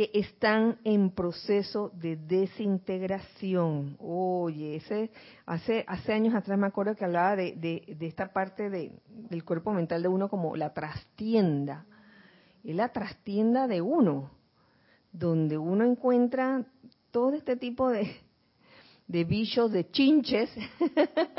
que 0.00 0.10
están 0.14 0.78
en 0.82 1.10
proceso 1.10 1.90
de 1.90 2.16
desintegración. 2.16 3.98
Oye, 3.98 4.76
ese, 4.76 5.10
hace, 5.44 5.84
hace 5.86 6.14
años 6.14 6.34
atrás 6.34 6.58
me 6.58 6.68
acuerdo 6.68 6.96
que 6.96 7.04
hablaba 7.04 7.36
de, 7.36 7.52
de, 7.54 8.06
esta 8.06 8.32
parte 8.32 8.70
de, 8.70 8.98
del 9.28 9.44
cuerpo 9.44 9.74
mental 9.74 10.00
de 10.00 10.08
uno 10.08 10.30
como 10.30 10.56
la 10.56 10.72
trastienda. 10.72 11.84
Es 12.64 12.74
la 12.74 12.88
trastienda 12.88 13.66
de 13.68 13.82
uno, 13.82 14.30
donde 15.12 15.58
uno 15.58 15.84
encuentra 15.84 16.64
todo 17.10 17.34
este 17.34 17.56
tipo 17.56 17.90
de, 17.90 18.10
de 19.06 19.24
bichos, 19.24 19.70
de 19.70 19.90
chinches, 19.90 20.50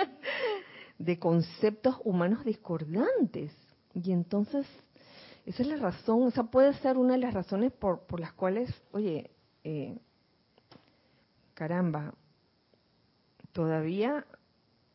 de 1.00 1.18
conceptos 1.18 1.96
humanos 2.04 2.46
discordantes. 2.46 3.52
Y 3.96 4.12
entonces 4.12 4.68
esa 5.46 5.64
es 5.64 5.68
la 5.68 5.78
razón, 5.78 6.28
esa 6.28 6.44
puede 6.44 6.74
ser 6.76 6.98
una 6.98 7.14
de 7.14 7.20
las 7.20 7.34
razones 7.34 7.72
por, 7.72 8.02
por 8.06 8.20
las 8.20 8.34
cuales, 8.34 8.70
oye, 8.92 9.32
eh, 9.64 9.98
caramba, 11.54 12.14
todavía 13.52 14.26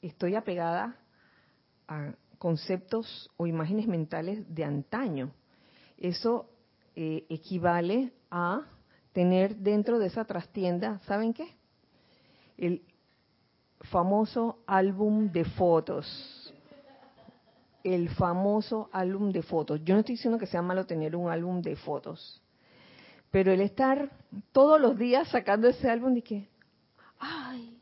estoy 0.03 0.35
apegada 0.35 0.97
a 1.89 2.13
conceptos 2.39 3.31
o 3.37 3.47
imágenes 3.47 3.87
mentales 3.87 4.45
de 4.55 4.65
antaño. 4.65 5.33
Eso 5.97 6.49
eh, 6.95 7.27
equivale 7.29 8.13
a 8.31 8.63
tener 9.13 9.57
dentro 9.57 9.99
de 9.99 10.07
esa 10.07 10.25
trastienda, 10.25 11.01
¿saben 11.07 11.33
qué? 11.33 11.57
El 12.57 12.83
famoso 13.81 14.59
álbum 14.67 15.31
de 15.33 15.45
fotos 15.45 16.36
el 17.87 18.09
famoso 18.11 18.91
álbum 18.93 19.31
de 19.31 19.43
fotos. 19.43 19.81
Yo 19.85 19.95
no 19.95 20.01
estoy 20.01 20.17
diciendo 20.17 20.39
que 20.39 20.47
sea 20.47 20.61
malo 20.61 20.87
tener 20.87 21.15
un 21.15 21.31
álbum 21.31 21.63
de 21.63 21.77
fotos, 21.77 22.43
pero 23.31 23.53
el 23.53 23.61
estar 23.61 24.11
todos 24.51 24.81
los 24.81 24.99
días 24.99 25.29
sacando 25.29 25.69
ese 25.69 25.89
álbum 25.89 26.15
de 26.15 26.23
que, 26.23 26.49
ay, 27.21 27.79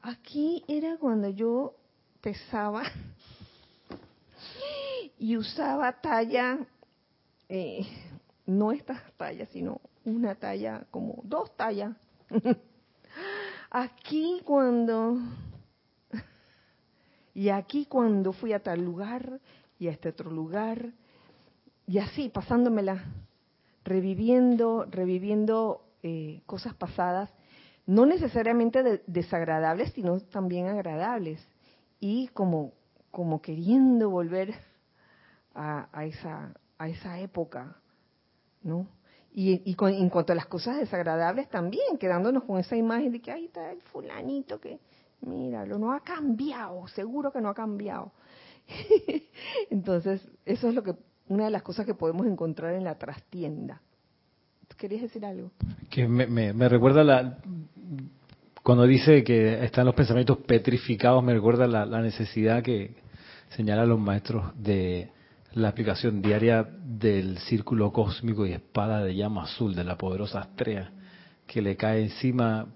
aquí 0.00 0.64
era 0.66 0.96
cuando 0.96 1.28
yo 1.28 1.74
pesaba 2.22 2.84
y 5.18 5.36
usaba 5.36 6.00
talla, 6.00 6.58
eh, 7.50 7.86
no 8.46 8.72
estas 8.72 9.02
tallas, 9.18 9.50
sino 9.50 9.78
una 10.06 10.34
talla, 10.34 10.86
como 10.90 11.20
dos 11.22 11.54
tallas. 11.54 11.94
aquí 13.70 14.40
cuando 14.46 15.18
y 17.34 17.48
aquí 17.48 17.86
cuando 17.86 18.32
fui 18.32 18.52
a 18.52 18.62
tal 18.62 18.84
lugar 18.84 19.40
y 19.78 19.88
a 19.88 19.90
este 19.90 20.08
otro 20.10 20.30
lugar, 20.30 20.92
y 21.86 21.98
así 21.98 22.28
pasándomela, 22.28 23.04
reviviendo, 23.84 24.86
reviviendo 24.88 25.84
eh, 26.02 26.42
cosas 26.46 26.74
pasadas, 26.74 27.30
no 27.86 28.06
necesariamente 28.06 29.02
desagradables, 29.06 29.92
sino 29.92 30.20
también 30.20 30.68
agradables, 30.68 31.44
y 31.98 32.28
como, 32.28 32.72
como 33.10 33.42
queriendo 33.42 34.10
volver 34.10 34.54
a, 35.54 36.04
esa, 36.04 36.54
a 36.78 36.88
esa 36.88 37.18
época, 37.18 37.76
¿no? 38.62 38.86
Y, 39.32 39.62
y 39.64 39.76
en 39.80 40.08
cuanto 40.08 40.32
a 40.32 40.36
las 40.36 40.46
cosas 40.46 40.78
desagradables 40.78 41.48
también, 41.48 41.98
quedándonos 41.98 42.44
con 42.44 42.58
esa 42.60 42.76
imagen 42.76 43.10
de 43.10 43.20
que 43.20 43.32
ahí 43.32 43.46
está 43.46 43.72
el 43.72 43.82
fulanito 43.82 44.60
que 44.60 44.78
míralo, 45.26 45.78
no 45.78 45.92
ha 45.92 46.00
cambiado, 46.00 46.86
seguro 46.88 47.32
que 47.32 47.40
no 47.40 47.48
ha 47.48 47.54
cambiado. 47.54 48.12
Entonces, 49.70 50.26
eso 50.44 50.68
es 50.68 50.74
lo 50.74 50.82
que 50.82 50.94
una 51.28 51.46
de 51.46 51.50
las 51.50 51.62
cosas 51.62 51.86
que 51.86 51.94
podemos 51.94 52.26
encontrar 52.26 52.74
en 52.74 52.84
la 52.84 52.96
trastienda. 52.96 53.80
¿Querías 54.76 55.02
decir 55.02 55.24
algo? 55.24 55.52
Que 55.88 56.08
me, 56.08 56.26
me, 56.26 56.68
recuerda 56.68 57.04
la 57.04 57.38
cuando 58.62 58.86
dice 58.86 59.22
que 59.22 59.62
están 59.62 59.84
los 59.84 59.94
pensamientos 59.94 60.38
petrificados, 60.38 61.22
me 61.22 61.34
recuerda 61.34 61.66
la, 61.66 61.84
la 61.84 62.00
necesidad 62.00 62.62
que 62.62 62.96
señalan 63.50 63.88
los 63.88 64.00
maestros 64.00 64.52
de 64.56 65.10
la 65.52 65.68
aplicación 65.68 66.20
diaria 66.20 66.66
del 66.82 67.38
círculo 67.38 67.92
cósmico 67.92 68.46
y 68.46 68.52
espada 68.52 69.04
de 69.04 69.14
llama 69.14 69.44
azul 69.44 69.74
de 69.74 69.84
la 69.84 69.96
poderosa 69.96 70.40
Astrea, 70.40 70.90
que 71.46 71.62
le 71.62 71.76
cae 71.76 72.02
encima 72.02 72.66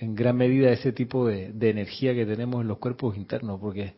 en 0.00 0.14
gran 0.14 0.36
medida 0.36 0.70
ese 0.70 0.92
tipo 0.92 1.26
de, 1.26 1.52
energía 1.60 2.14
que 2.14 2.26
tenemos 2.26 2.60
en 2.60 2.68
los 2.68 2.78
cuerpos 2.78 3.16
internos, 3.16 3.60
porque 3.60 3.94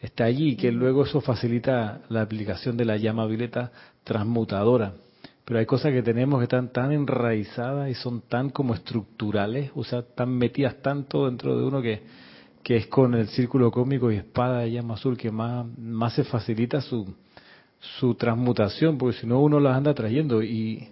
está 0.00 0.24
allí 0.24 0.50
y 0.50 0.56
que 0.56 0.72
luego 0.72 1.04
eso 1.04 1.20
facilita 1.20 2.02
la 2.08 2.22
aplicación 2.22 2.76
de 2.76 2.84
la 2.84 2.96
llama 2.96 3.26
violeta 3.26 3.72
transmutadora. 4.04 4.94
Pero 5.44 5.60
hay 5.60 5.66
cosas 5.66 5.92
que 5.92 6.02
tenemos 6.02 6.40
que 6.40 6.44
están 6.44 6.72
tan 6.72 6.90
enraizadas 6.90 7.88
y 7.88 7.94
son 7.94 8.22
tan 8.22 8.50
como 8.50 8.74
estructurales, 8.74 9.70
o 9.74 9.84
sea, 9.84 10.02
tan 10.02 10.36
metidas 10.36 10.82
tanto 10.82 11.26
dentro 11.26 11.56
de 11.56 11.64
uno 11.64 11.80
que, 11.80 12.02
que 12.64 12.76
es 12.76 12.88
con 12.88 13.14
el 13.14 13.28
círculo 13.28 13.70
cósmico 13.70 14.10
y 14.10 14.16
espada 14.16 14.60
de 14.60 14.72
llama 14.72 14.94
azul 14.94 15.16
que 15.16 15.30
más, 15.30 15.66
más 15.78 16.14
se 16.14 16.24
facilita 16.24 16.80
su, 16.80 17.14
su 17.78 18.16
transmutación, 18.16 18.98
porque 18.98 19.18
si 19.18 19.26
no 19.26 19.40
uno 19.40 19.60
las 19.60 19.76
anda 19.76 19.94
trayendo 19.94 20.42
y, 20.42 20.88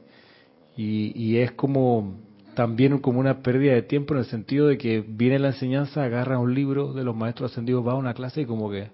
y 0.77 1.37
es 1.39 1.53
como 1.53 2.24
también 2.55 2.99
como 2.99 3.21
una 3.21 3.43
pérdida 3.43 3.75
de 3.75 3.83
tiempo 3.83 4.15
en 4.15 4.21
el 4.21 4.27
sentido 4.27 4.69
de 4.69 4.79
que 4.79 5.05
viene 5.07 5.39
la 5.39 5.49
enseñanza, 5.49 6.05
agarra 6.05 6.39
un 6.39 6.55
libro 6.55 6.93
de 6.93 7.05
los 7.05 7.17
maestros 7.17 7.53
ascendidos, 7.53 7.87
va 7.87 7.93
a 7.93 7.97
una 7.97 8.15
clase 8.15 8.43
y 8.43 8.47
como 8.47 8.71
que 8.71 8.89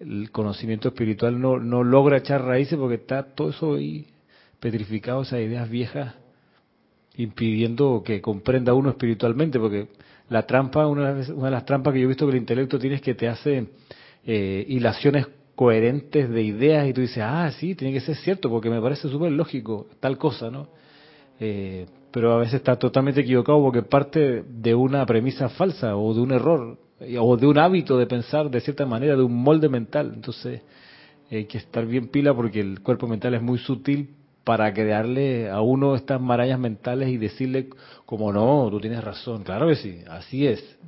el 0.00 0.30
conocimiento 0.30 0.88
espiritual 0.88 1.40
no, 1.40 1.58
no 1.58 1.84
logra 1.84 2.18
echar 2.18 2.44
raíces 2.44 2.78
porque 2.78 2.96
está 2.96 3.22
todo 3.22 3.50
eso 3.50 3.74
ahí 3.74 4.06
petrificado, 4.58 5.22
esas 5.22 5.40
ideas 5.40 5.68
viejas, 5.68 6.14
impidiendo 7.16 8.02
que 8.04 8.20
comprenda 8.20 8.74
uno 8.74 8.90
espiritualmente, 8.90 9.58
porque 9.58 9.88
la 10.28 10.46
trampa, 10.46 10.86
una, 10.86 11.12
una 11.12 11.44
de 11.46 11.50
las 11.50 11.64
trampas 11.64 11.92
que 11.92 12.00
yo 12.00 12.04
he 12.04 12.08
visto 12.08 12.26
que 12.26 12.32
el 12.32 12.38
intelecto 12.38 12.78
tiene 12.78 12.96
es 12.96 13.02
que 13.02 13.14
te 13.14 13.28
hace 13.28 13.66
eh, 14.24 14.64
hilaciones 14.68 15.26
coherentes 15.54 16.30
de 16.30 16.42
ideas 16.42 16.88
y 16.88 16.92
tú 16.92 17.02
dices, 17.02 17.22
ah, 17.22 17.50
sí, 17.58 17.74
tiene 17.74 17.92
que 17.92 18.00
ser 18.00 18.16
cierto, 18.16 18.48
porque 18.48 18.70
me 18.70 18.80
parece 18.80 19.08
súper 19.08 19.32
lógico 19.32 19.88
tal 20.00 20.16
cosa, 20.16 20.50
¿no? 20.50 20.68
Eh, 21.38 21.86
pero 22.10 22.32
a 22.32 22.38
veces 22.38 22.54
está 22.54 22.76
totalmente 22.76 23.20
equivocado 23.20 23.60
porque 23.62 23.82
parte 23.82 24.42
de 24.42 24.74
una 24.74 25.04
premisa 25.06 25.48
falsa 25.48 25.96
o 25.96 26.12
de 26.14 26.20
un 26.20 26.32
error 26.32 26.78
o 27.18 27.36
de 27.36 27.46
un 27.46 27.58
hábito 27.58 27.96
de 27.96 28.06
pensar 28.06 28.50
de 28.50 28.60
cierta 28.60 28.84
manera, 28.84 29.16
de 29.16 29.22
un 29.22 29.34
molde 29.34 29.68
mental. 29.68 30.12
Entonces, 30.14 30.62
hay 31.30 31.44
que 31.46 31.58
estar 31.58 31.86
bien 31.86 32.08
pila 32.08 32.34
porque 32.34 32.60
el 32.60 32.80
cuerpo 32.80 33.06
mental 33.06 33.34
es 33.34 33.42
muy 33.42 33.58
sutil 33.58 34.10
para 34.44 34.72
crearle 34.72 35.48
a 35.48 35.60
uno 35.60 35.94
estas 35.94 36.20
marañas 36.20 36.58
mentales 36.58 37.08
y 37.08 37.16
decirle 37.16 37.68
como 38.06 38.32
no, 38.32 38.68
tú 38.70 38.80
tienes 38.80 39.02
razón, 39.02 39.42
claro 39.42 39.68
que 39.68 39.76
sí, 39.76 40.00
así 40.08 40.46
es. 40.46 40.78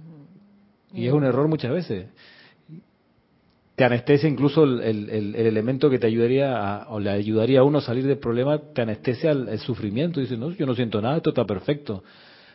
Y 0.92 1.06
es 1.06 1.12
un 1.12 1.24
error 1.24 1.48
muchas 1.48 1.72
veces. 1.72 2.06
Te 3.74 3.84
anestesia 3.84 4.28
incluso 4.28 4.64
el, 4.64 5.08
el, 5.08 5.34
elemento 5.34 5.88
que 5.88 5.98
te 5.98 6.06
ayudaría 6.06 6.86
o 6.88 7.00
le 7.00 7.10
ayudaría 7.10 7.60
a 7.60 7.64
uno 7.64 7.78
a 7.78 7.80
salir 7.80 8.06
del 8.06 8.18
problema, 8.18 8.58
te 8.58 8.82
anestesia 8.82 9.30
el, 9.30 9.58
sufrimiento. 9.60 10.20
Dice, 10.20 10.36
no, 10.36 10.50
yo 10.50 10.66
no 10.66 10.74
siento 10.74 11.00
nada, 11.00 11.16
esto 11.16 11.30
está 11.30 11.46
perfecto. 11.46 12.04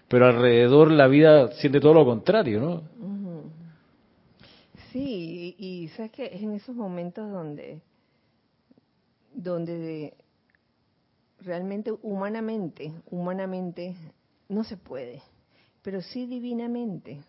Pero 0.08 0.28
alrededor 0.28 0.92
la 0.92 1.08
vida 1.08 1.52
siente 1.54 1.80
todo 1.80 1.96
lo 1.96 2.06
contrario, 2.06 2.62
¿no? 2.62 2.84
Sí, 4.92 5.56
y, 5.58 5.88
sabes 5.90 6.12
que 6.12 6.26
es 6.26 6.42
en 6.42 6.54
esos 6.54 6.76
momentos 6.76 7.30
donde, 7.32 7.82
donde 9.34 10.14
realmente 11.42 11.92
humanamente, 12.02 12.94
humanamente 13.10 13.96
no 14.50 14.64
se 14.64 14.78
puede, 14.78 15.22
pero 15.82 16.02
sí 16.02 16.26
divinamente, 16.26 17.22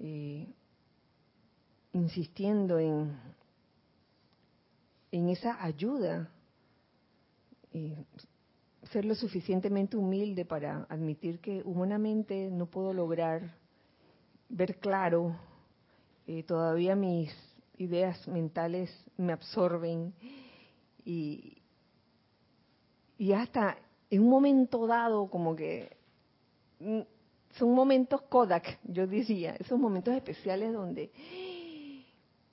eh, 0.00 0.46
insistiendo 1.92 2.78
en, 2.78 3.18
en 5.10 5.28
esa 5.28 5.62
ayuda, 5.62 6.30
eh, 7.72 7.96
ser 8.92 9.04
lo 9.04 9.14
suficientemente 9.14 9.96
humilde 9.96 10.44
para 10.44 10.86
admitir 10.88 11.40
que 11.40 11.62
humanamente 11.64 12.50
no 12.50 12.66
puedo 12.66 12.92
lograr 12.92 13.54
ver 14.48 14.78
claro, 14.78 15.36
eh, 16.26 16.42
todavía 16.42 16.94
mis 16.96 17.34
ideas 17.76 18.26
mentales 18.28 18.90
me 19.16 19.32
absorben 19.32 20.14
y, 21.04 21.58
y 23.18 23.32
hasta 23.32 23.76
en 24.10 24.22
un 24.22 24.30
momento 24.30 24.86
dado 24.86 25.28
como 25.28 25.54
que 25.54 25.96
mm, 26.80 27.00
son 27.56 27.74
momentos 27.74 28.22
Kodak, 28.22 28.78
yo 28.84 29.06
diría, 29.06 29.56
esos 29.56 29.78
momentos 29.78 30.14
especiales 30.14 30.72
donde 30.72 31.10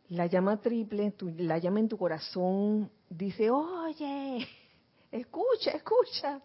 la 0.10 0.28
llama 0.28 0.62
triple, 0.62 1.14
la 1.38 1.58
llama 1.58 1.80
en 1.80 1.90
tu 1.90 1.98
corazón 1.98 2.92
dice, 3.10 3.50
oye, 3.50 4.48
escucha, 5.12 5.72
escucha. 5.72 6.42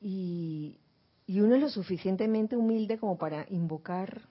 Y, 0.00 0.78
y 1.26 1.40
uno 1.40 1.56
es 1.56 1.60
lo 1.60 1.68
suficientemente 1.68 2.56
humilde 2.56 2.98
como 2.98 3.18
para 3.18 3.46
invocar 3.50 4.22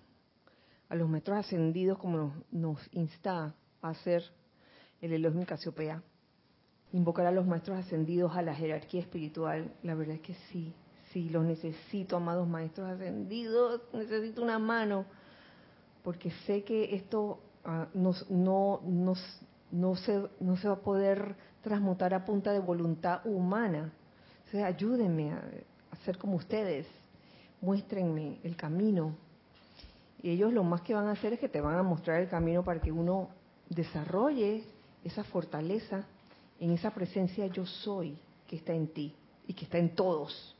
a 0.90 0.96
los 0.96 1.10
maestros 1.10 1.38
ascendidos 1.38 1.98
como 1.98 2.18
nos, 2.18 2.34
nos 2.52 2.94
insta 2.94 3.56
a 3.82 3.90
hacer 3.90 4.24
el 5.02 5.14
Elohim 5.14 5.44
Casiopea 5.44 6.02
invocar 6.94 7.26
a 7.26 7.32
los 7.32 7.46
maestros 7.46 7.78
ascendidos 7.78 8.36
a 8.36 8.42
la 8.42 8.56
jerarquía 8.56 9.02
espiritual, 9.02 9.74
la 9.84 9.96
verdad 9.96 10.16
es 10.16 10.22
que 10.22 10.36
sí, 10.52 10.74
sí, 11.12 11.30
los 11.30 11.44
necesito, 11.44 12.18
amados 12.18 12.48
maestros 12.48 12.90
ascendidos, 12.90 13.82
necesito 13.94 14.42
una 14.42 14.60
mano, 14.60 15.06
porque 16.04 16.32
sé 16.46 16.64
que 16.64 16.96
esto 16.96 17.40
ah, 17.68 17.88
no, 17.94 18.14
no, 18.30 18.82
no, 19.72 19.96
se, 19.96 20.28
no 20.40 20.58
se 20.58 20.68
va 20.68 20.74
a 20.74 20.80
poder 20.80 21.36
transmutar 21.62 22.14
a 22.14 22.26
punta 22.26 22.52
de 22.52 22.60
voluntad 22.60 23.22
humana. 23.26 23.94
O 24.52 24.64
ayúdenme 24.64 25.34
a, 25.34 25.44
a 25.92 25.96
ser 26.06 26.18
como 26.18 26.38
ustedes, 26.38 26.88
muéstrenme 27.62 28.40
el 28.44 28.56
camino. 28.56 29.16
Y 30.24 30.32
ellos 30.32 30.52
lo 30.52 30.64
más 30.64 30.82
que 30.82 30.96
van 30.96 31.08
a 31.08 31.12
hacer 31.12 31.34
es 31.34 31.40
que 31.40 31.50
te 31.50 31.62
van 31.62 31.76
a 31.76 31.84
mostrar 31.84 32.22
el 32.22 32.30
camino 32.30 32.64
para 32.64 32.82
que 32.82 32.92
uno 32.92 33.30
desarrolle 33.70 34.64
esa 35.04 35.24
fortaleza 35.24 36.06
en 36.60 36.72
esa 36.72 36.92
presencia 36.92 37.46
yo 37.48 37.66
soy 37.66 38.18
que 38.48 38.56
está 38.56 38.74
en 38.74 38.88
ti 38.88 39.16
y 39.46 39.54
que 39.54 39.66
está 39.66 39.78
en 39.78 39.96
todos. 39.96 40.56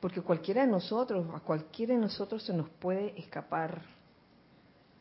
Porque 0.00 0.20
cualquiera 0.22 0.62
de 0.62 0.68
nosotros, 0.68 1.26
a 1.34 1.40
cualquiera 1.40 1.94
de 1.94 2.00
nosotros 2.00 2.42
se 2.42 2.52
nos 2.52 2.68
puede 2.68 3.18
escapar, 3.18 3.82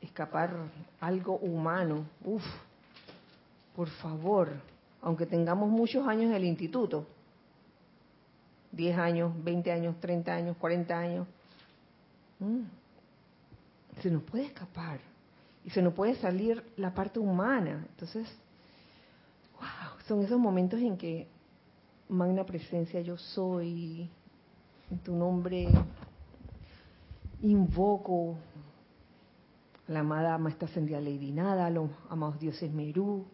escapar 0.05 0.55
algo 0.99 1.37
humano. 1.37 2.05
Uf, 2.23 2.43
por 3.75 3.89
favor, 3.89 4.49
aunque 5.01 5.25
tengamos 5.25 5.69
muchos 5.69 6.07
años 6.07 6.25
en 6.25 6.33
el 6.33 6.45
instituto, 6.45 7.05
10 8.71 8.97
años, 8.97 9.33
20 9.43 9.71
años, 9.71 9.99
30 9.99 10.33
años, 10.33 10.57
40 10.57 10.97
años, 10.97 11.27
mm, 12.39 12.63
se 14.01 14.11
nos 14.11 14.23
puede 14.23 14.45
escapar 14.45 14.99
y 15.63 15.69
se 15.69 15.81
nos 15.81 15.93
puede 15.93 16.15
salir 16.15 16.63
la 16.77 16.93
parte 16.93 17.19
humana. 17.19 17.85
Entonces, 17.89 18.27
son 20.07 20.21
esos 20.23 20.39
momentos 20.39 20.79
en 20.79 20.97
que, 20.97 21.27
magna 22.09 22.45
presencia, 22.45 23.01
yo 23.01 23.17
soy, 23.17 24.09
en 24.91 24.99
tu 24.99 25.15
nombre 25.15 25.67
invoco 27.41 28.37
la 29.87 29.99
amada 29.99 30.37
Maestra 30.37 30.67
Ascendida 30.67 30.99
Lady 30.99 31.31
Nada, 31.31 31.67
a 31.67 31.69
los 31.69 31.89
amados 32.09 32.39
dioses 32.39 32.71
Merú, 32.71 33.25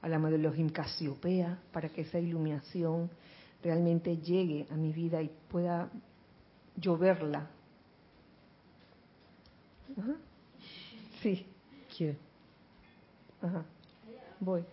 a 0.00 0.08
la 0.08 0.16
amado 0.16 0.34
Elohim 0.34 0.68
Casiopea, 0.68 1.58
para 1.72 1.88
que 1.88 2.02
esa 2.02 2.18
iluminación 2.18 3.10
realmente 3.62 4.16
llegue 4.16 4.66
a 4.70 4.74
mi 4.74 4.92
vida 4.92 5.22
y 5.22 5.30
pueda 5.48 5.88
lloverla. 6.76 7.48
Ajá. 9.96 10.14
Sí. 11.22 11.46
Quiero. 11.96 12.18
Ajá. 13.40 13.64
Voy. 14.40 14.64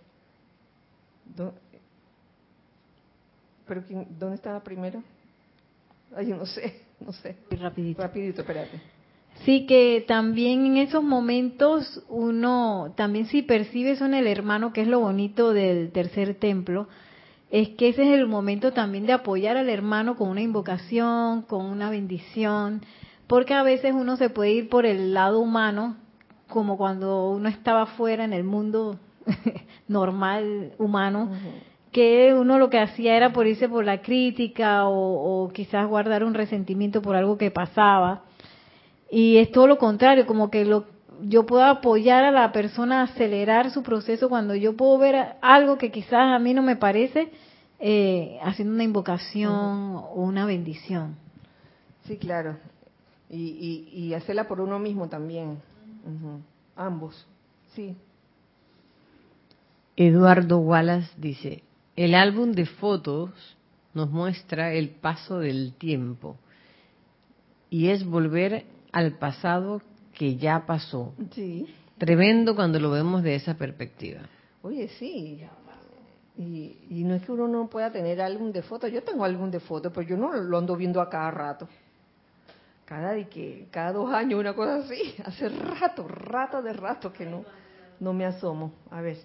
¿Pero 3.67 3.83
dónde 4.17 4.35
estaba 4.35 4.63
primero? 4.63 5.03
Ay, 6.15 6.27
no 6.27 6.45
sé, 6.45 6.81
no 6.99 7.13
sé. 7.13 7.37
Rapidito. 7.51 8.01
Rapidito, 8.01 8.41
espérate. 8.41 8.81
Sí, 9.45 9.65
que 9.65 10.03
también 10.07 10.65
en 10.65 10.77
esos 10.77 11.03
momentos 11.03 12.03
uno, 12.09 12.93
también 12.95 13.25
si 13.27 13.41
percibe 13.41 13.91
eso 13.91 14.05
en 14.05 14.13
el 14.13 14.27
hermano, 14.27 14.73
que 14.73 14.81
es 14.81 14.87
lo 14.87 14.99
bonito 14.99 15.53
del 15.53 15.91
tercer 15.91 16.35
templo, 16.35 16.87
es 17.49 17.69
que 17.69 17.89
ese 17.89 18.03
es 18.03 18.19
el 18.19 18.27
momento 18.27 18.73
también 18.73 19.05
de 19.05 19.13
apoyar 19.13 19.57
al 19.57 19.69
hermano 19.69 20.15
con 20.15 20.29
una 20.29 20.41
invocación, 20.41 21.41
con 21.43 21.65
una 21.65 21.89
bendición, 21.89 22.81
porque 23.27 23.53
a 23.53 23.63
veces 23.63 23.93
uno 23.93 24.17
se 24.17 24.29
puede 24.29 24.51
ir 24.51 24.69
por 24.69 24.85
el 24.85 25.13
lado 25.13 25.39
humano, 25.39 25.95
como 26.47 26.77
cuando 26.77 27.29
uno 27.29 27.47
estaba 27.47 27.85
fuera 27.85 28.23
en 28.23 28.33
el 28.33 28.43
mundo 28.43 28.99
normal, 29.87 30.73
humano, 30.77 31.31
que 31.91 32.33
uno 32.33 32.59
lo 32.59 32.69
que 32.69 32.79
hacía 32.79 33.15
era 33.15 33.31
por 33.31 33.47
irse 33.47 33.69
por 33.69 33.85
la 33.85 34.01
crítica 34.01 34.87
o, 34.87 35.49
quizás 35.53 35.87
guardar 35.87 36.23
un 36.23 36.33
resentimiento 36.33 37.01
por 37.01 37.15
algo 37.15 37.37
que 37.37 37.51
pasaba. 37.51 38.23
Y 39.11 39.37
es 39.37 39.51
todo 39.51 39.67
lo 39.67 39.77
contrario, 39.77 40.25
como 40.25 40.49
que 40.51 40.65
lo, 40.65 40.85
yo 41.21 41.45
puedo 41.45 41.63
apoyar 41.63 42.23
a 42.23 42.31
la 42.31 42.51
persona 42.51 43.01
a 43.01 43.03
acelerar 43.03 43.71
su 43.71 43.83
proceso 43.83 44.29
cuando 44.29 44.55
yo 44.55 44.75
puedo 44.75 44.97
ver 44.97 45.35
algo 45.41 45.77
que 45.77 45.91
quizás 45.91 46.35
a 46.35 46.39
mí 46.39 46.53
no 46.53 46.61
me 46.61 46.75
parece, 46.75 47.31
eh, 47.79 48.37
haciendo 48.43 48.73
una 48.73 48.83
invocación 48.83 49.51
o 49.51 50.21
una 50.21 50.45
bendición. 50.45 51.15
Sí, 52.05 52.17
claro. 52.17 52.57
Y, 53.29 53.89
y, 53.93 54.13
hacerla 54.15 54.47
por 54.47 54.59
uno 54.59 54.79
mismo 54.79 55.07
también. 55.07 55.59
Ambos. 56.75 57.27
Sí, 57.75 57.95
Eduardo 60.01 60.59
Wallace 60.59 61.11
dice, 61.17 61.61
el 61.97 62.15
álbum 62.15 62.53
de 62.53 62.65
fotos 62.65 63.31
nos 63.93 64.09
muestra 64.09 64.71
el 64.71 64.91
paso 64.91 65.39
del 65.39 65.73
tiempo 65.73 66.37
y 67.69 67.89
es 67.89 68.05
volver 68.05 68.63
al 68.91 69.13
pasado 69.13 69.81
que 70.13 70.35
ya 70.35 70.65
pasó. 70.65 71.13
Sí. 71.31 71.67
Tremendo 71.97 72.55
cuando 72.55 72.79
lo 72.79 72.91
vemos 72.91 73.23
de 73.23 73.35
esa 73.35 73.55
perspectiva. 73.55 74.21
Oye, 74.61 74.87
sí. 74.99 75.41
Y, 76.37 76.77
y, 76.89 77.03
no 77.03 77.15
es 77.15 77.23
que 77.23 77.33
uno 77.33 77.49
no 77.49 77.69
pueda 77.69 77.91
tener 77.91 78.21
álbum 78.21 78.53
de 78.53 78.61
fotos. 78.61 78.91
Yo 78.91 79.03
tengo 79.03 79.25
álbum 79.25 79.51
de 79.51 79.59
fotos, 79.59 79.91
pero 79.93 80.07
yo 80.07 80.15
no 80.15 80.33
lo 80.33 80.57
ando 80.57 80.77
viendo 80.77 81.01
a 81.01 81.09
cada 81.09 81.29
rato. 81.31 81.67
Cada, 82.85 83.11
de 83.11 83.27
que, 83.27 83.67
cada 83.71 83.91
dos 83.91 84.13
años, 84.13 84.39
una 84.39 84.53
cosa 84.53 84.77
así. 84.77 85.15
Hace 85.25 85.49
rato, 85.49 86.07
rato 86.07 86.61
de 86.61 86.73
rato 86.73 87.11
que 87.11 87.25
no, 87.25 87.43
no 87.99 88.13
me 88.13 88.25
asomo. 88.25 88.71
A 88.89 89.01
ver. 89.01 89.17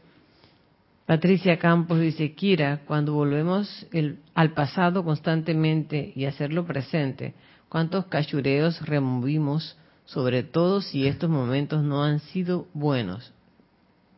Patricia 1.06 1.58
Campos 1.58 2.00
dice, 2.00 2.32
Kira, 2.32 2.80
cuando 2.86 3.12
volvemos 3.12 3.86
al 4.34 4.52
pasado 4.52 5.04
constantemente 5.04 6.12
y 6.16 6.24
hacerlo 6.24 6.64
presente, 6.66 7.34
¿cuántos 7.74 8.06
cachureos 8.06 8.86
removimos, 8.86 9.76
sobre 10.04 10.44
todo 10.44 10.80
si 10.80 11.08
estos 11.08 11.28
momentos 11.28 11.82
no 11.82 12.04
han 12.04 12.20
sido 12.20 12.68
buenos? 12.72 13.32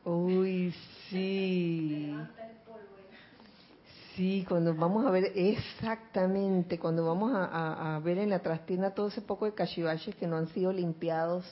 Uy, 0.04 0.74
sí. 1.08 2.14
Sí, 4.14 4.44
cuando 4.46 4.74
vamos 4.74 5.06
a 5.06 5.10
ver 5.10 5.32
exactamente, 5.34 6.78
cuando 6.78 7.06
vamos 7.06 7.32
a, 7.34 7.98
ver 8.04 8.18
en 8.18 8.28
la 8.28 8.40
trastienda 8.40 8.90
todo 8.90 9.08
ese 9.08 9.22
poco 9.22 9.46
de 9.46 9.54
cachivaches 9.54 10.14
que 10.16 10.26
no 10.26 10.36
han 10.36 10.48
sido 10.48 10.70
limpiados, 10.70 11.46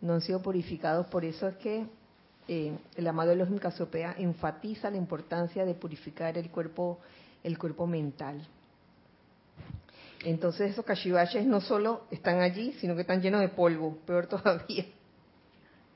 no 0.00 0.14
han 0.14 0.22
sido 0.22 0.40
purificados, 0.40 1.06
por 1.08 1.26
eso 1.26 1.48
es 1.48 1.56
que 1.56 1.84
eh, 2.48 2.78
el 2.94 3.06
amado 3.06 3.32
Elohim 3.32 3.58
Casopea 3.58 4.14
enfatiza 4.16 4.90
la 4.90 4.96
importancia 4.96 5.66
de 5.66 5.74
purificar 5.74 6.38
el 6.38 6.48
cuerpo, 6.48 6.98
el 7.44 7.58
cuerpo 7.58 7.86
mental. 7.86 8.40
Entonces 10.26 10.72
esos 10.72 10.84
cachivaches 10.84 11.46
no 11.46 11.60
solo 11.60 12.02
están 12.10 12.40
allí, 12.40 12.72
sino 12.80 12.96
que 12.96 13.02
están 13.02 13.22
llenos 13.22 13.40
de 13.40 13.48
polvo, 13.48 13.96
peor 14.04 14.26
todavía. 14.30 14.84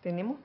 ¿Tenemos? 0.05 0.39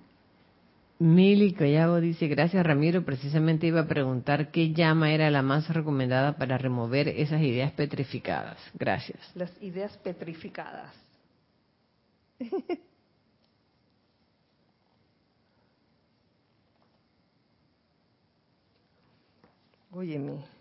Mili 0.97 1.53
Callabo 1.53 1.99
dice, 1.99 2.27
gracias 2.27 2.65
Ramiro, 2.65 3.05
precisamente 3.05 3.67
iba 3.67 3.81
a 3.81 3.87
preguntar 3.87 4.49
qué 4.49 4.73
llama 4.73 5.11
era 5.11 5.29
la 5.29 5.43
más 5.43 5.69
recomendada 5.69 6.35
para 6.35 6.57
remover 6.57 7.09
esas 7.09 7.41
ideas 7.41 7.73
petrificadas. 7.73 8.57
Gracias. 8.73 9.19
Las 9.35 9.51
ideas 9.61 9.95
petrificadas. 9.97 10.91
Óyeme. 19.91 20.54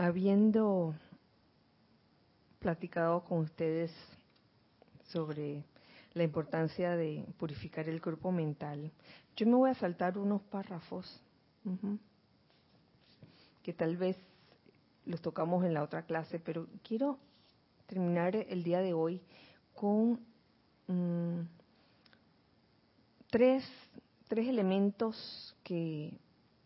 Habiendo 0.00 0.94
platicado 2.58 3.22
con 3.24 3.40
ustedes 3.40 3.92
sobre 5.08 5.64
la 6.14 6.22
importancia 6.22 6.96
de 6.96 7.26
purificar 7.38 7.88
el 7.88 8.00
cuerpo 8.00 8.32
mental, 8.32 8.90
yo 9.36 9.46
me 9.46 9.56
voy 9.56 9.70
a 9.70 9.74
saltar 9.74 10.16
unos 10.16 10.40
párrafos 10.42 11.22
que 13.62 13.72
tal 13.72 13.96
vez 13.96 14.16
los 15.04 15.20
tocamos 15.20 15.64
en 15.64 15.74
la 15.74 15.82
otra 15.82 16.02
clase, 16.02 16.38
pero 16.38 16.66
quiero 16.82 17.18
terminar 17.86 18.34
el 18.36 18.62
día 18.62 18.80
de 18.80 18.94
hoy 18.94 19.20
con 19.74 20.18
Mm, 20.90 21.42
tres, 23.30 23.62
tres 24.26 24.48
elementos 24.48 25.54
que 25.62 26.18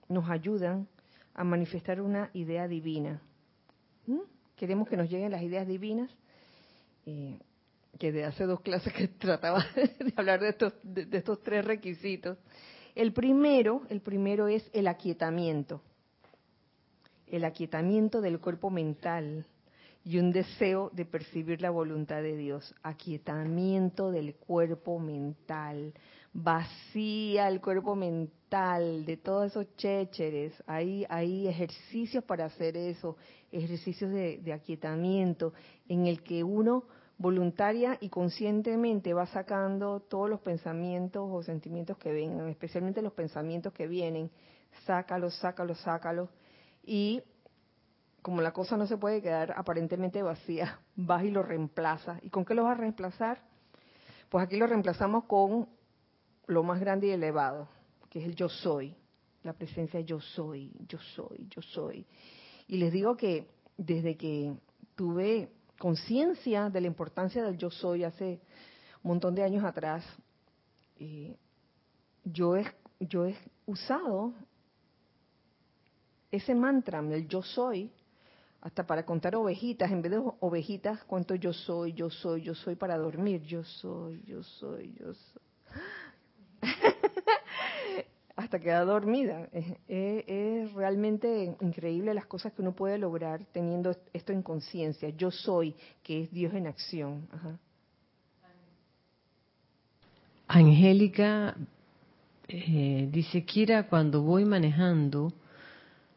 nos 0.08 0.30
ayudan 0.30 0.88
a 1.34 1.44
manifestar 1.44 2.00
una 2.00 2.30
idea 2.32 2.68
divina. 2.68 3.20
¿Mm? 4.06 4.20
Queremos 4.56 4.88
que 4.88 4.96
nos 4.96 5.10
lleguen 5.10 5.32
las 5.32 5.42
ideas 5.42 5.66
divinas, 5.66 6.10
eh, 7.06 7.38
que 7.98 8.12
de 8.12 8.24
hace 8.24 8.44
dos 8.44 8.60
clases 8.60 8.92
que 8.92 9.08
trataba 9.18 9.64
de 9.74 10.12
hablar 10.16 10.40
de 10.40 10.50
estos, 10.50 10.72
de 10.82 11.16
estos 11.16 11.42
tres 11.42 11.64
requisitos. 11.64 12.38
El 12.94 13.12
primero, 13.12 13.82
el 13.88 14.00
primero 14.00 14.46
es 14.48 14.68
el 14.72 14.86
aquietamiento. 14.86 15.82
El 17.26 17.44
aquietamiento 17.44 18.20
del 18.20 18.38
cuerpo 18.38 18.70
mental 18.70 19.46
y 20.04 20.18
un 20.18 20.32
deseo 20.32 20.90
de 20.92 21.06
percibir 21.06 21.62
la 21.62 21.70
voluntad 21.70 22.22
de 22.22 22.36
Dios, 22.36 22.74
aquietamiento 22.82 24.10
del 24.10 24.34
cuerpo 24.34 24.98
mental, 24.98 25.94
vacía 26.34 27.46
el 27.46 27.60
cuerpo 27.60 27.94
mental 27.94 29.06
de 29.06 29.16
todos 29.16 29.46
esos 29.46 29.76
chécheres, 29.76 30.52
hay, 30.66 31.06
hay 31.08 31.46
ejercicios 31.46 32.24
para 32.24 32.46
hacer 32.46 32.76
eso, 32.76 33.16
ejercicios 33.52 34.10
de, 34.10 34.38
de 34.38 34.52
aquietamiento 34.52 35.52
en 35.88 36.06
el 36.06 36.22
que 36.22 36.42
uno 36.42 36.84
voluntaria 37.18 37.96
y 38.00 38.08
conscientemente 38.08 39.14
va 39.14 39.26
sacando 39.26 40.00
todos 40.00 40.28
los 40.28 40.40
pensamientos 40.40 41.28
o 41.30 41.42
sentimientos 41.44 41.96
que 41.98 42.12
vengan, 42.12 42.48
especialmente 42.48 43.00
los 43.00 43.12
pensamientos 43.12 43.72
que 43.72 43.86
vienen, 43.86 44.28
sácalos, 44.84 45.36
sácalos, 45.36 45.78
sácalos, 45.78 46.28
y 46.82 47.22
como 48.22 48.40
la 48.40 48.52
cosa 48.52 48.76
no 48.76 48.88
se 48.88 48.96
puede 48.96 49.22
quedar 49.22 49.54
aparentemente 49.56 50.20
vacía, 50.22 50.80
vas 50.96 51.22
y 51.22 51.30
lo 51.30 51.44
reemplaza. 51.44 52.18
¿Y 52.22 52.30
con 52.30 52.44
qué 52.44 52.54
lo 52.54 52.64
vas 52.64 52.72
a 52.72 52.80
reemplazar? 52.80 53.38
Pues 54.30 54.44
aquí 54.44 54.56
lo 54.56 54.66
reemplazamos 54.66 55.24
con 55.24 55.68
lo 56.46 56.62
más 56.62 56.80
grande 56.80 57.08
y 57.08 57.10
elevado, 57.10 57.68
que 58.10 58.20
es 58.20 58.26
el 58.26 58.34
yo 58.34 58.48
soy, 58.48 58.94
la 59.42 59.52
presencia 59.52 60.00
yo 60.00 60.20
soy, 60.20 60.72
yo 60.88 60.98
soy, 61.14 61.46
yo 61.50 61.62
soy. 61.62 62.06
Y 62.66 62.78
les 62.78 62.92
digo 62.92 63.16
que 63.16 63.46
desde 63.76 64.16
que 64.16 64.54
tuve 64.94 65.50
conciencia 65.78 66.70
de 66.70 66.80
la 66.80 66.86
importancia 66.86 67.42
del 67.42 67.56
yo 67.56 67.70
soy 67.70 68.04
hace 68.04 68.40
un 69.02 69.10
montón 69.10 69.34
de 69.34 69.42
años 69.42 69.64
atrás, 69.64 70.04
eh, 70.98 71.36
yo, 72.24 72.56
he, 72.56 72.64
yo 73.00 73.26
he 73.26 73.36
usado 73.66 74.32
ese 76.30 76.54
mantra 76.54 77.02
del 77.02 77.28
yo 77.28 77.42
soy 77.42 77.92
hasta 78.60 78.86
para 78.86 79.04
contar 79.04 79.36
ovejitas, 79.36 79.90
en 79.92 80.00
vez 80.00 80.12
de 80.12 80.22
ovejitas, 80.40 81.04
cuento 81.04 81.34
yo 81.34 81.52
soy, 81.52 81.92
yo 81.92 82.08
soy, 82.08 82.40
yo 82.40 82.54
soy 82.54 82.76
para 82.76 82.96
dormir, 82.96 83.42
yo 83.42 83.62
soy, 83.62 84.22
yo 84.24 84.42
soy, 84.42 84.94
yo 84.98 85.12
soy. 85.12 85.42
Hasta 88.44 88.60
queda 88.60 88.84
dormida. 88.84 89.48
Es, 89.88 90.72
realmente 90.74 91.56
increíble 91.60 92.14
las 92.14 92.26
cosas 92.26 92.52
que 92.52 92.62
uno 92.62 92.72
puede 92.72 92.98
lograr 92.98 93.44
teniendo 93.52 93.96
esto 94.12 94.32
en 94.32 94.42
conciencia. 94.42 95.08
Yo 95.10 95.30
soy, 95.30 95.74
que 96.02 96.22
es 96.22 96.30
Dios 96.30 96.54
en 96.54 96.66
acción. 96.66 97.28
Angélica 100.46 101.56
eh, 102.48 103.08
dice, 103.10 103.44
Kira, 103.44 103.88
cuando 103.88 104.22
voy 104.22 104.44
manejando, 104.44 105.32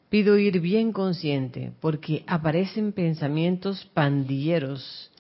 Pido 0.10 0.38
ir 0.38 0.62
bien 0.62 0.94
consciente 0.94 1.74
porque 1.82 2.24
aparecen 2.28 2.94
pensamientos 2.94 3.86
pandilleros 3.94 5.12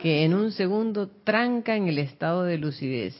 que 0.00 0.24
en 0.24 0.34
un 0.34 0.50
segundo 0.50 1.08
trancan 1.22 1.86
el 1.86 1.98
estado 1.98 2.42
de 2.42 2.58
lucidez. 2.58 3.14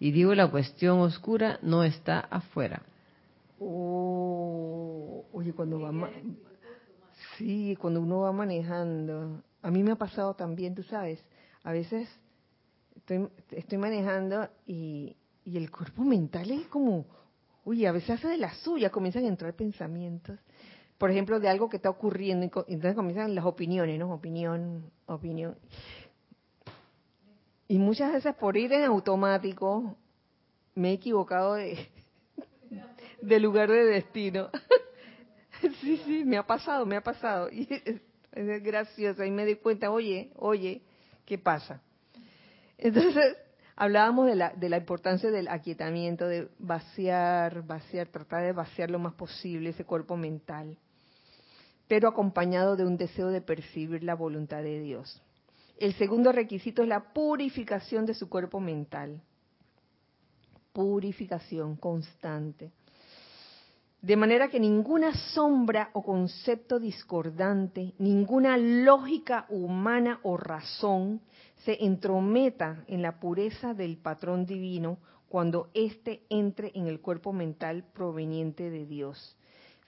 Y 0.00 0.12
digo, 0.12 0.34
la 0.34 0.50
cuestión 0.50 1.00
oscura 1.00 1.58
no 1.62 1.82
está 1.84 2.20
afuera. 2.20 2.82
Oh, 3.60 5.24
oye, 5.32 5.52
cuando 5.52 5.80
va 5.80 5.92
sí, 7.36 7.76
cuando 7.80 8.00
uno 8.00 8.20
va 8.20 8.32
manejando, 8.32 9.42
a 9.62 9.70
mí 9.70 9.82
me 9.82 9.92
ha 9.92 9.96
pasado 9.96 10.34
también, 10.34 10.74
tú 10.74 10.82
sabes, 10.84 11.24
a 11.64 11.72
veces 11.72 12.08
estoy, 12.96 13.28
estoy 13.50 13.78
manejando 13.78 14.48
y, 14.66 15.16
y 15.44 15.56
el 15.56 15.70
cuerpo 15.70 16.04
mental 16.04 16.50
es 16.50 16.66
como, 16.68 17.06
uy, 17.64 17.86
a 17.86 17.92
veces 17.92 18.10
hace 18.10 18.28
de 18.28 18.38
la 18.38 18.54
suya, 18.54 18.90
comienzan 18.90 19.24
a 19.24 19.28
entrar 19.28 19.54
pensamientos, 19.54 20.38
por 20.98 21.10
ejemplo, 21.10 21.38
de 21.38 21.48
algo 21.48 21.68
que 21.68 21.76
está 21.76 21.90
ocurriendo, 21.90 22.44
y 22.66 22.74
entonces 22.74 22.94
comienzan 22.94 23.34
las 23.34 23.44
opiniones, 23.44 23.98
¿no? 24.00 24.12
Opinión, 24.12 24.90
opinión. 25.06 25.56
Y 27.68 27.78
muchas 27.78 28.12
veces 28.12 28.34
por 28.34 28.56
ir 28.56 28.72
en 28.72 28.84
automático 28.84 29.96
me 30.74 30.90
he 30.90 30.92
equivocado 30.94 31.54
de, 31.54 31.88
de 33.20 33.40
lugar 33.40 33.70
de 33.70 33.84
destino. 33.84 34.48
sí, 35.80 35.98
sí, 36.04 36.24
me 36.24 36.38
ha 36.38 36.46
pasado, 36.46 36.86
me 36.86 36.96
ha 36.96 37.02
pasado. 37.02 37.50
Y 37.50 37.68
es, 37.70 38.00
gracioso, 38.62 39.24
y 39.24 39.30
me 39.30 39.44
di 39.44 39.56
cuenta, 39.56 39.90
oye, 39.90 40.30
oye, 40.36 40.82
¿qué 41.24 41.38
pasa? 41.38 41.82
Entonces, 42.76 43.36
Hablábamos 43.80 44.26
de 44.26 44.34
la, 44.34 44.52
de 44.56 44.68
la 44.68 44.78
importancia 44.78 45.30
del 45.30 45.46
aquietamiento, 45.46 46.26
de 46.26 46.48
vaciar, 46.58 47.62
vaciar, 47.62 48.08
tratar 48.08 48.42
de 48.42 48.52
vaciar 48.52 48.90
lo 48.90 48.98
más 48.98 49.14
posible 49.14 49.70
ese 49.70 49.84
cuerpo 49.84 50.16
mental, 50.16 50.76
pero 51.86 52.08
acompañado 52.08 52.74
de 52.74 52.84
un 52.84 52.96
deseo 52.96 53.28
de 53.28 53.40
percibir 53.40 54.02
la 54.02 54.16
voluntad 54.16 54.64
de 54.64 54.80
Dios. 54.80 55.22
El 55.78 55.94
segundo 55.94 56.32
requisito 56.32 56.82
es 56.82 56.88
la 56.88 57.12
purificación 57.12 58.04
de 58.04 58.14
su 58.14 58.28
cuerpo 58.28 58.58
mental. 58.58 59.20
Purificación 60.72 61.76
constante. 61.76 62.72
De 64.02 64.16
manera 64.16 64.48
que 64.48 64.60
ninguna 64.60 65.12
sombra 65.34 65.90
o 65.92 66.02
concepto 66.02 66.78
discordante, 66.78 67.94
ninguna 67.98 68.56
lógica 68.56 69.46
humana 69.48 70.20
o 70.22 70.36
razón 70.36 71.20
se 71.64 71.84
entrometa 71.84 72.84
en 72.86 73.02
la 73.02 73.18
pureza 73.18 73.74
del 73.74 73.96
patrón 73.98 74.46
divino 74.46 74.98
cuando 75.28 75.68
éste 75.74 76.22
entre 76.28 76.70
en 76.74 76.86
el 76.86 77.00
cuerpo 77.00 77.32
mental 77.32 77.84
proveniente 77.92 78.70
de 78.70 78.86
Dios. 78.86 79.36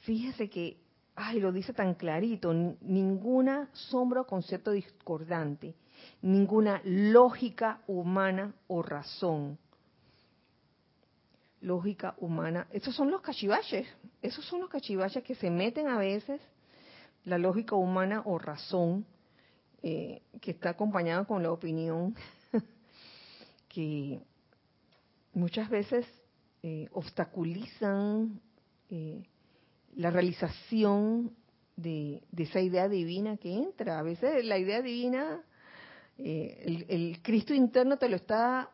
Fíjese 0.00 0.50
que, 0.50 0.78
ay, 1.20 1.38
lo 1.38 1.52
dice 1.52 1.74
tan 1.74 1.94
clarito, 1.94 2.52
ninguna 2.52 3.68
sombra 3.72 4.22
o 4.22 4.26
concepto 4.26 4.70
discordante, 4.70 5.74
ninguna 6.22 6.80
lógica 6.84 7.82
humana 7.86 8.54
o 8.68 8.82
razón. 8.82 9.58
Lógica 11.60 12.14
humana, 12.18 12.66
esos 12.72 12.94
son 12.96 13.10
los 13.10 13.20
cachivaches, 13.20 13.86
esos 14.22 14.46
son 14.46 14.60
los 14.60 14.70
cachivaches 14.70 15.22
que 15.22 15.34
se 15.34 15.50
meten 15.50 15.88
a 15.88 15.98
veces, 15.98 16.40
la 17.24 17.36
lógica 17.36 17.76
humana 17.76 18.22
o 18.24 18.38
razón, 18.38 19.04
eh, 19.82 20.22
que 20.40 20.52
está 20.52 20.70
acompañada 20.70 21.26
con 21.26 21.42
la 21.42 21.52
opinión 21.52 22.14
que 23.68 24.20
muchas 25.34 25.68
veces 25.68 26.06
eh, 26.62 26.88
obstaculizan 26.92 28.40
eh, 28.88 29.26
la 29.96 30.10
realización 30.10 31.34
de, 31.76 32.22
esa 32.36 32.60
idea 32.60 32.88
divina 32.88 33.36
que 33.36 33.52
entra. 33.52 33.98
A 33.98 34.02
veces 34.02 34.44
la 34.44 34.58
idea 34.58 34.82
divina, 34.82 35.42
eh, 36.18 36.84
el, 36.88 37.20
Cristo 37.22 37.54
interno 37.54 37.96
te 37.96 38.08
lo 38.08 38.16
está, 38.16 38.70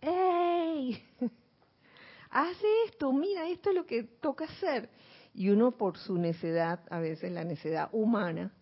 ¡Ey! 0.00 1.00
Haz 2.30 2.56
esto, 2.86 3.12
mira, 3.12 3.48
esto 3.48 3.70
es 3.70 3.76
lo 3.76 3.86
que 3.86 4.02
toca 4.02 4.46
hacer. 4.46 4.88
Y 5.34 5.50
uno 5.50 5.72
por 5.72 5.96
su 5.98 6.18
necedad, 6.18 6.80
a 6.90 6.98
veces 6.98 7.30
la 7.30 7.44
necedad 7.44 7.88
humana, 7.92 8.52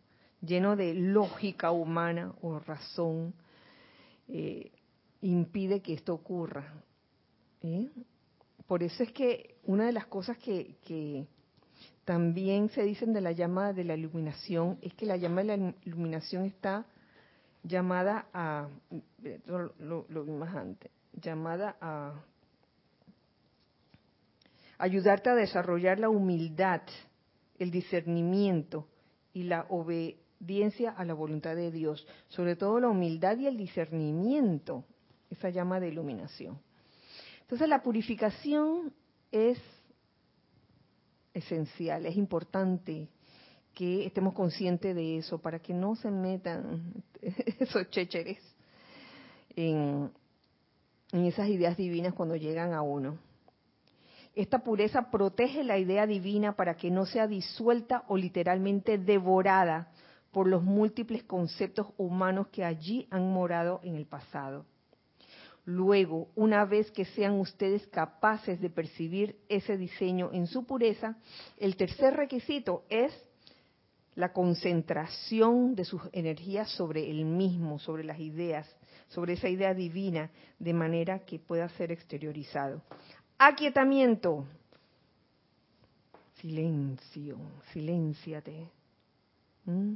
lleno 0.41 0.77
de 0.77 0.95
lógica 0.95 1.71
humana 1.71 2.35
o 2.43 2.59
razón, 2.59 3.35
eh, 4.29 4.71
impide 5.23 5.81
que 5.81 5.95
esto 5.95 6.15
ocurra. 6.15 6.75
¿eh? 7.63 7.89
Por 8.67 8.83
eso 8.83 9.03
es 9.03 9.13
que 9.13 9.57
una 9.65 9.87
de 9.87 9.93
las 9.93 10.07
cosas 10.07 10.39
que, 10.39 10.77
que, 10.85 11.27
también 12.11 12.71
se 12.71 12.83
dicen 12.83 13.13
de 13.13 13.21
la 13.21 13.31
llama 13.31 13.73
de 13.73 13.85
la 13.85 13.95
iluminación 13.95 14.79
es 14.83 14.93
que 14.95 15.07
la 15.07 15.17
llama 15.17 15.45
de 15.45 15.57
la 15.57 15.75
iluminación 15.85 16.45
está 16.45 16.85
llamada 17.63 18.27
a, 18.35 18.67
lo, 19.79 20.07
lo 20.09 20.25
vi 20.25 20.33
más 20.33 20.57
antes, 20.57 20.91
llamada 21.13 21.77
a 21.81 22.21
ayudarte 24.79 25.31
a 25.31 25.37
desarrollar 25.37 26.01
la 26.01 26.09
humildad, 26.09 26.83
el 27.61 27.71
discernimiento 27.71 28.89
y 29.33 29.45
la 29.45 29.67
obediencia 29.69 30.91
a 30.91 31.05
la 31.05 31.15
voluntad 31.15 31.55
de 31.55 31.71
Dios, 31.71 32.05
sobre 32.27 32.57
todo 32.57 32.81
la 32.81 32.89
humildad 32.89 33.39
y 33.39 33.47
el 33.47 33.57
discernimiento, 33.57 34.85
esa 35.31 35.51
llama 35.51 35.79
de 35.79 35.91
iluminación. 35.91 36.59
Entonces 37.43 37.69
la 37.69 37.85
purificación 37.85 38.93
es 39.31 39.63
esencial, 41.35 42.07
es 42.07 42.17
importante 42.17 43.09
que 43.75 44.05
estemos 44.07 44.35
conscientes 44.35 44.95
de 44.95 45.19
eso 45.19 45.39
para 45.39 45.61
que 45.61 45.73
no 45.73 45.95
se 45.97 46.11
metan 46.11 46.95
esos 47.61 47.89
chécheres 47.91 48.39
en, 49.57 50.11
en 51.13 51.25
esas 51.25 51.49
ideas 51.49 51.77
divinas 51.77 52.15
cuando 52.15 52.37
llegan 52.37 52.73
a 52.73 52.83
uno. 52.83 53.19
Esta 54.35 54.61
pureza 54.61 55.11
protege 55.11 55.65
la 55.65 55.79
idea 55.79 56.07
divina 56.07 56.55
para 56.55 56.77
que 56.77 56.91
no 56.91 57.05
sea 57.05 57.27
disuelta 57.27 58.05
o 58.09 58.17
literalmente 58.17 58.97
devorada 58.97 59.91
por 60.31 60.47
los 60.47 60.63
múltiples 60.63 61.25
conceptos 61.25 61.89
humanos 61.97 62.49
que 62.49 62.65
allí 62.65 63.09
han 63.11 63.33
morado 63.33 63.81
en 63.83 63.97
el 63.97 64.07
pasado. 64.07 64.65
Luego, 65.71 66.33
una 66.35 66.65
vez 66.65 66.91
que 66.91 67.05
sean 67.05 67.39
ustedes 67.39 67.87
capaces 67.87 68.61
de 68.61 68.71
percibir 68.71 69.37
ese 69.49 69.77
diseño 69.77 70.31
en 70.33 70.49
su 70.49 70.65
pureza, 70.65 71.17
el 71.59 71.77
tercer 71.77 72.15
requisito 72.15 72.83
es 72.89 73.13
la 74.17 74.33
concentración 74.33 75.77
de 75.77 75.85
sus 75.85 76.03
energías 76.11 76.69
sobre 76.71 77.09
el 77.09 77.25
mismo, 77.25 77.79
sobre 77.79 78.03
las 78.03 78.19
ideas, 78.19 78.69
sobre 79.11 79.35
esa 79.35 79.49
idea 79.49 79.73
divina, 79.73 80.33
de 80.59 80.73
manera 80.73 81.21
que 81.21 81.39
pueda 81.39 81.69
ser 81.69 81.93
exteriorizado. 81.93 82.83
Aquietamiento. 83.39 84.49
Silencio, 86.41 87.39
silénciate. 87.73 88.69
¿Mm? 89.67 89.95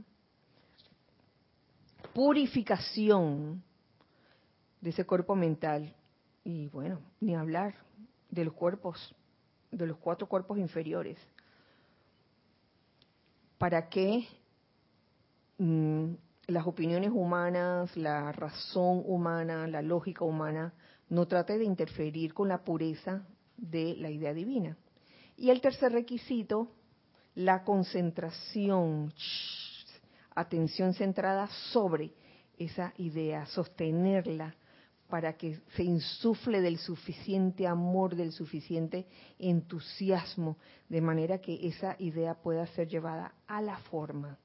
Purificación 2.13 3.61
de 4.85 4.91
ese 4.91 5.07
cuerpo 5.07 5.35
mental. 5.35 5.95
Y 6.45 6.69
bueno, 6.69 7.01
ni 7.19 7.35
hablar 7.35 7.75
de 8.29 8.45
los 8.45 8.53
cuerpos, 8.53 9.15
de 9.71 9.87
los 9.87 9.97
cuatro 9.97 10.29
cuerpos 10.29 10.59
inferiores. 10.59 11.17
Para 13.57 13.89
que 13.89 14.29
mm, 15.57 16.13
las 16.49 16.67
opiniones 16.67 17.11
humanas, 17.15 17.97
la 17.97 18.31
razón 18.33 19.03
humana, 19.07 19.67
la 19.67 19.81
lógica 19.81 20.23
humana, 20.23 20.75
no 21.09 21.27
trate 21.27 21.57
de 21.57 21.65
interferir 21.65 22.35
con 22.35 22.49
la 22.49 22.63
pureza 22.63 23.27
de 23.57 23.97
la 23.97 24.11
idea 24.11 24.35
divina. 24.35 24.77
Y 25.39 25.49
el 25.49 25.63
tercer 25.63 25.93
requisito, 25.93 26.69
la 27.35 27.65
concentración, 27.65 29.15
atención 30.35 30.93
centrada 30.93 31.49
sobre 31.73 32.13
esa 32.59 32.93
idea, 32.99 33.47
sostenerla 33.47 34.55
para 35.09 35.37
que 35.37 35.61
se 35.77 35.85
insufle 35.85 36.61
del 36.61 36.79
suficiente 36.79 37.67
amor, 37.67 38.17
del 38.17 38.33
suficiente 38.33 39.07
entusiasmo, 39.39 40.57
de 40.89 41.01
manera 41.01 41.39
que 41.39 41.67
esa 41.67 41.97
idea 41.99 42.35
pueda 42.35 42.67
ser 42.69 42.89
llevada 42.89 43.35
a 43.47 43.61
la 43.61 43.77
forma. 43.79 44.39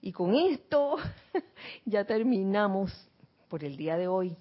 Y 0.00 0.12
con 0.12 0.34
esto 0.34 0.96
ya 1.84 2.04
terminamos 2.04 2.92
por 3.48 3.64
el 3.64 3.76
día 3.76 3.96
de 3.96 4.08
hoy. 4.08 4.36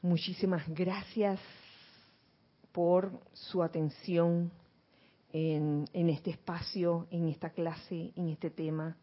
Muchísimas 0.00 0.68
gracias 0.68 1.38
por 2.72 3.20
su 3.32 3.62
atención 3.62 4.50
en, 5.32 5.86
este 5.92 6.30
espacio, 6.30 7.06
en 7.10 7.28
esta 7.28 7.50
clase, 7.50 8.12
en 8.16 8.28
este 8.28 8.50
tema, 8.50 8.96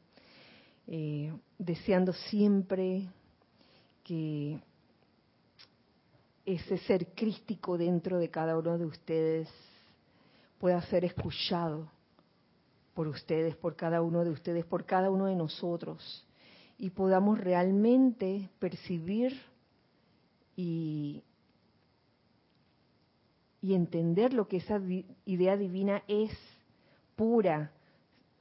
eh, 0.88 1.32
deseando 1.57 2.13
siempre 2.13 3.07
que 4.03 4.59
ese 6.54 6.78
ser 6.80 7.08
crístico 7.14 7.78
dentro 7.78 8.18
de 8.18 8.30
cada 8.30 8.58
uno 8.58 8.78
de 8.78 8.86
ustedes 8.86 9.50
pueda 10.58 10.82
ser 10.84 11.06
escuchado 11.06 11.88
por 12.93 13.08
ustedes, 13.08 13.56
por 13.56 13.76
cada 13.76 14.02
uno 14.02 14.24
de 14.24 14.32
ustedes, 14.32 14.66
por 14.66 14.86
cada 14.86 15.10
uno 15.12 15.28
de 15.28 15.36
nosotros, 15.36 16.26
y 16.78 16.89
podamos 16.89 17.39
realmente 17.39 18.50
percibir 18.60 19.39
y 20.56 21.24
entender 23.62 24.34
lo 24.34 24.47
que 24.47 24.58
esa 24.58 24.82
idea 25.26 25.56
divina 25.56 26.04
es 26.08 26.32
pura, 27.16 27.72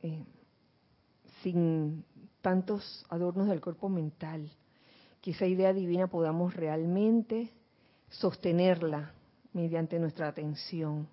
eh, 0.03 0.25
sin 1.43 2.05
tantos 2.41 3.05
adornos 3.09 3.49
del 3.49 3.61
cuerpo 3.61 3.89
mental, 3.89 4.51
que 5.21 5.33
esa 5.33 5.47
idea 5.47 5.73
divina 5.73 6.09
podamos 6.09 6.55
realmente 6.55 7.53
sostenerla 8.11 9.13
mediante 9.53 9.99
nuestra 9.99 10.29
atención 10.29 11.09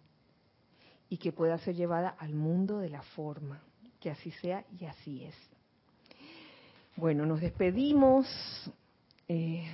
y 1.09 1.17
que 1.17 1.31
pueda 1.31 1.57
ser 1.59 1.75
llevada 1.75 2.09
al 2.09 2.33
mundo 2.33 2.79
de 2.79 2.89
la 2.89 3.01
forma, 3.01 3.61
que 3.99 4.09
así 4.09 4.31
sea 4.31 4.65
y 4.79 4.85
así 4.85 5.23
es. 5.23 5.35
Bueno, 6.95 7.25
nos 7.25 7.41
despedimos. 7.41 8.27
Eh, 9.27 9.65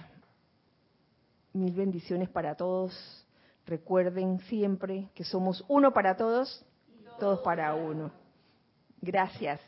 mil 1.54 1.74
bendiciones 1.74 2.30
para 2.30 2.56
todos 2.56 3.22
Recuerden 3.66 4.40
siempre 4.42 5.10
que 5.14 5.24
somos 5.24 5.64
uno 5.68 5.94
para 5.94 6.18
todos, 6.18 6.66
todos 7.20 7.40
para 7.40 7.74
uno. 7.76 8.12
Gracias. 9.02 9.62